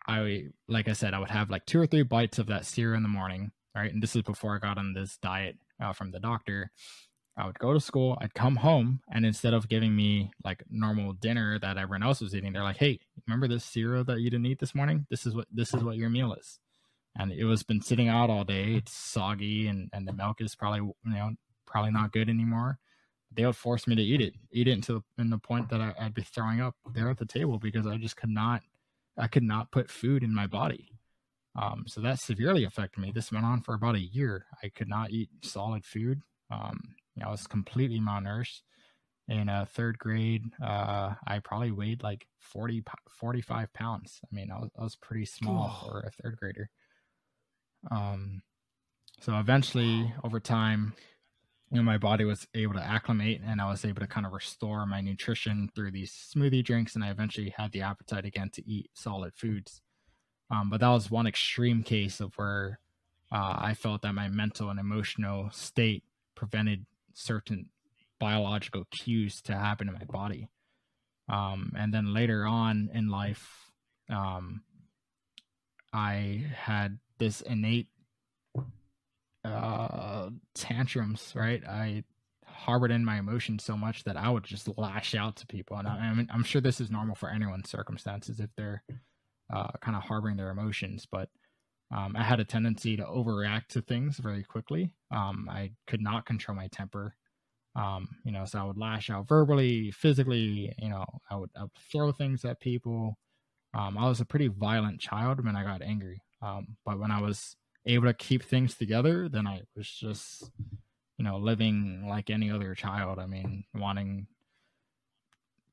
[0.06, 2.96] I, like I said, I would have like two or three bites of that cereal
[2.96, 3.52] in the morning.
[3.74, 3.92] Right.
[3.92, 6.70] And this is before I got on this diet uh, from the doctor.
[7.36, 11.12] I would go to school, I'd come home, and instead of giving me like normal
[11.12, 14.46] dinner that everyone else was eating, they're like, "Hey, remember this cereal that you didn't
[14.46, 15.06] eat this morning?
[15.08, 16.58] This is what this is what your meal is."
[17.18, 18.74] and it was been sitting out all day.
[18.74, 21.30] It's soggy, and and the milk is probably you know
[21.66, 22.78] probably not good anymore.
[23.32, 25.94] They would force me to eat it, eat it until in the point that I,
[26.00, 28.62] I'd be throwing up there at the table because I just could not,
[29.16, 30.92] I could not put food in my body.
[31.54, 33.10] Um, so that severely affected me.
[33.12, 34.46] This went on for about a year.
[34.62, 36.22] I could not eat solid food.
[36.50, 36.80] Um,
[37.14, 38.62] you know, I was completely malnourished.
[39.28, 44.20] In uh, third grade, uh, I probably weighed like 40, 45 pounds.
[44.24, 45.86] I mean, I was, I was pretty small Oh.
[45.90, 46.70] for a third grader.
[47.90, 48.40] Um,
[49.20, 50.94] so eventually, over time,
[51.70, 54.32] you know, my body was able to acclimate, and I was able to kind of
[54.32, 58.66] restore my nutrition through these smoothie drinks, and I eventually had the appetite again to
[58.66, 59.82] eat solid foods.
[60.50, 62.80] Um, but that was one extreme case of where
[63.30, 66.04] uh, I felt that my mental and emotional state
[66.34, 67.68] prevented certain
[68.18, 70.48] biological cues to happen in my body.
[71.28, 73.70] Um, and then later on in life,
[74.08, 74.62] um,
[75.92, 77.88] I had this innate
[79.44, 81.62] uh, tantrums, right?
[81.64, 82.04] I
[82.44, 85.76] harbored in my emotions so much that I would just lash out to people.
[85.76, 88.82] And I, I mean, I'm sure this is normal for anyone's circumstances if they're
[89.52, 91.28] uh, kind of harboring their emotions, but
[91.90, 94.92] um, I had a tendency to overreact to things very quickly.
[95.10, 97.14] Um, I could not control my temper.
[97.74, 100.74] Um, you know, so I would lash out verbally, physically.
[100.78, 103.18] You know, I would, I would throw things at people.
[103.72, 106.22] Um, I was a pretty violent child when I got angry.
[106.42, 107.56] Um, but when I was
[107.88, 110.50] able to keep things together, then I was just,
[111.16, 113.18] you know, living like any other child.
[113.18, 114.26] I mean, wanting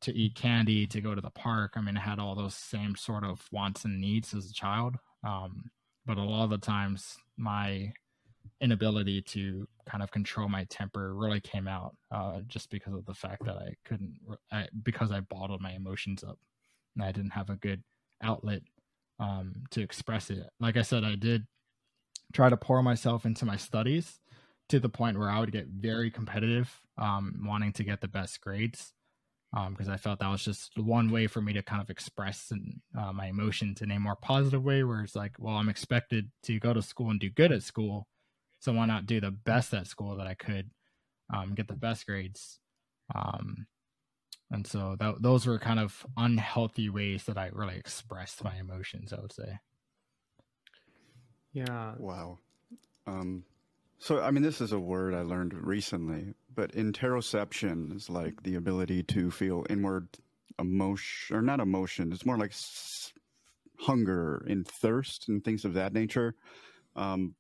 [0.02, 1.74] to eat candy, to go to the park.
[1.76, 4.96] I mean, I had all those same sort of wants and needs as a child.
[5.24, 5.70] Um,
[6.06, 7.92] but a lot of the times, my
[8.62, 13.14] inability to kind of control my temper really came out uh, just because of the
[13.14, 14.16] fact that I couldn't,
[14.52, 16.40] I, because I bottled my emotions up
[16.96, 17.84] and I didn't have a good
[18.22, 18.62] outlet
[19.20, 20.48] um, to express it.
[20.60, 21.46] Like I said, I did
[22.34, 24.20] try to pour myself into my studies
[24.70, 28.42] to the point where I would get very competitive, um, wanting to get the best
[28.42, 28.94] grades,
[29.54, 32.52] because um, I felt that was just one way for me to kind of express
[32.98, 34.84] uh, my emotions in a more positive way.
[34.84, 38.08] Where it's like, well, I'm expected to go to school and do good at school,
[38.60, 40.72] so why not do the best at school that I could,
[41.34, 42.60] um, get the best grades,
[43.14, 43.68] um,
[44.52, 49.14] and so that, those were kind of unhealthy ways that I really expressed my emotions.
[49.14, 49.60] I would say.
[51.56, 51.96] Yeah.
[51.98, 52.40] Wow.
[53.08, 53.46] Um,
[54.00, 58.56] so, I mean, this is a word I learned recently, but interoception is like the
[58.56, 60.10] ability to feel inward
[60.60, 62.14] emotion, or not emotion.
[62.14, 63.14] It's more like s-
[63.80, 66.36] hunger and thirst and things of that nature.
[66.96, 67.36] Um,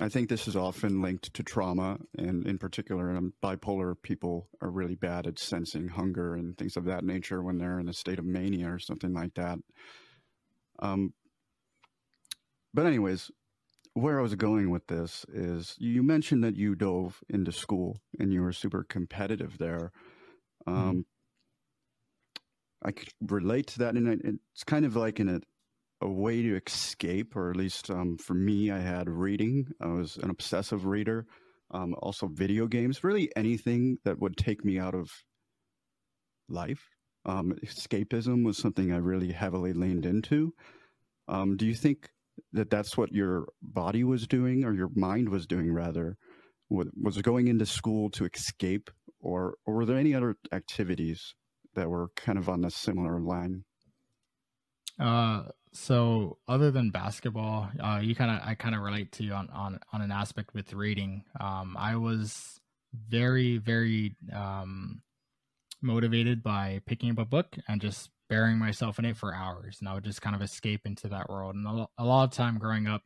[0.00, 4.70] I think this is often linked to trauma, and in particular, um, bipolar people are
[4.70, 8.18] really bad at sensing hunger and things of that nature when they're in a state
[8.18, 9.58] of mania or something like that.
[10.80, 11.12] Um,
[12.74, 13.30] but, anyways,
[13.94, 18.32] where I was going with this is you mentioned that you dove into school and
[18.32, 19.90] you were super competitive there.
[20.68, 20.78] Mm-hmm.
[20.78, 21.00] Um, mm-hmm.
[22.88, 25.40] I could relate to that, and it's kind of like in a,
[26.00, 29.66] a way to escape, or at least um, for me, I had reading.
[29.80, 31.26] I was an obsessive reader.
[31.72, 35.10] Um, also, video games, really anything that would take me out of
[36.48, 36.88] life.
[37.26, 40.54] Um, escapism was something I really heavily leaned into.
[41.26, 42.08] Um, do you think
[42.52, 46.16] that that's what your body was doing or your mind was doing rather?
[46.70, 51.34] Was going into school to escape or or were there any other activities
[51.74, 53.64] that were kind of on a similar line?
[54.98, 59.32] Uh so other than basketball uh you kind of i kind of relate to you
[59.32, 61.24] on on on an aspect with reading.
[61.40, 62.60] Um i was
[63.08, 65.02] very very um
[65.80, 69.88] motivated by picking up a book and just burying myself in it for hours and
[69.88, 71.54] I would just kind of escape into that world.
[71.54, 73.02] And a, lot of time growing up,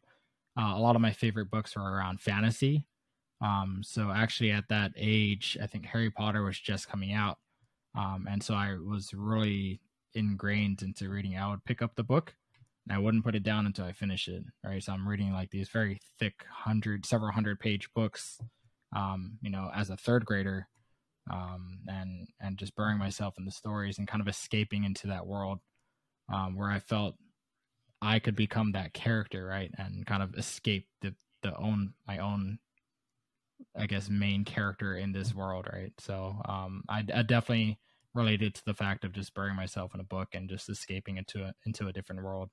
[0.58, 2.86] uh, a lot of my favorite books were around fantasy.
[3.40, 7.38] Um, so actually at that age, I think Harry Potter was just coming out.
[7.96, 9.80] Um, and so I was really
[10.14, 11.36] ingrained into reading.
[11.36, 12.34] I would pick up the book
[12.86, 14.44] and I wouldn't put it down until I finish it.
[14.64, 14.82] Right.
[14.82, 18.38] So I'm reading like these very thick hundred, several hundred page books,
[18.94, 20.68] um, you know, as a third grader
[21.30, 25.26] um, and and just burying myself in the stories and kind of escaping into that
[25.26, 25.60] world
[26.32, 27.16] um, where I felt
[28.00, 32.58] I could become that character, right, and kind of escape the the own my own,
[33.76, 35.92] I guess, main character in this world, right.
[35.98, 37.78] So um, I, I definitely
[38.14, 41.44] related to the fact of just burying myself in a book and just escaping into
[41.44, 42.50] a, into a different world.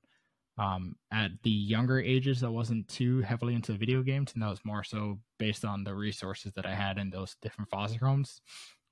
[0.60, 4.62] Um, at the younger ages, I wasn't too heavily into video games, and that was
[4.62, 8.42] more so based on the resources that I had in those different foster homes.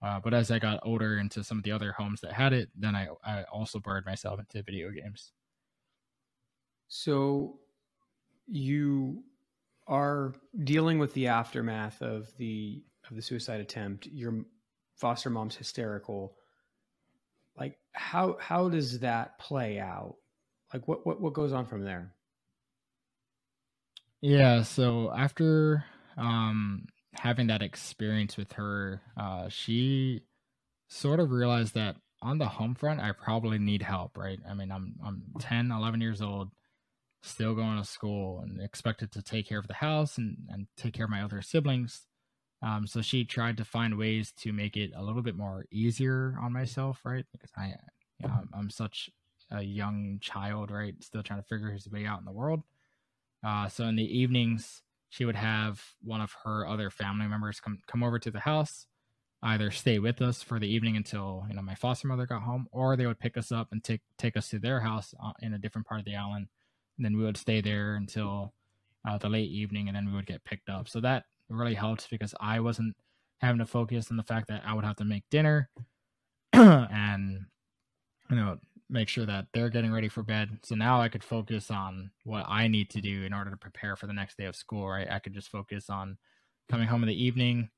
[0.01, 2.71] Uh, but as I got older into some of the other homes that had it,
[2.75, 5.33] then I, I also buried myself into video games.
[6.89, 7.59] So
[8.47, 9.23] you
[9.87, 10.33] are
[10.65, 14.07] dealing with the aftermath of the of the suicide attempt.
[14.07, 14.47] Your
[14.97, 16.37] foster mom's hysterical.
[17.59, 20.17] Like how how does that play out?
[20.73, 22.15] Like what what what goes on from there?
[24.21, 25.85] Yeah, so after
[26.17, 30.23] um having that experience with her, uh she
[30.89, 34.41] sort of realized that on the home front I probably need help, right?
[34.49, 36.51] I mean, I'm I'm 10, 11 years old,
[37.23, 40.95] still going to school and expected to take care of the house and and take
[40.95, 42.07] care of my other siblings.
[42.63, 46.37] Um, so she tried to find ways to make it a little bit more easier
[46.43, 47.27] on myself, right?
[47.33, 47.75] Because I,
[48.21, 49.11] you know, I'm, I'm such
[49.51, 50.95] a young child, right?
[51.03, 52.63] Still trying to figure his way out in the world.
[53.45, 57.79] Uh, so in the evenings, she would have one of her other family members come
[57.87, 58.87] come over to the house,
[59.43, 62.67] either stay with us for the evening until you know my foster mother got home,
[62.73, 65.55] or they would pick us up and take take us to their house uh, in
[65.55, 66.49] a different part of the island,
[66.97, 68.53] and then we would stay there until
[69.09, 70.89] uh, the late evening, and then we would get picked up.
[70.89, 72.95] So that really helped because I wasn't
[73.39, 75.71] having to focus on the fact that I would have to make dinner
[76.53, 77.47] and
[78.29, 78.59] you know
[78.91, 80.59] make sure that they're getting ready for bed.
[80.63, 83.97] So now I could focus on what I need to do in order to prepare
[83.97, 85.11] for the next day of school, right?
[85.11, 86.17] I could just focus on
[86.71, 87.71] coming home in the evening.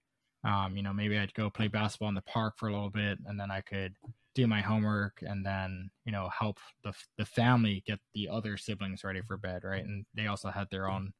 [0.44, 3.18] Um, you know, maybe I'd go play basketball in the park for a little bit
[3.26, 3.94] and then I could
[4.34, 9.04] do my homework and then, you know, help the the family get the other siblings
[9.04, 9.84] ready for bed, right?
[9.84, 11.12] And they also had their own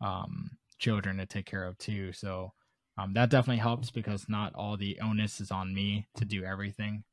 [0.00, 2.12] um children to take care of too.
[2.12, 2.52] So
[2.98, 7.04] um, that definitely helps because not all the onus is on me to do everything.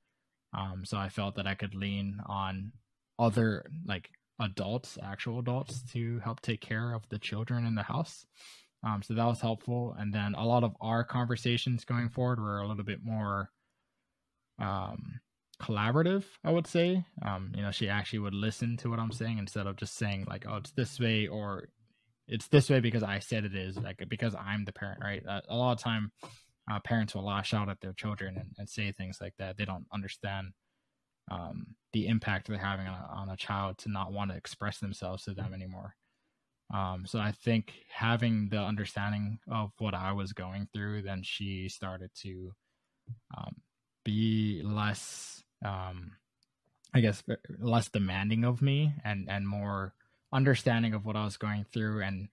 [0.53, 2.71] Um, so I felt that I could lean on
[3.19, 4.09] other like
[4.39, 8.25] adults, actual adults, to help take care of the children in the house.
[8.84, 9.95] Um, so that was helpful.
[9.97, 13.49] And then a lot of our conversations going forward were a little bit more
[14.59, 15.19] um,
[15.61, 17.05] collaborative, I would say.
[17.25, 20.25] Um, you know, she actually would listen to what I'm saying instead of just saying
[20.30, 21.69] like, "Oh, it's this way," or
[22.27, 25.23] it's this way because I said it is, like because I'm the parent, right?
[25.25, 26.11] Uh, a lot of time,
[26.72, 29.57] uh, parents will lash out at their children and, and say things like that.
[29.57, 30.53] They don't understand
[31.31, 34.80] um, the impact they're having on a, on a child to not want to express
[34.80, 35.95] themselves to them anymore.
[36.73, 41.69] Um, so I think having the understanding of what I was going through, then she
[41.69, 42.53] started to
[43.38, 43.56] um,
[44.03, 46.14] be less, um,
[46.94, 47.23] I guess,
[47.60, 49.94] less demanding of me and and more
[50.31, 52.30] understanding of what I was going through and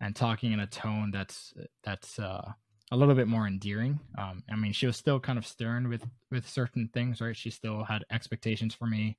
[0.00, 1.54] and talking in a tone that's
[1.84, 2.52] that's uh,
[2.90, 4.00] a little bit more endearing.
[4.16, 7.36] Um, I mean, she was still kind of stern with with certain things, right?
[7.36, 9.18] She still had expectations for me,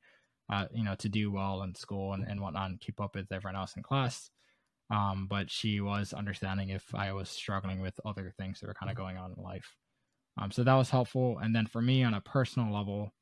[0.51, 3.31] uh, you know, to do well in school and, and whatnot, and keep up with
[3.31, 4.29] everyone else in class.
[4.91, 8.89] Um, but she was understanding if I was struggling with other things that were kind
[8.89, 9.75] of going on in life.
[10.39, 11.37] Um, so that was helpful.
[11.37, 13.13] And then for me, on a personal level,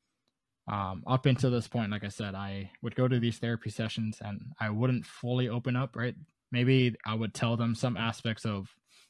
[0.70, 4.18] um, up until this point, like I said, I would go to these therapy sessions
[4.22, 6.14] and I wouldn't fully open up, right?
[6.52, 8.68] Maybe I would tell them some aspects of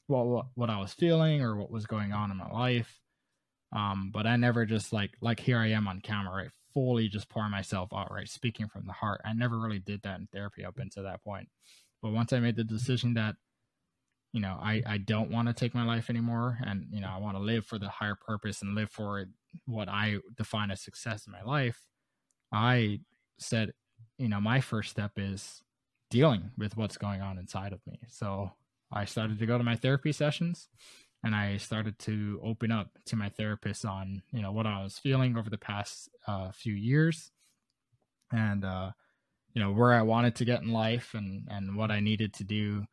[0.09, 3.01] what what, I was feeling or what was going on in my life.
[3.75, 6.51] Um, but I never just like like here I am on camera, right?
[6.75, 8.29] Fully just pour myself out, right?
[8.29, 9.21] Speaking from the heart.
[9.25, 11.49] I never really did that in therapy up until that point.
[12.03, 13.37] But once I made the decision that,
[14.33, 17.19] you know, I I don't want to take my life anymore, and you know, I
[17.19, 19.27] want to live for the higher purpose and live for
[19.67, 21.81] what I define as success in my life,
[22.53, 23.01] I
[23.39, 23.73] said,
[24.19, 25.63] you know, my first step is
[26.11, 28.01] dealing with what's going on inside of me.
[28.09, 28.53] So
[28.93, 30.69] I started to go to my therapy sessions
[31.23, 34.99] and I started to open up to my therapist on, you know, what I was
[34.99, 37.31] feeling over the past uh, few years
[38.33, 38.91] and, uh,
[39.53, 42.45] you know, where I wanted to get in life and, and what I needed to
[42.45, 42.85] do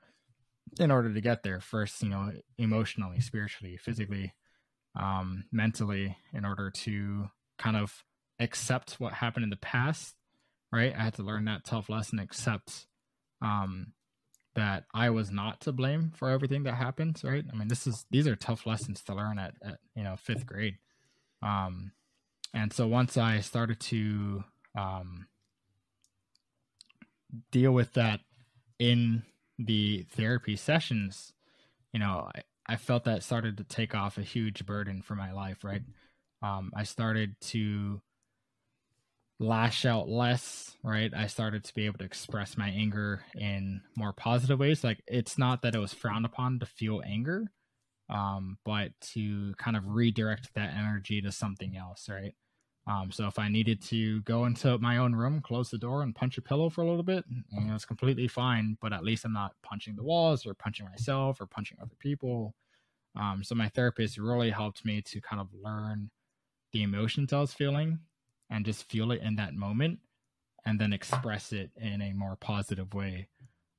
[0.79, 4.33] in order to get there first, you know, emotionally, spiritually, physically,
[4.95, 8.03] um, mentally in order to kind of
[8.39, 10.15] accept what happened in the past,
[10.71, 10.93] right?
[10.97, 12.87] I had to learn that tough lesson, accept
[13.41, 13.93] um,
[14.55, 17.45] that I was not to blame for everything that happens, right?
[17.51, 20.45] I mean, this is these are tough lessons to learn at, at you know fifth
[20.45, 20.77] grade,
[21.41, 21.91] um,
[22.53, 24.43] and so once I started to
[24.77, 25.27] um,
[27.51, 28.21] deal with that
[28.79, 29.23] in
[29.59, 31.33] the therapy sessions,
[31.93, 35.31] you know, I, I felt that started to take off a huge burden for my
[35.31, 35.81] life, right?
[36.41, 38.01] Um, I started to
[39.39, 41.11] lash out less, right?
[41.13, 44.83] I started to be able to express my anger in more positive ways.
[44.83, 47.45] Like it's not that it was frowned upon to feel anger,
[48.09, 52.33] um, but to kind of redirect that energy to something else, right?
[52.87, 56.13] Um, so if I needed to go into my own room, close the door, and
[56.13, 58.77] punch a pillow for a little bit, you know, it's completely fine.
[58.79, 62.53] But at least I'm not punching the walls or punching myself or punching other people.
[63.19, 66.11] Um, so my therapist really helped me to kind of learn
[66.73, 67.99] the emotions I was feeling
[68.49, 69.99] and just feel it in that moment
[70.65, 73.27] and then express it in a more positive way.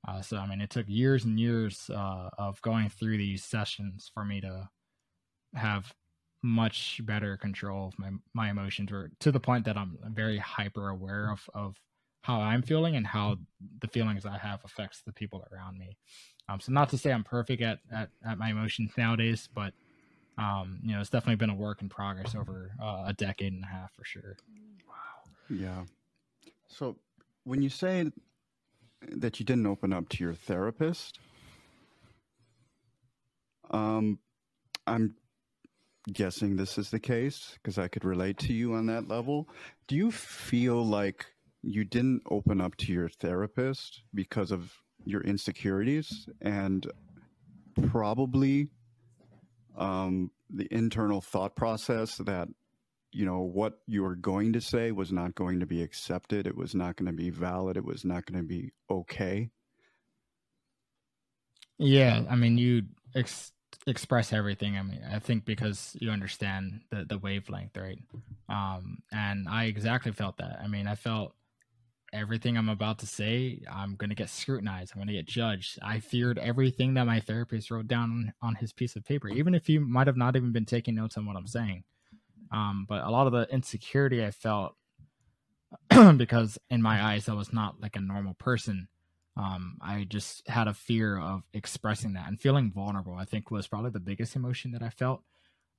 [0.06, 4.10] Uh, so, I mean, it took years and years uh, of going through these sessions
[4.14, 4.68] for me to
[5.54, 5.92] have
[6.42, 10.90] much better control of my, my emotions or to the point that I'm very hyper
[10.90, 11.76] aware of, of
[12.22, 13.38] how I'm feeling and how
[13.80, 15.96] the feelings I have affects the people around me.
[16.48, 19.74] Um, so not to say I'm perfect at, at, at my emotions nowadays, but
[20.38, 23.64] um, you know, it's definitely been a work in progress over uh, a decade and
[23.64, 24.36] a half for sure.
[24.88, 24.94] Wow.
[25.48, 25.84] Yeah.
[26.68, 26.96] So
[27.44, 28.10] when you say
[29.08, 31.18] that you didn't open up to your therapist,
[33.70, 34.18] um,
[34.86, 35.14] I'm
[36.12, 39.48] guessing this is the case because I could relate to you on that level.
[39.88, 41.26] Do you feel like
[41.62, 44.72] you didn't open up to your therapist because of
[45.04, 46.86] your insecurities and
[47.88, 48.68] probably
[49.76, 52.48] um, the internal thought process that
[53.12, 56.46] you know what you were going to say was not going to be accepted.
[56.46, 57.76] It was not going to be valid.
[57.76, 59.50] It was not going to be okay.
[61.78, 62.82] Yeah i mean you
[63.14, 63.52] ex-
[63.86, 64.76] express everything.
[64.76, 67.98] I mean i think because you understand the the wavelength right?
[68.48, 70.58] Um and i exactly felt that.
[70.62, 71.34] I mean i felt
[72.12, 74.92] everything I'm about to say, I'm going to get scrutinized.
[74.92, 75.78] I'm going to get judged.
[75.82, 79.68] I feared everything that my therapist wrote down on his piece of paper, even if
[79.68, 81.84] you might have not even been taking notes on what I'm saying.
[82.52, 84.76] Um, but a lot of the insecurity I felt
[86.16, 88.88] because in my eyes, I was not like a normal person.
[89.36, 93.14] Um, I just had a fear of expressing that and feeling vulnerable.
[93.14, 95.22] I think was probably the biggest emotion that I felt.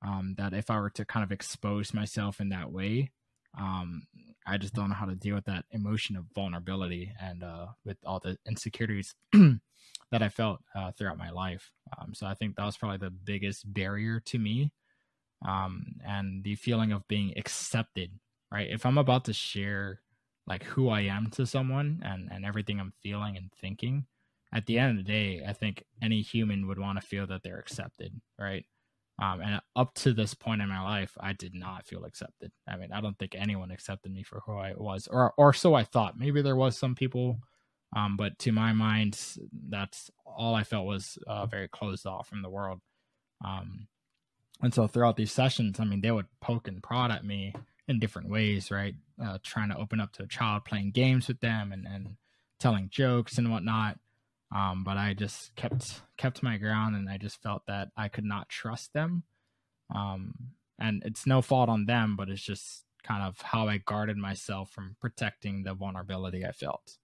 [0.00, 3.10] Um, that if I were to kind of expose myself in that way,
[3.56, 4.02] um,
[4.46, 7.98] I just don't know how to deal with that emotion of vulnerability and uh, with
[8.04, 11.70] all the insecurities that I felt uh, throughout my life.
[11.98, 14.72] Um, so I think that was probably the biggest barrier to me,
[15.46, 18.12] um, and the feeling of being accepted.
[18.50, 20.00] Right, if I'm about to share
[20.46, 24.06] like who I am to someone and and everything I'm feeling and thinking,
[24.52, 27.42] at the end of the day, I think any human would want to feel that
[27.42, 28.64] they're accepted, right?
[29.20, 32.52] Um, and up to this point in my life, I did not feel accepted.
[32.68, 35.74] I mean, I don't think anyone accepted me for who I was, or or so
[35.74, 36.18] I thought.
[36.18, 37.40] Maybe there was some people,
[37.96, 39.18] um, but to my mind,
[39.68, 42.80] that's all I felt was uh, very closed off from the world.
[43.44, 43.88] Um,
[44.62, 47.54] and so throughout these sessions, I mean, they would poke and prod at me
[47.88, 48.94] in different ways, right?
[49.22, 52.16] Uh, trying to open up to a child, playing games with them, and and
[52.60, 53.98] telling jokes and whatnot.
[54.54, 58.24] Um, but I just kept kept my ground, and I just felt that I could
[58.24, 59.24] not trust them.
[59.94, 60.34] Um,
[60.78, 64.70] and it's no fault on them, but it's just kind of how I guarded myself
[64.70, 66.98] from protecting the vulnerability I felt.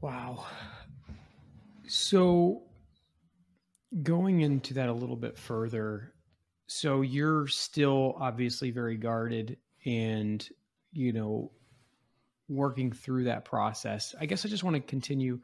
[0.00, 0.44] Wow.
[1.86, 2.62] So
[4.02, 6.12] going into that a little bit further,
[6.66, 10.46] so you're still obviously very guarded and
[10.92, 11.50] you know
[12.48, 14.14] working through that process.
[14.20, 15.40] I guess I just want to continue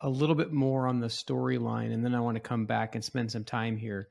[0.00, 3.04] a little bit more on the storyline and then I want to come back and
[3.04, 4.08] spend some time here.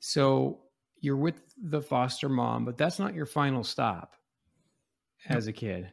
[0.00, 0.60] So
[1.00, 4.16] you're with the foster mom, but that's not your final stop
[5.28, 5.90] as a kid.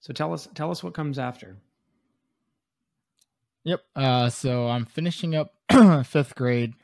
[0.00, 1.56] So tell us tell us what comes after.
[3.64, 3.80] Yep.
[3.96, 5.54] Uh, so I'm finishing up
[6.06, 6.74] fifth grade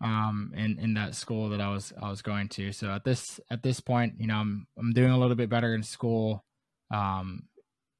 [0.00, 2.72] um in in that school that I was I was going to.
[2.72, 5.74] So at this at this point, you know, I'm I'm doing a little bit better
[5.74, 6.44] in school
[6.90, 7.44] um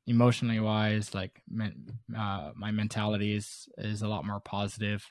[0.06, 1.40] emotionally wise like
[2.18, 5.04] uh, my mentality is is a lot more positive.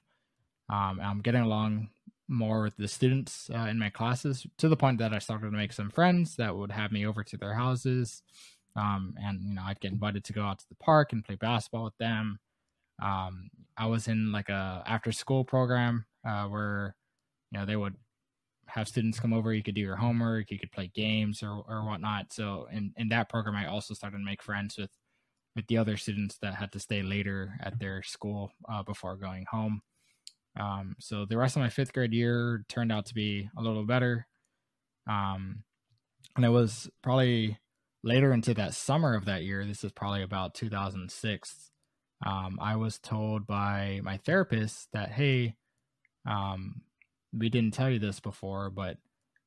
[0.70, 1.90] Um i'm getting along
[2.28, 5.58] more with the students uh, in my classes to the point that i started to
[5.58, 8.22] make some friends that would have me over to their houses.
[8.76, 11.36] Um and you know i'd get invited to go out to the park and play
[11.36, 12.40] basketball with them.
[13.02, 16.96] Um i was in like a after school program uh, where
[17.52, 17.96] you know they would
[18.68, 19.54] have students come over.
[19.54, 22.34] You could do your homework, you could play games or or whatnot.
[22.34, 24.92] So in in that program, I also started to make friends with
[25.56, 29.46] with the other students that had to stay later at their school uh, before going
[29.50, 29.82] home.
[30.60, 33.86] Um, so the rest of my fifth grade year turned out to be a little
[33.86, 34.28] better.
[35.10, 35.64] Um,
[36.36, 37.58] and it was probably
[38.04, 39.66] later into that summer of that year.
[39.66, 41.72] This is probably about 2006.
[42.26, 45.56] Um, I was told by my therapist that, hey,
[46.26, 46.82] um,
[47.38, 48.98] we didn't tell you this before, but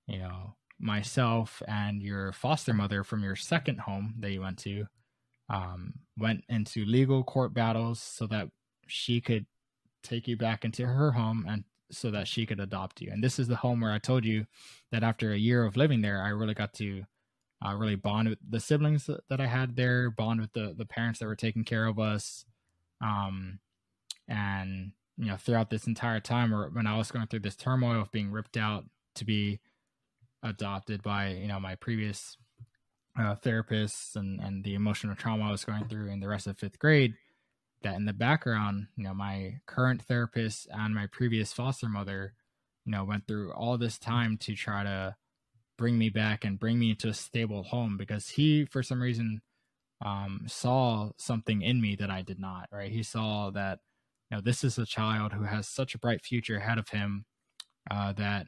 [0.06, 4.86] you know, myself and your foster mother from your second home that you went to
[5.48, 8.48] um, went into legal court battles so that
[8.86, 9.46] she could
[10.02, 13.10] take you back into her home and so that she could adopt you.
[13.12, 14.46] And this is the home where I told you
[14.90, 17.04] that after a year of living there, I really got to
[17.64, 21.20] uh, really bond with the siblings that I had there, bond with the the parents
[21.20, 22.44] that were taking care of us,
[23.00, 23.60] um,
[24.26, 28.00] and you know throughout this entire time or when i was going through this turmoil
[28.00, 28.84] of being ripped out
[29.14, 29.60] to be
[30.42, 32.36] adopted by you know my previous
[33.18, 36.58] uh, therapists and and the emotional trauma i was going through in the rest of
[36.58, 37.14] fifth grade
[37.82, 42.34] that in the background you know my current therapist and my previous foster mother
[42.84, 45.14] you know went through all this time to try to
[45.76, 49.40] bring me back and bring me into a stable home because he for some reason
[50.04, 52.90] um, saw something in me that i did not right?
[52.90, 53.80] He saw that
[54.32, 57.24] know, this is a child who has such a bright future ahead of him
[57.90, 58.46] uh, that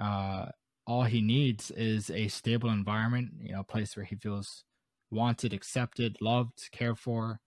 [0.00, 0.46] uh,
[0.86, 4.64] all he needs is a stable environment, you know, a place where he feels
[5.10, 7.40] wanted, accepted, loved, cared for.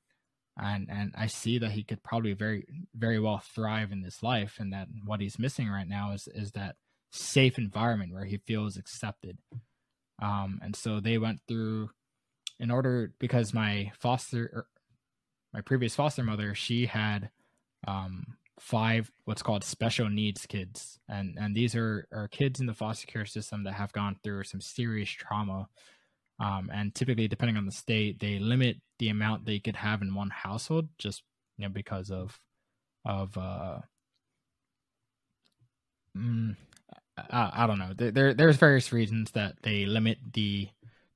[0.56, 2.66] And and I see that he could probably very
[2.96, 6.52] very well thrive in this life, and that what he's missing right now is is
[6.52, 6.76] that
[7.12, 9.40] safe environment where he feels accepted.
[10.22, 11.90] Um, and so they went through,
[12.60, 14.68] in order because my foster, er,
[15.54, 17.32] my previous foster mother, she had
[17.88, 18.26] um,
[18.60, 23.08] five what's called special needs kids, and and these are are kids in the foster
[23.08, 25.68] care system that have gone through some serious trauma.
[26.40, 30.16] Um, and typically, depending on the state, they limit the amount they could have in
[30.16, 31.24] one household, just
[31.58, 32.40] you know because of
[33.06, 33.80] of uh,
[36.18, 36.56] mm,
[37.18, 37.94] I, I, don't know.
[37.96, 40.70] There there's various reasons that they limit the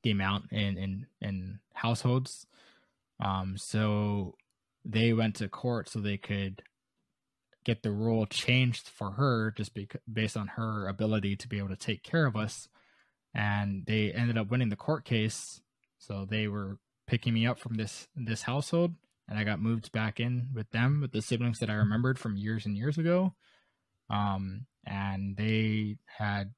[0.03, 2.45] the amount in in in households.
[3.19, 4.35] Um, so
[4.87, 6.61] they went to court so they could
[7.65, 11.69] get the rule changed for her just because, based on her ability to be able
[11.69, 12.69] to take care of us.
[13.35, 15.61] And they ended up winning the court case.
[15.99, 16.77] So they were
[17.07, 18.93] picking me up from this this household
[19.29, 22.35] and i got moved back in with them with the siblings that i remembered from
[22.35, 23.33] years and years ago.
[24.09, 26.53] Um, and they had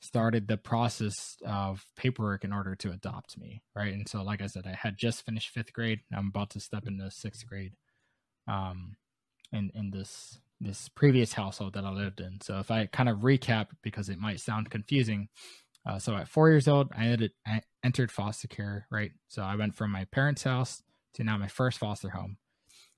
[0.00, 4.46] started the process of paperwork in order to adopt me right and so like i
[4.46, 7.72] said i had just finished fifth grade i'm about to step into sixth grade
[8.46, 8.96] um
[9.52, 13.18] in in this this previous household that i lived in so if i kind of
[13.18, 15.28] recap because it might sound confusing
[15.88, 19.12] uh, so at four years old i ended i entered foster care, right?
[19.28, 20.82] So I went from my parents' house
[21.14, 22.36] to now my first foster home.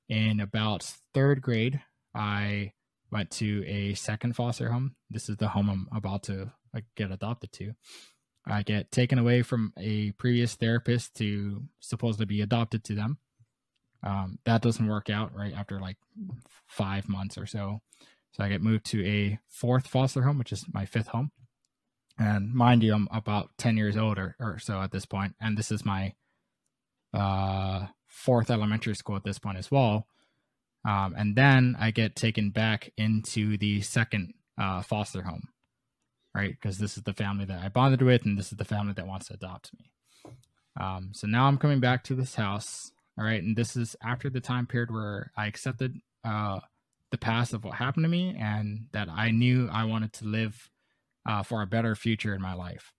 [0.08, 1.82] In about third grade,
[2.14, 2.72] I
[3.12, 4.96] went to a second foster home.
[5.10, 7.72] This is the home I'm about to like, get adopted to.
[8.46, 13.18] I get taken away from a previous therapist to supposedly be adopted to them.
[14.02, 15.96] Um, that doesn't work out right after like
[16.66, 17.82] five months or so.
[18.32, 21.32] So I get moved to a fourth foster home, which is my fifth home.
[22.18, 25.56] And mind you, I'm about 10 years old or, or so at this point, And
[25.56, 26.14] this is my
[27.14, 30.06] uh, fourth elementary school at this point as well.
[30.84, 35.48] Um, and then I get taken back into the second uh, foster home,
[36.34, 36.50] right?
[36.50, 39.06] Because this is the family that I bonded with, and this is the family that
[39.06, 39.90] wants to adopt me.
[40.80, 43.42] Um, so now I'm coming back to this house, all right?
[43.42, 46.60] And this is after the time period where I accepted uh,
[47.10, 50.70] the past of what happened to me and that I knew I wanted to live
[51.26, 52.92] uh, for a better future in my life.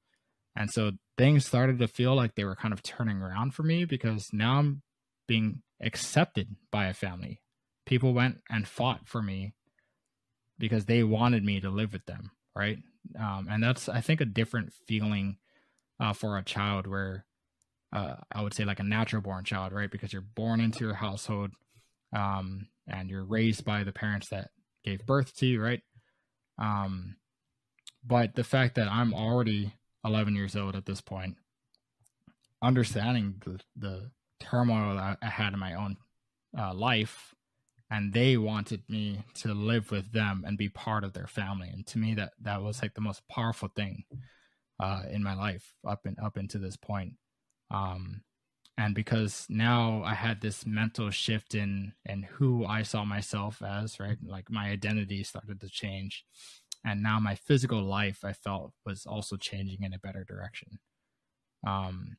[0.55, 3.85] And so things started to feel like they were kind of turning around for me
[3.85, 4.81] because now I'm
[5.27, 7.41] being accepted by a family.
[7.85, 9.53] People went and fought for me
[10.57, 12.77] because they wanted me to live with them, right?
[13.19, 15.37] Um, and that's, I think, a different feeling
[15.99, 17.25] uh, for a child where
[17.91, 19.89] uh, I would say like a natural born child, right?
[19.89, 21.51] Because you're born into your household
[22.15, 24.51] um, and you're raised by the parents that
[24.83, 25.81] gave birth to you, right?
[26.57, 27.15] Um,
[28.05, 29.73] but the fact that I'm already
[30.05, 31.37] 11 years old at this point,
[32.61, 35.97] understanding the, the turmoil I, I had in my own
[36.57, 37.33] uh, life,
[37.91, 41.69] and they wanted me to live with them and be part of their family.
[41.69, 44.03] And to me, that that was like the most powerful thing
[44.79, 47.13] uh, in my life up and up into this point.
[47.71, 48.21] Um,
[48.77, 53.99] and because now I had this mental shift in in who I saw myself as,
[53.99, 54.17] right?
[54.23, 56.25] Like my identity started to change
[56.85, 60.79] and now my physical life I felt was also changing in a better direction.
[61.65, 62.17] Um,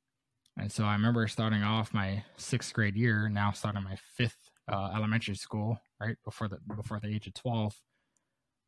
[0.59, 4.93] and so I remember starting off my sixth grade year, now starting my fifth uh,
[4.95, 7.75] elementary school, right before the before the age of twelve.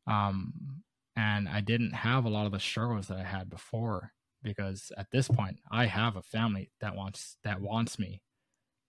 [0.05, 0.83] Um,
[1.15, 4.11] and I didn't have a lot of the struggles that I had before
[4.41, 8.21] because at this point I have a family that wants that wants me,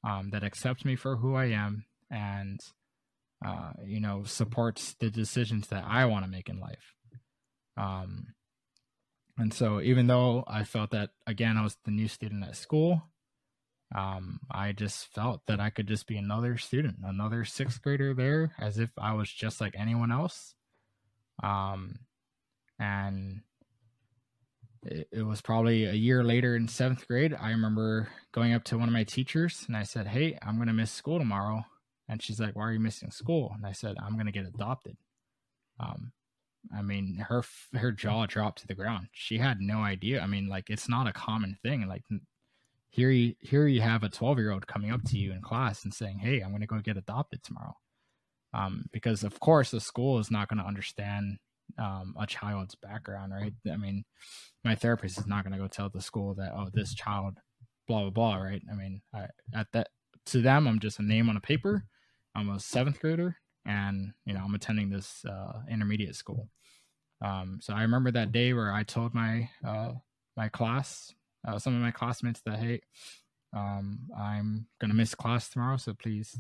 [0.03, 2.61] um, that accepts me for who I am, and
[3.45, 6.95] uh, you know, supports the decisions that I want to make in life.
[7.77, 8.29] Um,
[9.37, 13.03] and so, even though I felt that again, I was the new student at school,
[13.95, 18.53] um, I just felt that I could just be another student, another sixth grader there,
[18.59, 20.55] as if I was just like anyone else.
[21.43, 21.99] Um,
[22.79, 23.41] and
[24.85, 27.35] it, it was probably a year later in seventh grade.
[27.39, 30.69] I remember going up to one of my teachers and I said, Hey, I'm going
[30.69, 31.65] to miss school tomorrow.
[32.09, 34.47] And she's like, "Why are you missing school?" And I said, "I'm going to get
[34.47, 34.97] adopted."
[35.81, 36.13] Um,
[36.77, 37.43] I mean, her
[37.75, 39.09] her jaw dropped to the ground.
[39.13, 40.21] She had no idea.
[40.21, 41.87] I mean, like it's not a common thing.
[41.89, 42.03] Like
[42.95, 45.85] here you here you have a 12 year old coming up to you in class
[45.85, 47.75] and saying, "Hey, I'm going to go get adopted tomorrow."
[48.53, 51.39] Um, because of course the school is not going to understand
[51.79, 53.53] um, a child's background, right?
[53.71, 54.05] I mean,
[54.65, 57.39] my therapist is not going to go tell the school that, "Oh, this child,
[57.89, 58.63] blah blah blah," right?
[58.71, 59.89] I mean, I, at that
[60.27, 61.87] to them, I'm just a name on a paper
[62.35, 66.49] I'm a seventh grader, and you know I'm attending this uh, intermediate school.
[67.25, 69.93] Um, so I remember that day where I told my uh,
[70.37, 71.13] my class,
[71.45, 72.81] uh, some of my classmates, that hey,
[73.53, 76.39] um, I'm gonna miss class tomorrow, so please,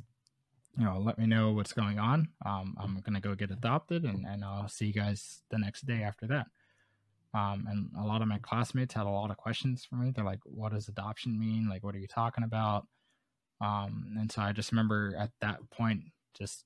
[0.76, 2.28] you know, let me know what's going on.
[2.44, 6.02] Um, I'm gonna go get adopted, and and I'll see you guys the next day
[6.02, 6.46] after that.
[7.34, 10.12] Um, and a lot of my classmates had a lot of questions for me.
[10.14, 11.68] They're like, "What does adoption mean?
[11.68, 12.86] Like, what are you talking about?"
[13.60, 16.04] Um, and so I just remember at that point
[16.36, 16.64] just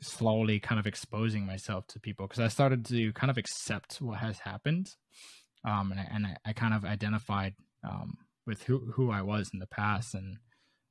[0.00, 4.18] slowly kind of exposing myself to people because I started to kind of accept what
[4.18, 4.94] has happened.
[5.64, 9.50] Um, and I, and I, I kind of identified um, with who, who I was
[9.52, 10.38] in the past and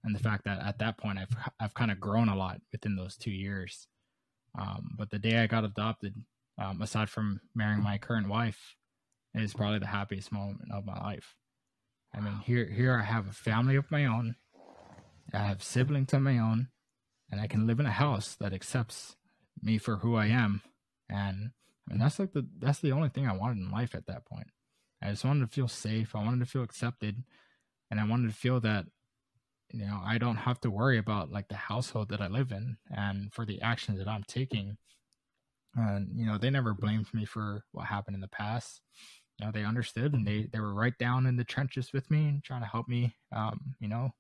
[0.04, 2.96] and the fact that at that point I've I've kind of grown a lot within
[2.96, 3.88] those two years.
[4.58, 6.16] Um, but the day I got adopted,
[6.58, 8.76] um, aside from marrying my current wife,
[9.34, 11.36] is probably the happiest moment of my life.
[12.14, 14.36] I mean, here here I have a family of my own.
[15.34, 16.70] I have siblings of my own,
[17.30, 19.16] and I can live in a house that accepts
[19.62, 20.62] me for who I am.
[21.10, 21.52] And
[21.88, 24.26] I mean, that's like the that's the only thing I wanted in life at that
[24.26, 24.48] point.
[25.02, 26.16] I just wanted to feel safe.
[26.16, 27.24] I wanted to feel accepted,
[27.90, 28.86] and I wanted to feel that
[29.72, 32.78] you know I don't have to worry about like the household that I live in
[32.90, 34.78] and for the actions that I'm taking.
[35.76, 38.82] And you know, they never blamed me for what happened in the past.
[39.40, 42.28] You know, they understood and they they were right down in the trenches with me
[42.28, 43.16] and trying to help me.
[43.32, 44.12] Um, you know,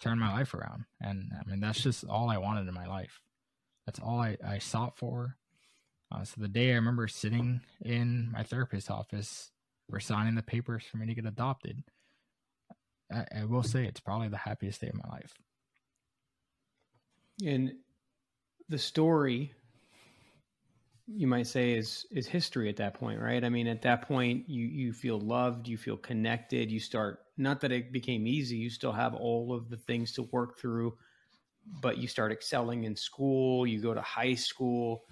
[0.00, 0.84] turn my life around.
[1.00, 3.20] And I mean, that's just all I wanted in my life.
[3.86, 5.36] That's all I, I sought for.
[6.10, 9.50] Uh, so the day I remember sitting in my therapist's office,
[9.88, 11.82] we're signing the papers for me to get adopted.
[13.12, 15.32] I, I will say it's probably the happiest day of my life.
[17.44, 17.72] And
[18.68, 19.52] the story
[21.06, 24.46] you might say is is history at that point right i mean at that point
[24.46, 28.68] you you feel loved you feel connected you start not that it became easy you
[28.68, 30.94] still have all of the things to work through
[31.80, 35.04] but you start excelling in school you go to high school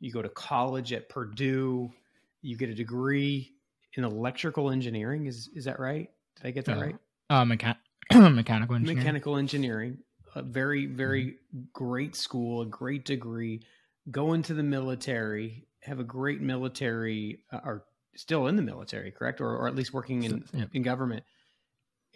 [0.00, 1.88] you go to college at Purdue
[2.42, 3.53] you get a degree
[3.96, 6.96] in electrical engineering is is that right did i get that uh, right
[7.30, 7.76] uh, mechan-
[8.34, 9.98] mechanical engineering mechanical engineering
[10.34, 11.60] a very very mm-hmm.
[11.72, 13.60] great school a great degree
[14.10, 17.84] go into the military, have a great military, uh, or
[18.16, 20.68] still in the military, correct, or or at least working in yep.
[20.72, 21.24] in government,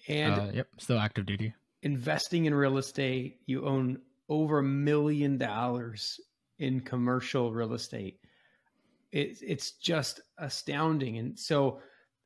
[0.07, 1.55] and uh, yep, still active duty.
[1.83, 6.21] Investing in real estate, you own over a million dollars
[6.59, 8.19] in commercial real estate.
[9.12, 11.80] It's it's just astounding, and so.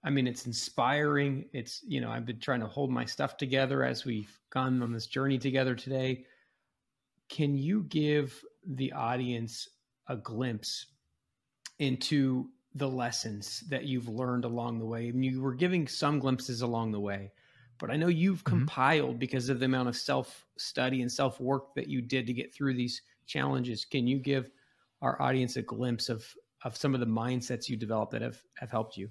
[0.05, 1.45] I mean, it's inspiring.
[1.53, 4.93] It's, you know, I've been trying to hold my stuff together as we've gone on
[4.93, 6.25] this journey together today.
[7.29, 9.69] Can you give the audience
[10.09, 10.87] a glimpse
[11.79, 15.09] into the lessons that you've learned along the way.
[15.09, 17.33] I mean, you were giving some glimpses along the way,
[17.79, 18.59] but I know you've mm-hmm.
[18.59, 22.33] compiled because of the amount of self study and self work that you did to
[22.33, 23.85] get through these challenges.
[23.85, 24.51] Can you give
[25.03, 26.25] our audience a glimpse of
[26.65, 29.11] of some of the mindsets you developed that have have helped you?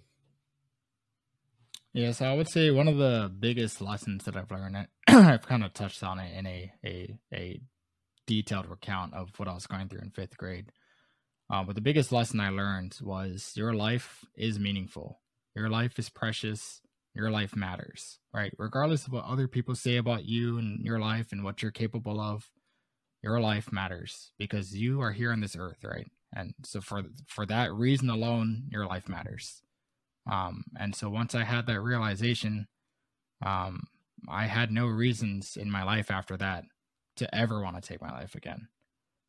[1.93, 4.87] Yes, I would say one of the biggest lessons that I've learned.
[5.07, 7.61] I've kind of touched on it in a a a
[8.27, 10.71] detailed recount of what I was going through in fifth grade.
[11.49, 15.19] Uh, but the biggest lesson I learned was your life is meaningful.
[15.53, 16.81] Your life is precious.
[17.13, 18.53] Your life matters, right?
[18.57, 22.21] Regardless of what other people say about you and your life and what you're capable
[22.21, 22.49] of,
[23.21, 26.09] your life matters because you are here on this earth, right?
[26.35, 29.61] And so for for that reason alone, your life matters.
[30.31, 32.67] Um, and so once I had that realization,
[33.45, 33.87] um,
[34.29, 36.63] I had no reasons in my life after that
[37.17, 38.67] to ever want to take my life again.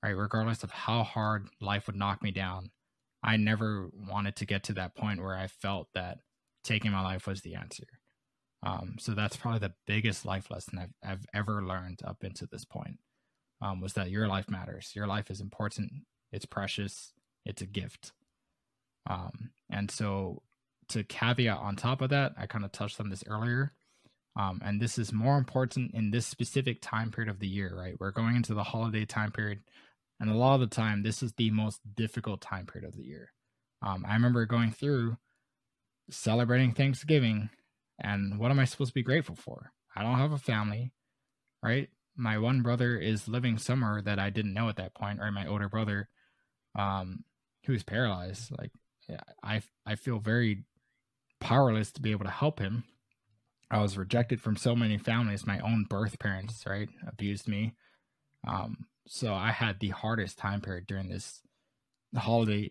[0.02, 0.16] Right?
[0.16, 2.70] Regardless of how hard life would knock me down,
[3.22, 6.18] I never wanted to get to that point where I felt that
[6.64, 7.86] taking my life was the answer.
[8.64, 12.64] Um, so that's probably the biggest life lesson I've, I've ever learned up into this
[12.64, 12.98] point
[13.60, 14.92] um, was that your life matters.
[14.94, 15.90] Your life is important.
[16.32, 17.12] It's precious.
[17.44, 18.12] It's a gift.
[19.08, 20.42] Um, and so
[20.88, 23.72] to caveat on top of that, I kind of touched on this earlier.
[24.34, 27.96] Um, and this is more important in this specific time period of the year, right?
[28.00, 29.60] We're going into the holiday time period.
[30.20, 33.04] And a lot of the time, this is the most difficult time period of the
[33.04, 33.32] year.
[33.82, 35.16] Um, I remember going through
[36.10, 37.50] celebrating Thanksgiving,
[37.98, 39.72] and what am I supposed to be grateful for?
[39.96, 40.92] I don't have a family,
[41.62, 41.88] right?
[42.16, 45.46] My one brother is living somewhere that I didn't know at that point, or my
[45.46, 46.08] older brother,
[46.76, 47.24] um,
[47.66, 48.50] who's paralyzed.
[48.58, 48.70] Like,
[49.42, 50.64] I I feel very
[51.40, 52.84] powerless to be able to help him
[53.72, 55.46] I was rejected from so many families.
[55.46, 57.72] My own birth parents, right, abused me.
[58.46, 61.40] Um, so I had the hardest time period during this
[62.14, 62.70] holiday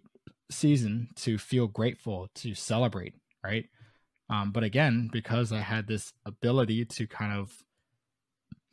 [0.51, 3.65] season to feel grateful, to celebrate, right?
[4.29, 7.51] Um, but again, because I had this ability to kind of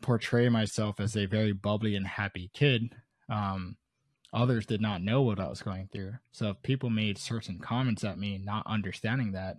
[0.02, 2.94] portray myself as a very bubbly and happy kid,
[3.30, 3.76] um,
[4.32, 6.14] others did not know what I was going through.
[6.32, 9.58] So if people made certain comments at me, not understanding that,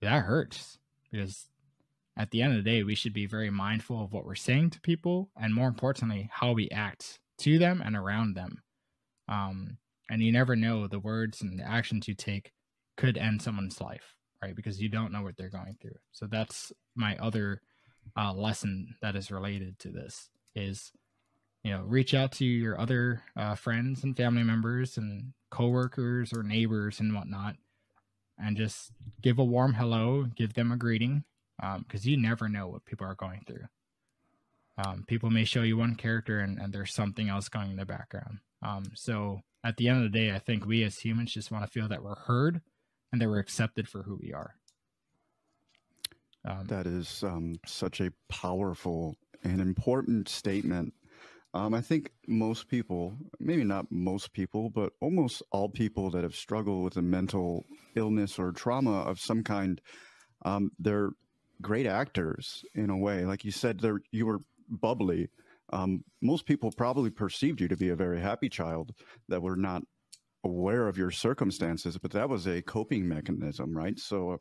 [0.00, 0.78] that hurts
[1.10, 1.46] because
[2.16, 4.70] at the end of the day, we should be very mindful of what we're saying
[4.70, 8.62] to people and more importantly, how we act to them and around them.
[9.28, 9.78] Um,
[10.10, 12.52] and you never know the words and the actions you take
[12.96, 14.54] could end someone's life, right?
[14.54, 15.96] Because you don't know what they're going through.
[16.12, 17.60] So that's my other
[18.16, 20.92] uh, lesson that is related to this is,
[21.64, 26.42] you know, reach out to your other uh, friends and family members and coworkers or
[26.42, 27.56] neighbors and whatnot,
[28.38, 28.92] and just
[29.22, 31.24] give a warm hello, give them a greeting,
[31.56, 33.64] because um, you never know what people are going through.
[34.76, 37.86] Um, people may show you one character and, and, there's something else going in the
[37.86, 38.38] background.
[38.60, 41.64] Um, so at the end of the day, I think we as humans just want
[41.64, 42.60] to feel that we're heard
[43.12, 44.56] and that we're accepted for who we are.
[46.44, 50.92] Um, that is um, such a powerful and important statement.
[51.54, 56.34] Um, I think most people, maybe not most people, but almost all people that have
[56.34, 57.64] struggled with a mental
[57.94, 59.80] illness or trauma of some kind,
[60.44, 61.10] um, they're
[61.62, 63.24] great actors in a way.
[63.24, 65.28] Like you said, there you were bubbly.
[65.72, 68.90] Um, most people probably perceived you to be a very happy child
[69.28, 69.82] that were not
[70.42, 73.98] aware of your circumstances, but that was a coping mechanism, right?
[74.00, 74.36] So uh,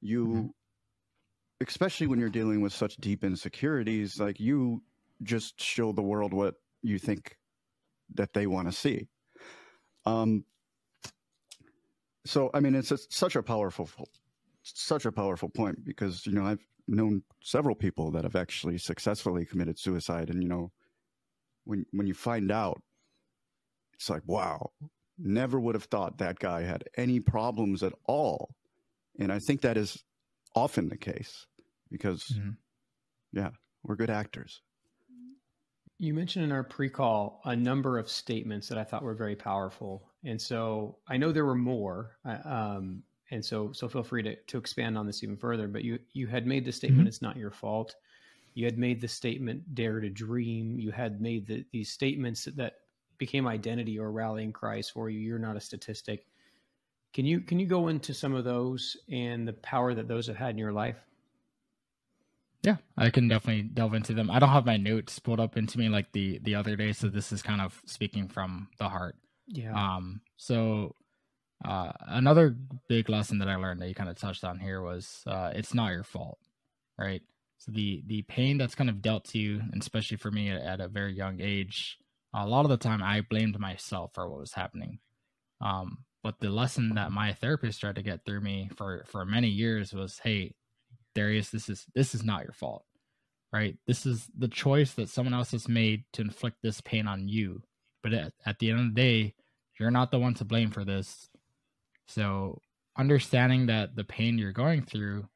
[0.00, 0.46] you, mm-hmm.
[1.66, 4.80] especially when you're dealing with such deep insecurities, like you
[5.22, 7.36] just show the world what you think
[8.14, 9.08] that they want to see.
[10.04, 10.44] Um,
[12.24, 13.88] so, I mean, it's a, such a powerful
[14.62, 19.44] such a powerful point because you know I've known several people that have actually successfully
[19.44, 20.72] committed suicide, and you know,
[21.64, 22.82] when when you find out,
[23.94, 24.70] it's like, wow,
[25.18, 28.54] never would have thought that guy had any problems at all,
[29.18, 30.02] and I think that is
[30.54, 31.46] often the case
[31.90, 32.50] because, mm-hmm.
[33.32, 33.50] yeah,
[33.82, 34.62] we're good actors.
[35.98, 40.10] You mentioned in our pre-call a number of statements that I thought were very powerful,
[40.24, 42.18] and so I know there were more.
[42.24, 45.98] Um, and so so feel free to, to expand on this even further but you
[46.12, 47.08] you had made the statement mm-hmm.
[47.08, 47.96] it's not your fault.
[48.54, 50.78] You had made the statement dare to dream.
[50.78, 52.76] You had made the, these statements that
[53.18, 55.18] became identity or rallying cries for you.
[55.18, 56.26] You're not a statistic.
[57.12, 60.36] Can you can you go into some of those and the power that those have
[60.36, 60.96] had in your life
[62.66, 65.78] yeah i can definitely delve into them i don't have my notes pulled up into
[65.78, 69.16] me like the the other day so this is kind of speaking from the heart
[69.46, 70.94] yeah um so
[71.64, 72.54] uh, another
[72.88, 75.74] big lesson that I learned that you kind of touched on here was uh, it's
[75.74, 76.38] not your fault,
[76.98, 77.22] right?
[77.58, 80.60] So the the pain that's kind of dealt to you, and especially for me at,
[80.60, 81.96] at a very young age,
[82.34, 84.98] a lot of the time I blamed myself for what was happening.
[85.60, 89.48] Um, but the lesson that my therapist tried to get through me for for many
[89.48, 90.54] years was, hey,
[91.16, 92.84] Darius, this is this is not your fault,
[93.52, 93.76] right?
[93.88, 97.62] This is the choice that someone else has made to inflict this pain on you.
[98.04, 99.34] But at, at the end of the day,
[99.80, 101.28] you're not the one to blame for this
[102.08, 102.62] so,
[102.98, 105.28] understanding that the pain you're going through,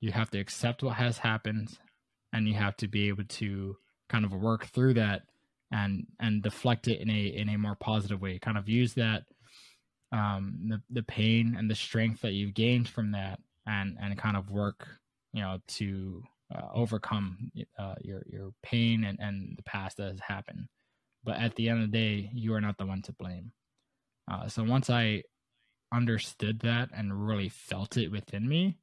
[0.00, 1.78] you have to accept what has happened
[2.32, 3.76] and you have to be able to
[4.08, 5.22] kind of work through that
[5.72, 9.24] and and deflect it in a in a more positive way kind of use that
[10.12, 14.36] um the, the pain and the strength that you've gained from that and and kind
[14.36, 14.86] of work
[15.32, 16.22] you know to
[16.54, 20.68] uh, overcome uh, your your pain and and the past that has happened
[21.24, 23.52] but at the end of the day you are not the one to blame
[24.30, 25.22] uh, so once i
[25.92, 28.78] understood that and really felt it within me,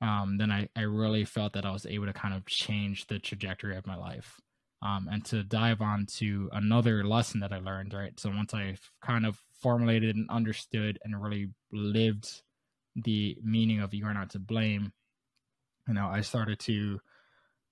[0.00, 3.18] um, then I, I really felt that I was able to kind of change the
[3.18, 4.40] trajectory of my life.
[4.82, 8.18] Um, and to dive on to another lesson that I learned, right?
[8.20, 12.42] So once I kind of formulated and understood and really lived
[12.94, 14.92] the meaning of you are not to blame,
[15.88, 17.00] you know, I started to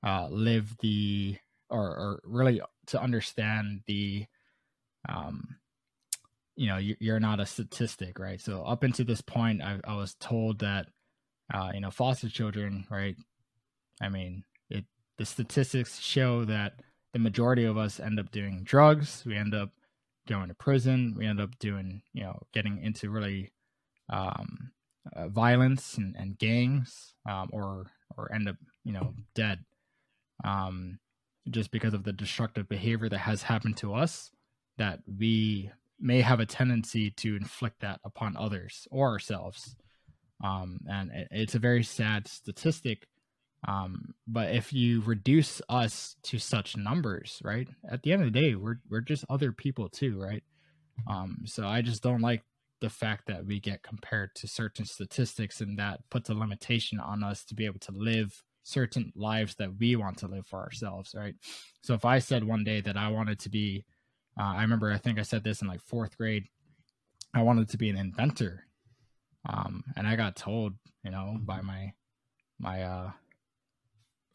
[0.05, 1.37] uh, live the,
[1.71, 4.27] or, or really to understand the,
[5.09, 5.57] um,
[6.57, 8.41] you know you're not a statistic right?
[8.41, 10.87] So up until this point i, I was told that
[11.53, 13.17] uh, you know foster children right?
[14.01, 14.85] I mean it
[15.19, 16.81] the statistics show that
[17.13, 19.71] the majority of us end up doing drugs we end up
[20.29, 23.51] going to prison we end up doing you know getting into really
[24.09, 24.71] um,
[25.17, 27.87] uh, violence and, and gangs um, or
[28.17, 29.61] or end up you know dead
[30.45, 30.99] um,
[31.51, 34.31] just because of the destructive behavior that has happened to us
[34.79, 35.71] that we
[36.01, 39.77] may have a tendency to inflict that upon others or ourselves.
[40.43, 43.07] Um, and it, it's a very sad statistic.
[43.67, 48.41] Um, but if you reduce us to such numbers, right, at the end of the
[48.41, 50.43] day, we're we're just other people too, right?
[51.09, 52.43] Um, so I just don't like
[52.83, 57.25] the fact that we get compared to certain statistics, and that puts a limitation on
[57.25, 61.15] us to be able to live certain lives that we want to live for ourselves,
[61.17, 61.35] right?
[61.83, 63.85] So if I said one day that I wanted to be
[64.39, 66.45] uh, I remember, I think I said this in like fourth grade.
[67.35, 68.67] I wanted to be an inventor,
[69.49, 71.93] um, and I got told, you know, by my
[72.59, 73.11] my uh,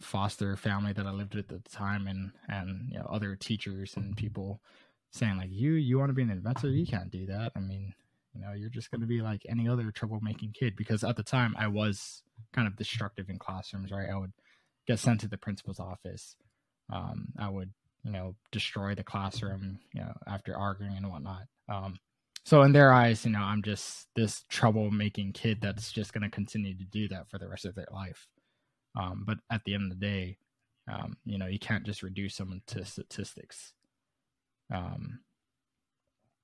[0.02, 3.95] foster family that I lived with at the time, and and you know other teachers
[3.98, 4.61] and people
[5.11, 6.69] saying like, you you want to be an inventor?
[6.69, 7.53] You can't do that.
[7.56, 7.94] I mean,
[8.38, 10.76] you know, you're just going to be like any other troublemaking kid.
[10.76, 12.22] Because at the time, I was
[12.53, 13.91] kind of destructive in classrooms.
[13.91, 14.34] Right, I would
[14.88, 16.35] get sent to the principal's office.
[16.93, 17.72] Um, I would
[18.07, 21.43] you know, destroy the classroom, you know, after arguing and whatnot.
[21.68, 21.97] Um,
[22.45, 26.30] so in their eyes, you know, I'm just this troublemaking kid that's just going to
[26.30, 28.27] continue to do that for the rest of their life.
[28.97, 30.38] Um, but at the end of the day,
[30.89, 33.73] um, you know, you can't just reduce someone to statistics.
[34.73, 35.19] Um,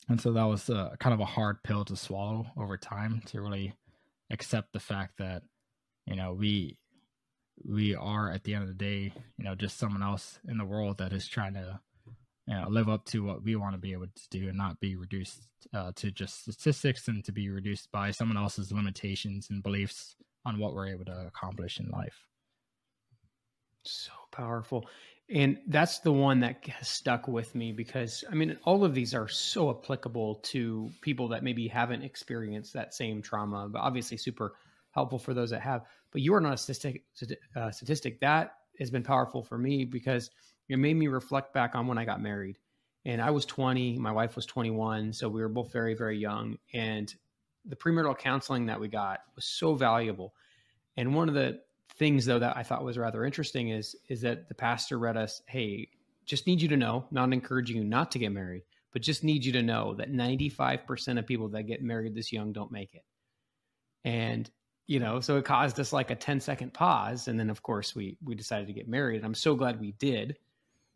[0.10, 3.42] and so that was a, kind of a hard pill to swallow over time to
[3.42, 3.74] really
[4.30, 5.44] accept the fact that,
[6.06, 6.78] you know, we
[7.64, 10.66] we are at the end of the day, you know, just someone else in the
[10.66, 11.80] world that is trying to,
[12.48, 14.80] you know, live up to what we want to be able to do and not
[14.80, 19.64] be reduced uh, to just statistics and to be reduced by someone else's limitations and
[19.64, 20.16] beliefs
[20.46, 22.26] on what we're able to accomplish in life.
[23.84, 24.88] So powerful.
[25.30, 29.14] And that's the one that has stuck with me because I mean, all of these
[29.14, 34.54] are so applicable to people that maybe haven't experienced that same trauma, but obviously super
[34.92, 35.84] helpful for those that have.
[36.12, 37.04] But you are not a statistic.
[37.56, 40.30] Uh, statistic that has been powerful for me because
[40.70, 42.58] it made me reflect back on when I got married.
[43.06, 46.58] And I was 20, my wife was 21, so we were both very, very young.
[46.74, 47.14] And
[47.66, 50.34] the premarital counseling that we got was so valuable.
[50.96, 51.60] And one of the
[52.04, 55.42] things though that I thought was rather interesting is is that the pastor read us,
[55.48, 55.88] hey,
[56.26, 59.46] just need you to know, not encouraging you not to get married, but just need
[59.46, 63.06] you to know that 95% of people that get married this young don't make it.
[64.04, 64.52] And
[64.86, 67.96] you know, so it caused us like a 10 second pause and then of course
[67.96, 69.16] we we decided to get married.
[69.16, 70.36] And I'm so glad we did.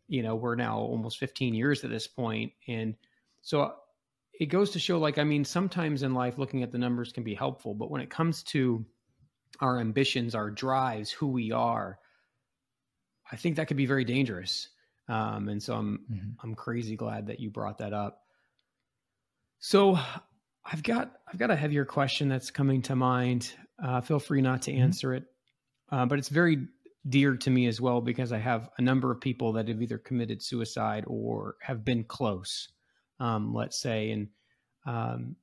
[0.08, 2.94] You know, we're now almost 15 years at this point and
[3.40, 3.76] so
[4.38, 7.24] it goes to show like I mean sometimes in life looking at the numbers can
[7.24, 8.84] be helpful, but when it comes to
[9.60, 11.98] our ambitions, our drives, who we are,
[13.30, 14.68] I think that could be very dangerous.
[15.08, 16.28] Um, and so I'm mm-hmm.
[16.42, 18.20] I'm crazy glad that you brought that up.
[19.58, 19.98] So
[20.64, 23.52] I've got I've got a heavier question that's coming to mind.
[23.82, 24.82] Uh, feel free not to mm-hmm.
[24.82, 25.24] answer it,
[25.90, 26.66] uh, but it's very
[27.08, 29.98] dear to me as well because I have a number of people that have either
[29.98, 32.68] committed suicide or have been close.
[33.20, 34.28] Um, let's say, and
[34.86, 35.36] um,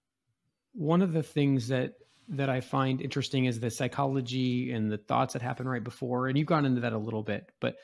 [0.73, 1.93] one of the things that
[2.29, 6.27] that I find interesting is the psychology and the thoughts that happen right before.
[6.27, 7.75] And you've gone into that a little bit, but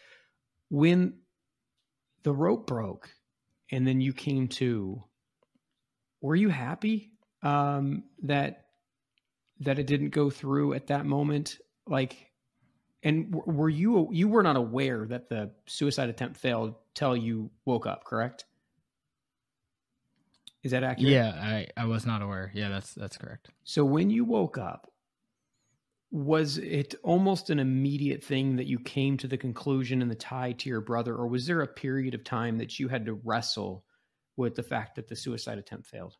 [0.69, 1.15] when
[2.23, 3.09] the rope broke
[3.71, 5.03] and then you came to,
[6.21, 7.11] were you happy
[7.43, 8.65] um, that
[9.59, 11.57] that it didn't go through at that moment?
[11.87, 12.31] Like,
[13.03, 17.85] and were you you were not aware that the suicide attempt failed till you woke
[17.85, 18.45] up, correct?
[20.63, 21.11] Is that accurate?
[21.11, 22.51] Yeah, I, I was not aware.
[22.53, 23.49] Yeah, that's that's correct.
[23.63, 24.91] So when you woke up,
[26.11, 30.51] was it almost an immediate thing that you came to the conclusion and the tie
[30.51, 33.85] to your brother, or was there a period of time that you had to wrestle
[34.37, 36.15] with the fact that the suicide attempt failed?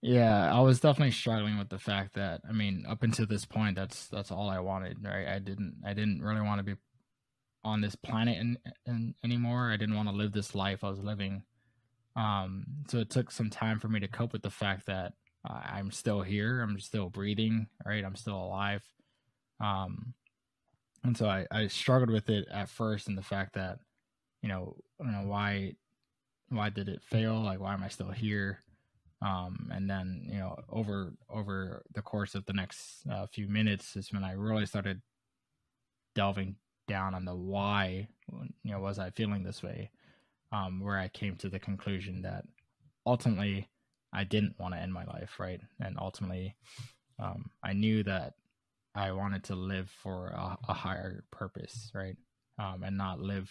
[0.00, 3.76] Yeah, I was definitely struggling with the fact that I mean, up until this point,
[3.76, 5.04] that's that's all I wanted.
[5.04, 5.28] Right?
[5.28, 6.80] I didn't I didn't really want to be
[7.64, 8.56] on this planet in,
[8.86, 9.70] in, anymore.
[9.70, 11.42] I didn't want to live this life I was living
[12.16, 15.12] um, so it took some time for me to cope with the fact that
[15.48, 18.04] uh, I'm still here, I'm still breathing, right?
[18.04, 18.82] I'm still alive.
[19.60, 20.14] Um,
[21.04, 23.78] and so I, I struggled with it at first, and the fact that,
[24.42, 25.74] you know, you know why,
[26.48, 27.40] why did it fail?
[27.40, 28.62] Like, why am I still here?
[29.20, 33.96] Um, and then you know, over over the course of the next uh, few minutes
[33.96, 35.02] is when I really started
[36.14, 36.56] delving
[36.86, 38.08] down on the why.
[38.62, 39.90] You know, was I feeling this way?
[40.52, 42.44] Um, where I came to the conclusion that
[43.06, 43.68] ultimately
[44.12, 45.60] I didn't want to end my life, right?
[45.80, 46.56] And ultimately,
[47.18, 48.34] um, I knew that
[48.94, 52.16] I wanted to live for a, a higher purpose, right?
[52.58, 53.50] Um, and not live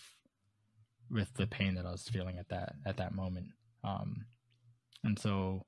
[1.09, 3.47] with the pain that I was feeling at that at that moment.
[3.83, 4.25] Um,
[5.03, 5.65] and so,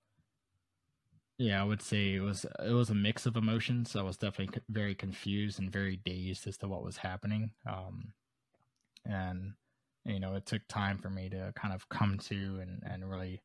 [1.38, 3.95] yeah, I would say it was it was a mix of emotions.
[3.95, 7.51] I was definitely very confused and very dazed as to what was happening.
[7.65, 8.14] Um,
[9.06, 9.53] and
[10.05, 13.41] you know, it took time for me to kind of come to and, and really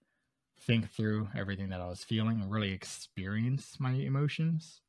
[0.61, 4.81] think through everything that I was feeling and really experience my emotions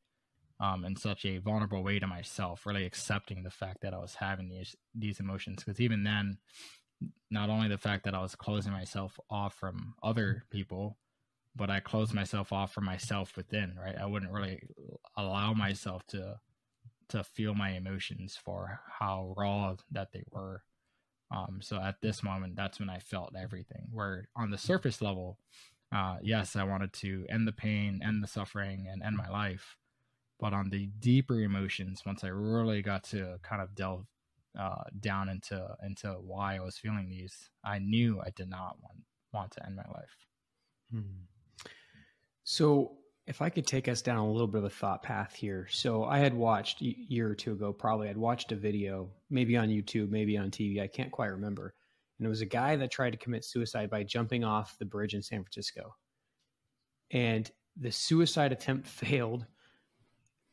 [0.60, 4.16] um, in such a vulnerable way to myself, really accepting the fact that I was
[4.16, 5.64] having these these emotions.
[5.64, 6.38] Because even then,
[7.30, 10.98] not only the fact that I was closing myself off from other people,
[11.56, 13.76] but I closed myself off from myself within.
[13.76, 14.62] Right, I wouldn't really
[15.18, 16.40] allow myself to
[17.10, 20.64] to feel my emotions for how raw that they were.
[21.32, 23.88] Um, so at this moment, that's when I felt everything.
[23.92, 25.38] Where on the surface level,
[25.92, 29.78] uh, yes, I wanted to end the pain, end the suffering, and end my life.
[30.40, 34.06] But on the deeper emotions, once I really got to kind of delve
[34.60, 39.04] uh, down into into why I was feeling these, I knew I did not want
[39.34, 40.16] want to end my life.
[40.92, 41.24] Hmm.
[42.44, 42.98] So
[43.28, 45.68] if I could take us down a little bit of a thought path here.
[45.72, 49.58] So I had watched a year or two ago, probably I'd watched a video, maybe
[49.58, 50.80] on YouTube, maybe on TV.
[50.80, 51.74] I can't quite remember.
[52.20, 55.16] And it was a guy that tried to commit suicide by jumping off the bridge
[55.16, 55.96] in San Francisco.
[57.12, 59.46] And the suicide attempt failed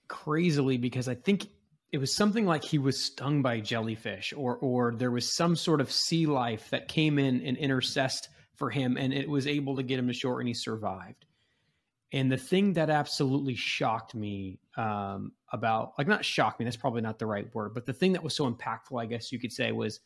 [0.08, 1.46] crazily because I think
[1.90, 5.80] it was something like he was stung by jellyfish or or there was some sort
[5.80, 9.82] of sea life that came in and intercessed for him and it was able to
[9.82, 11.24] get him to shore and he survived
[12.12, 17.00] and the thing that absolutely shocked me um, about, like, not shocked me, that's probably
[17.00, 19.52] not the right word, but the thing that was so impactful, I guess you could
[19.52, 20.00] say, was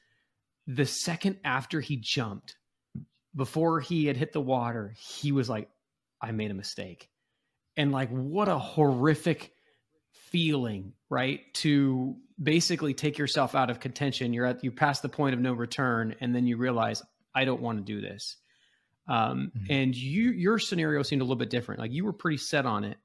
[0.66, 2.56] the second after he jumped,
[3.34, 5.68] before he had hit the water, he was like,
[6.22, 7.08] I made a mistake.
[7.76, 9.52] And, like, what a horrific
[10.12, 11.40] feeling, right?
[11.54, 14.32] To basically take yourself out of contention.
[14.32, 17.02] You're at, you pass the point of no return, and then you realize,
[17.34, 18.36] I don't want to do this.
[19.08, 19.66] Um, mm-hmm.
[19.72, 21.80] And you, your scenario seemed a little bit different.
[21.80, 22.98] Like you were pretty set on it,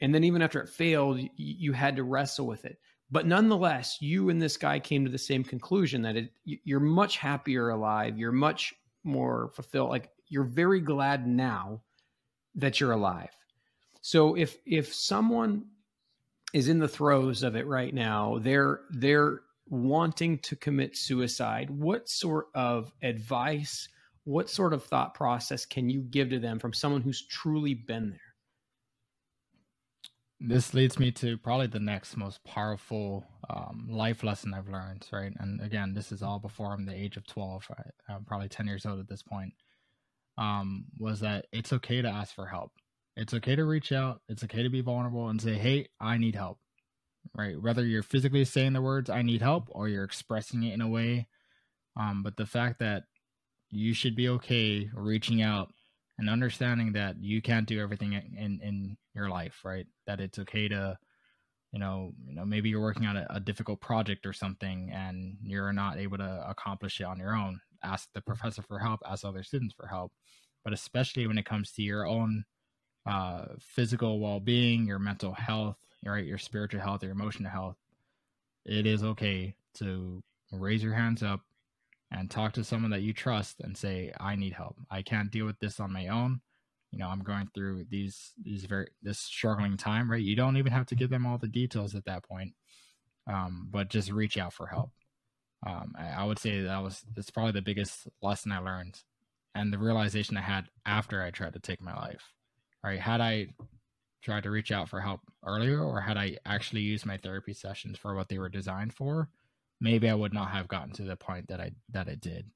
[0.00, 2.78] and then even after it failed, you, you had to wrestle with it.
[3.10, 7.18] But nonetheless, you and this guy came to the same conclusion that it, you're much
[7.18, 8.18] happier alive.
[8.18, 8.74] You're much
[9.04, 9.90] more fulfilled.
[9.90, 11.82] Like you're very glad now
[12.54, 13.30] that you're alive.
[14.00, 15.66] So if if someone
[16.52, 18.38] is in the throes of it right now.
[18.40, 21.70] They're they're wanting to commit suicide.
[21.70, 23.88] What sort of advice,
[24.24, 28.10] what sort of thought process can you give to them from someone who's truly been
[28.10, 28.20] there?
[30.44, 35.32] This leads me to probably the next most powerful um, life lesson I've learned, right?
[35.38, 37.66] And again, this is all before I'm the age of 12.
[37.70, 37.92] Right?
[38.08, 39.52] I'm probably 10 years old at this point.
[40.38, 42.72] Um, was that it's okay to ask for help.
[43.16, 44.22] It's okay to reach out.
[44.28, 46.58] It's okay to be vulnerable and say, hey, I need help
[47.34, 47.60] right?
[47.60, 50.88] Whether you're physically saying the words "I need help" or you're expressing it in a
[50.88, 51.28] way,
[51.96, 53.04] um, but the fact that
[53.72, 55.72] you should be okay reaching out
[56.18, 59.86] and understanding that you can't do everything in in your life, right?
[60.06, 60.96] That it's okay to,
[61.72, 65.36] you know, you know, maybe you're working on a, a difficult project or something, and
[65.42, 67.60] you're not able to accomplish it on your own.
[67.82, 69.00] Ask the professor for help.
[69.08, 70.12] Ask other students for help.
[70.64, 72.44] But especially when it comes to your own
[73.06, 77.76] uh, physical well-being, your mental health, right, your spiritual health, your emotional health,
[78.64, 80.22] it is okay to
[80.52, 81.40] raise your hands up
[82.12, 84.76] and talk to someone that you trust and say, I need help.
[84.90, 86.40] I can't deal with this on my own.
[86.90, 90.20] You know, I'm going through these these very this struggling time, right?
[90.20, 92.52] You don't even have to give them all the details at that point.
[93.26, 94.90] Um, but just reach out for help.
[95.66, 99.00] Um, I, I would say that was that's probably the biggest lesson I learned
[99.54, 102.32] and the realization I had after I tried to take my life.
[102.84, 103.00] Right.
[103.00, 103.48] Had I
[104.22, 107.96] tried to reach out for help earlier or had I actually used my therapy sessions
[107.96, 109.30] for what they were designed for,
[109.82, 112.46] maybe I would not have gotten to the point that I that I did.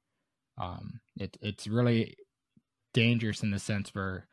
[0.56, 2.16] Um, it it's really
[2.94, 4.28] dangerous in the sense where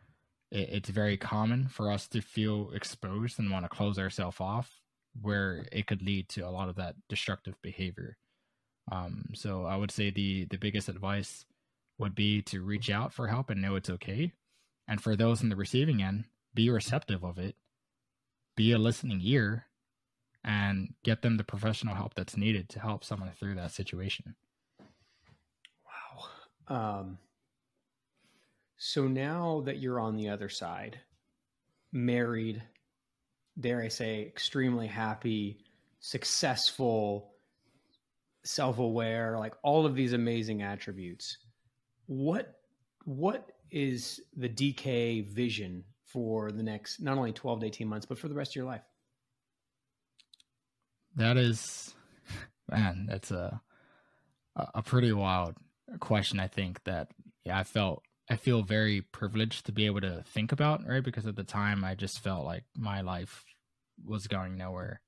[0.51, 4.71] it, it's very common for us to feel exposed and want to close ourselves off,
[5.19, 8.17] where it could lead to a lot of that destructive behavior.
[8.91, 11.45] Um, so I would say the the biggest advice
[11.97, 14.33] would be to reach out for help and know it's okay.
[14.87, 17.55] And for those in the receiving end, be receptive of it,
[18.55, 19.65] be a listening ear,
[20.43, 24.35] and get them the professional help that's needed to help someone through that situation.
[26.69, 26.99] Wow.
[26.99, 27.17] Um,
[28.77, 30.99] so now that you're on the other side,
[31.93, 32.61] married,
[33.59, 35.59] dare I say, extremely happy,
[35.99, 37.33] successful,
[38.43, 41.37] self aware, like all of these amazing attributes,
[42.07, 42.59] what
[43.05, 48.17] what is the DK vision for the next not only 12 to 18 months, but
[48.17, 48.83] for the rest of your life?
[51.15, 51.94] That is,
[52.69, 53.61] man, that's a
[54.56, 55.56] a pretty wild
[55.99, 56.40] question.
[56.40, 57.10] I think that
[57.44, 61.27] yeah, I felt I feel very privileged to be able to think about right because
[61.27, 63.44] at the time I just felt like my life
[64.06, 65.02] was going nowhere.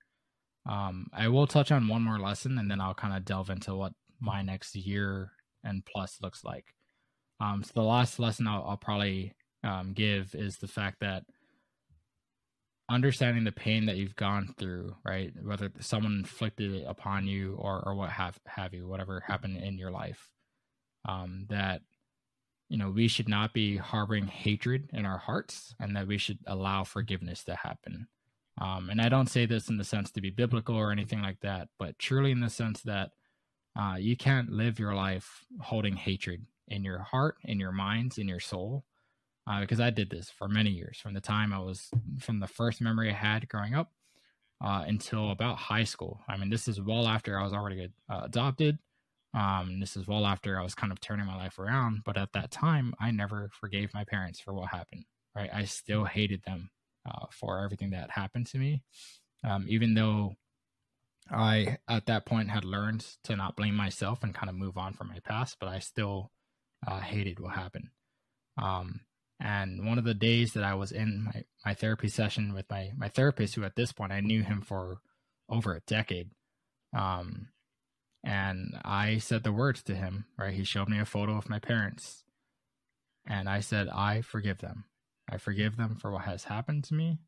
[0.67, 3.75] Um, I will touch on one more lesson and then I'll kind of delve into
[3.75, 5.31] what my next year
[5.63, 6.73] and plus looks like.
[7.39, 9.33] Um, so the last lesson I'll, I'll probably
[9.63, 11.23] um, give is the fact that
[12.89, 15.33] understanding the pain that you've gone through, right?
[15.41, 19.77] Whether someone inflicted it upon you or or what have have you, whatever happened in
[19.77, 20.29] your life,
[21.07, 21.81] um, that
[22.69, 26.39] you know we should not be harboring hatred in our hearts, and that we should
[26.47, 28.07] allow forgiveness to happen.
[28.61, 31.41] Um, and I don't say this in the sense to be biblical or anything like
[31.41, 33.11] that, but truly in the sense that
[33.77, 38.29] uh, you can't live your life holding hatred in your heart, in your minds, in
[38.29, 38.85] your soul
[39.47, 41.89] uh, because I did this for many years from the time I was
[42.19, 43.91] from the first memory I had growing up
[44.63, 46.21] uh, until about high school.
[46.27, 48.79] I mean, this is well after I was already uh, adopted.
[49.33, 52.01] Um, this is well after I was kind of turning my life around.
[52.05, 55.05] But at that time, I never forgave my parents for what happened.
[55.35, 56.69] Right, I still hated them
[57.05, 58.83] uh, for everything that happened to me,
[59.43, 60.35] um, even though
[61.29, 64.93] I at that point had learned to not blame myself and kind of move on
[64.93, 65.57] from my past.
[65.59, 66.31] But I still
[66.87, 67.89] uh, hated what happened.
[68.57, 69.01] Um,
[69.39, 72.91] and one of the days that I was in my, my therapy session with my,
[72.95, 74.99] my therapist, who at this point I knew him for
[75.49, 76.31] over a decade.
[76.95, 77.49] Um,
[78.23, 80.53] and I said the words to him, right?
[80.53, 82.23] He showed me a photo of my parents.
[83.27, 84.85] And I said, I forgive them.
[85.29, 87.19] I forgive them for what has happened to me.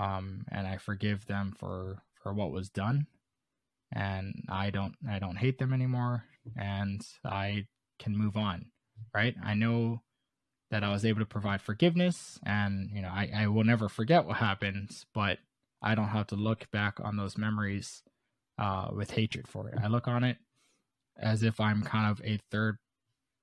[0.00, 3.06] Um, and I forgive them for, for what was done.
[3.92, 6.24] And I don't, I don't hate them anymore.
[6.56, 7.66] And I
[7.98, 8.66] can move on,
[9.14, 9.34] right?
[9.44, 10.02] I know
[10.70, 12.38] that I was able to provide forgiveness.
[12.44, 15.38] And, you know, I, I will never forget what happened, but
[15.82, 18.02] I don't have to look back on those memories
[18.58, 19.78] uh, with hatred for it.
[19.82, 20.38] I look on it
[21.18, 22.78] as if I'm kind of a third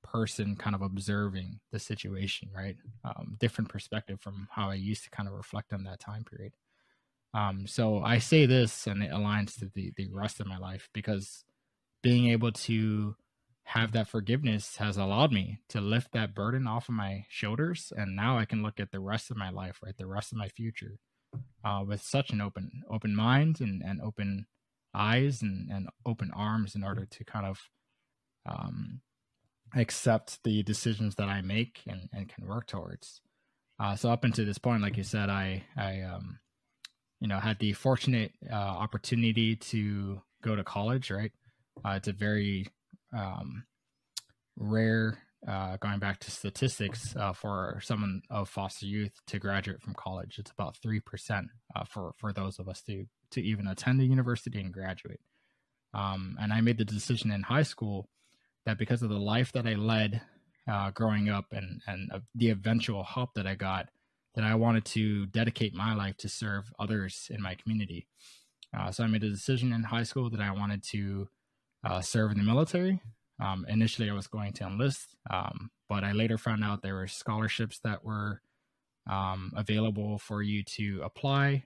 [0.03, 2.75] person kind of observing the situation, right?
[3.03, 6.53] Um, different perspective from how I used to kind of reflect on that time period.
[7.33, 10.89] Um, so I say this and it aligns to the, the rest of my life
[10.93, 11.45] because
[12.03, 13.15] being able to
[13.65, 18.15] have that forgiveness has allowed me to lift that burden off of my shoulders and
[18.15, 20.49] now i can look at the rest of my life right the rest of my
[20.49, 20.99] future
[21.64, 24.45] uh, with such an open open mind and, and open
[24.94, 27.69] eyes and, and open arms in order to kind of
[28.45, 29.02] um,
[29.76, 33.22] accept the decisions that I make and, and can work towards.
[33.80, 36.40] Uh, so up until this point, like you said, I I um,
[37.19, 41.10] you know had the fortunate uh, opportunity to go to college.
[41.10, 41.31] Right,
[41.84, 42.68] uh, it's a very
[43.15, 43.65] um,
[44.57, 45.19] rare.
[45.45, 50.40] Uh, going back to statistics, uh, for someone of foster youth to graduate from college,
[50.40, 54.06] it's about three percent uh, for for those of us to to even attend a
[54.06, 55.19] university and graduate.
[55.94, 58.07] Um, and I made the decision in high school
[58.65, 60.22] that because of the life that I led
[60.65, 63.90] uh, growing up and and uh, the eventual help that I got,
[64.35, 68.07] that I wanted to dedicate my life to serve others in my community.
[68.73, 71.27] Uh, so I made a decision in high school that I wanted to
[71.84, 73.01] uh, serve in the military.
[73.43, 77.07] Um, initially, I was going to enlist, um, but I later found out there were
[77.07, 78.41] scholarships that were
[79.10, 81.64] um, available for you to apply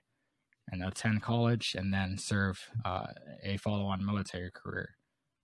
[0.70, 3.06] and attend college and then serve uh,
[3.42, 4.90] a follow-on military career.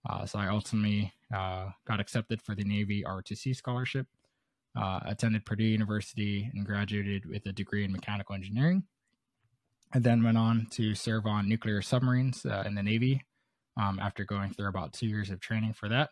[0.07, 4.07] Uh, so I ultimately uh, got accepted for the Navy ROTC scholarship,
[4.79, 8.83] uh, attended Purdue University, and graduated with a degree in mechanical engineering.
[9.93, 13.23] And then went on to serve on nuclear submarines uh, in the Navy
[13.77, 16.09] um, after going through about two years of training for that.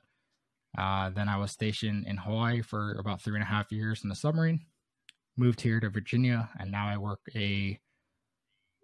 [0.78, 4.10] Uh, then I was stationed in Hawaii for about three and a half years in
[4.10, 4.62] the submarine.
[5.38, 7.80] Moved here to Virginia, and now I work a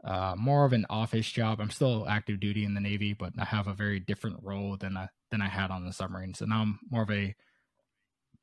[0.04, 1.60] uh, more of an office job.
[1.60, 4.96] I'm still active duty in the Navy, but I have a very different role than
[4.96, 6.34] I, than I had on the submarine.
[6.34, 7.36] So now I'm more of a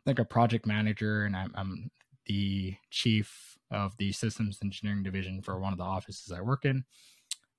[0.04, 1.90] like a project manager, and I'm, I'm
[2.26, 6.84] the chief of the systems engineering division for one of the offices I work in.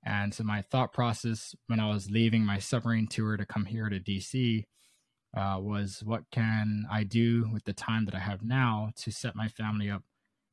[0.08, 3.90] And so my thought process when I was leaving my submarine tour to come here
[3.90, 4.64] to DC
[5.36, 9.36] uh, was what can I do with the time that I have now to set
[9.36, 10.02] my family up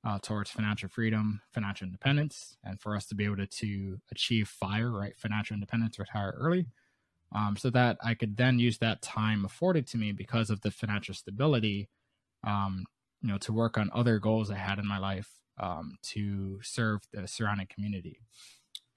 [0.05, 4.49] uh, towards financial freedom, financial independence, and for us to be able to, to achieve
[4.49, 5.17] FIRE, right?
[5.17, 6.67] Financial independence, retire early,
[7.33, 10.69] um, so that I could then use that time afforded to me because of the
[10.69, 11.87] financial stability,
[12.45, 12.83] um,
[13.21, 16.99] you know, to work on other goals I had in my life um, to serve
[17.13, 18.19] the surrounding community.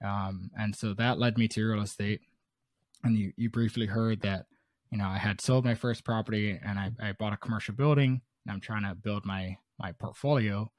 [0.03, 2.21] Um, and so that led me to real estate.
[3.03, 4.45] And you, you briefly heard that,
[4.91, 8.21] you know, I had sold my first property and I, I bought a commercial building
[8.45, 10.71] and I'm trying to build my, my portfolio.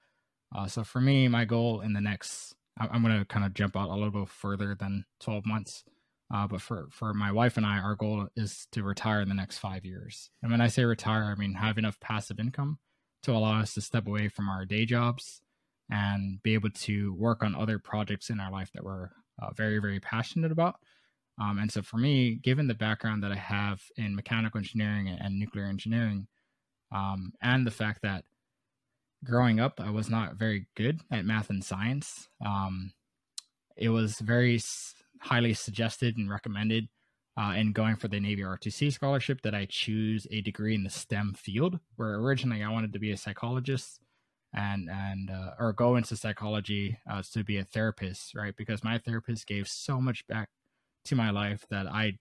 [0.54, 3.76] Uh, so for me, my goal in the next, I'm going to kind of jump
[3.76, 5.84] out a little bit further than 12 months.
[6.32, 9.34] Uh, but for, for my wife and I, our goal is to retire in the
[9.34, 10.30] next five years.
[10.42, 12.78] And when I say retire, I mean have enough passive income
[13.24, 15.42] to allow us to step away from our day jobs
[15.90, 19.10] and be able to work on other projects in our life that we're
[19.42, 20.76] uh, very, very passionate about.
[21.40, 25.38] Um, and so for me, given the background that I have in mechanical engineering and,
[25.38, 26.26] nuclear engineering,
[26.92, 28.24] um, and the fact that
[29.24, 32.28] growing up, I was not very good at math and science.
[32.44, 32.92] Um,
[33.76, 34.60] it was very
[35.20, 36.88] highly suggested and recommended
[37.40, 40.90] uh, in going for the Navy ROTC scholarship that I choose a degree in the
[40.90, 44.00] STEM field, where originally I wanted to be a psychologist
[44.52, 48.54] and and uh, or go into psychology uh, to be a therapist, right?
[48.56, 50.48] Because my therapist gave so much back
[51.04, 52.18] to my life that I,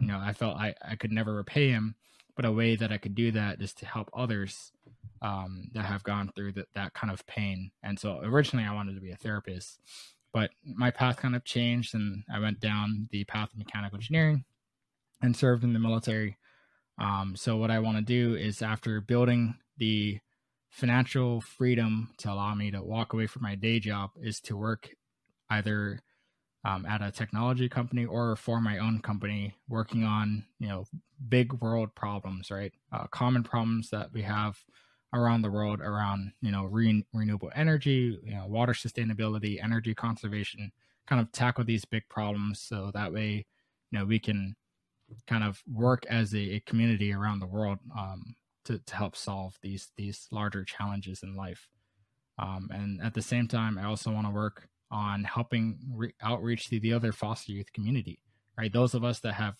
[0.00, 1.94] you know, I felt I I could never repay him,
[2.36, 4.72] but a way that I could do that is to help others
[5.22, 7.70] um, that have gone through that that kind of pain.
[7.82, 9.80] And so originally I wanted to be a therapist,
[10.32, 14.44] but my path kind of changed, and I went down the path of mechanical engineering
[15.22, 16.36] and served in the military.
[17.00, 20.18] Um, so what I want to do is after building the
[20.70, 24.90] financial freedom to allow me to walk away from my day job is to work
[25.50, 26.00] either
[26.64, 30.84] um, at a technology company or for my own company working on you know
[31.28, 32.72] big world problems right?
[32.92, 34.58] Uh, common problems that we have
[35.14, 40.70] around the world around you know re- renewable energy you know water sustainability energy conservation
[41.06, 43.46] kind of tackle these big problems so that way
[43.90, 44.54] you know we can
[45.26, 48.34] kind of work as a, a community around the world um,
[48.68, 51.68] to, to help solve these these larger challenges in life.
[52.38, 56.68] Um, and at the same time i also want to work on helping re- outreach
[56.68, 58.20] to the other foster youth community
[58.58, 58.72] right?
[58.72, 59.56] Those of us that have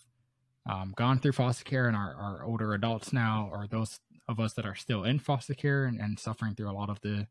[0.69, 4.53] um, gone through foster care and are, are older adults now or those of us
[4.55, 7.27] that are still in foster care and, and suffering through a lot of the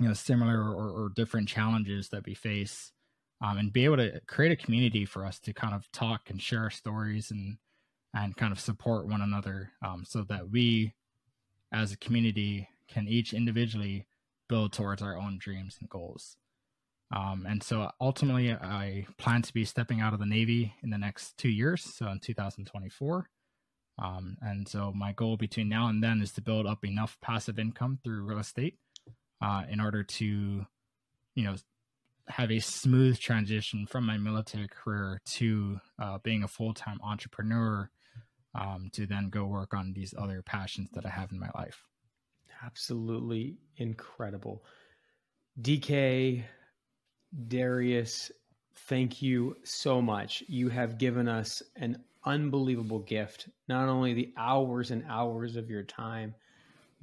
[0.00, 2.90] you know similar or, or different challenges that we face
[3.40, 6.42] um, and be able to create a community for us to kind of talk and
[6.42, 7.58] share our stories and
[8.14, 10.94] and kind of support one another um, so that we
[11.72, 14.06] as a community can each individually
[14.48, 16.36] build towards our own dreams and goals.
[17.14, 20.98] Um, and so ultimately i plan to be stepping out of the navy in the
[20.98, 23.28] next two years so in 2024
[23.98, 27.58] um, and so my goal between now and then is to build up enough passive
[27.58, 28.76] income through real estate
[29.40, 30.66] uh, in order to,
[31.34, 31.54] you know,
[32.28, 37.90] have a smooth transition from my military career to uh, being a full time entrepreneur
[38.54, 41.82] um, to then go work on these other passions that I have in my life.
[42.64, 44.64] Absolutely incredible.
[45.60, 46.44] DK,
[47.48, 48.30] Darius,
[48.88, 50.42] thank you so much.
[50.46, 55.82] You have given us an unbelievable gift, not only the hours and hours of your
[55.82, 56.34] time,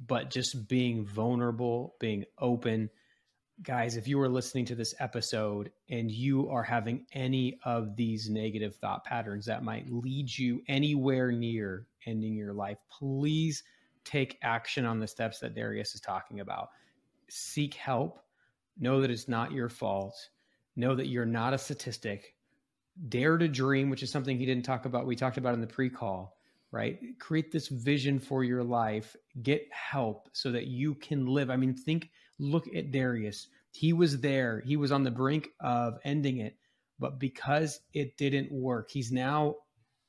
[0.06, 2.90] but just being vulnerable, being open.
[3.62, 8.28] Guys, if you are listening to this episode and you are having any of these
[8.28, 13.62] negative thought patterns that might lead you anywhere near ending your life, please
[14.04, 16.70] take action on the steps that Darius is talking about.
[17.28, 18.18] Seek help.
[18.80, 20.16] Know that it's not your fault.
[20.74, 22.34] Know that you're not a statistic.
[23.08, 25.06] Dare to dream, which is something he didn't talk about.
[25.06, 26.36] We talked about in the pre call,
[26.72, 26.98] right?
[27.20, 29.14] Create this vision for your life.
[29.40, 31.48] Get help so that you can live.
[31.48, 33.48] I mean, think, look at Darius.
[33.72, 36.56] He was there, he was on the brink of ending it.
[36.98, 39.56] But because it didn't work, he's now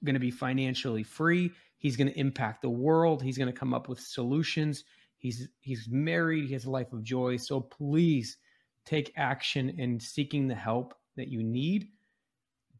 [0.03, 1.51] going to be financially free.
[1.77, 3.23] He's going to impact the world.
[3.23, 4.83] He's going to come up with solutions.
[5.17, 6.45] He's he's married.
[6.45, 7.37] He has a life of joy.
[7.37, 8.37] So please
[8.85, 11.87] take action in seeking the help that you need.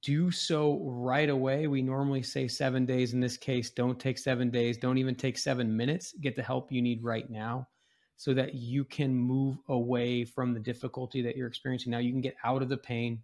[0.01, 1.67] Do so right away.
[1.67, 3.13] We normally say seven days.
[3.13, 4.77] In this case, don't take seven days.
[4.77, 6.13] Don't even take seven minutes.
[6.19, 7.67] Get the help you need right now
[8.17, 11.97] so that you can move away from the difficulty that you're experiencing now.
[11.97, 13.21] You can get out of the pain.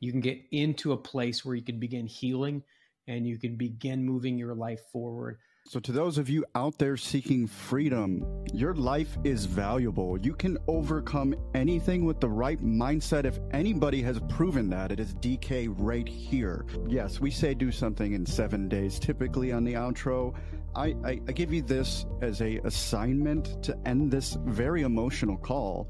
[0.00, 2.62] You can get into a place where you can begin healing
[3.06, 5.38] and you can begin moving your life forward.
[5.66, 10.18] So, to those of you out there seeking freedom, your life is valuable.
[10.18, 13.24] You can overcome anything with the right mindset.
[13.24, 16.66] If anybody has proven that, it is DK right here.
[16.86, 20.34] Yes, we say do something in seven days, typically on the outro.
[20.76, 25.86] I, I, I give you this as a assignment to end this very emotional call.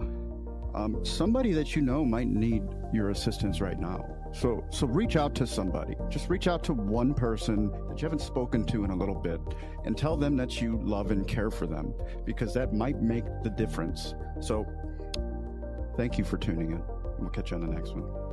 [0.75, 4.05] Um, somebody that you know might need your assistance right now.
[4.33, 5.95] So, so reach out to somebody.
[6.09, 9.41] Just reach out to one person that you haven't spoken to in a little bit
[9.85, 13.51] and tell them that you love and care for them because that might make the
[13.51, 14.15] difference.
[14.41, 14.67] So,
[15.97, 16.83] thank you for tuning in.
[17.19, 18.24] We'll catch you on the next one.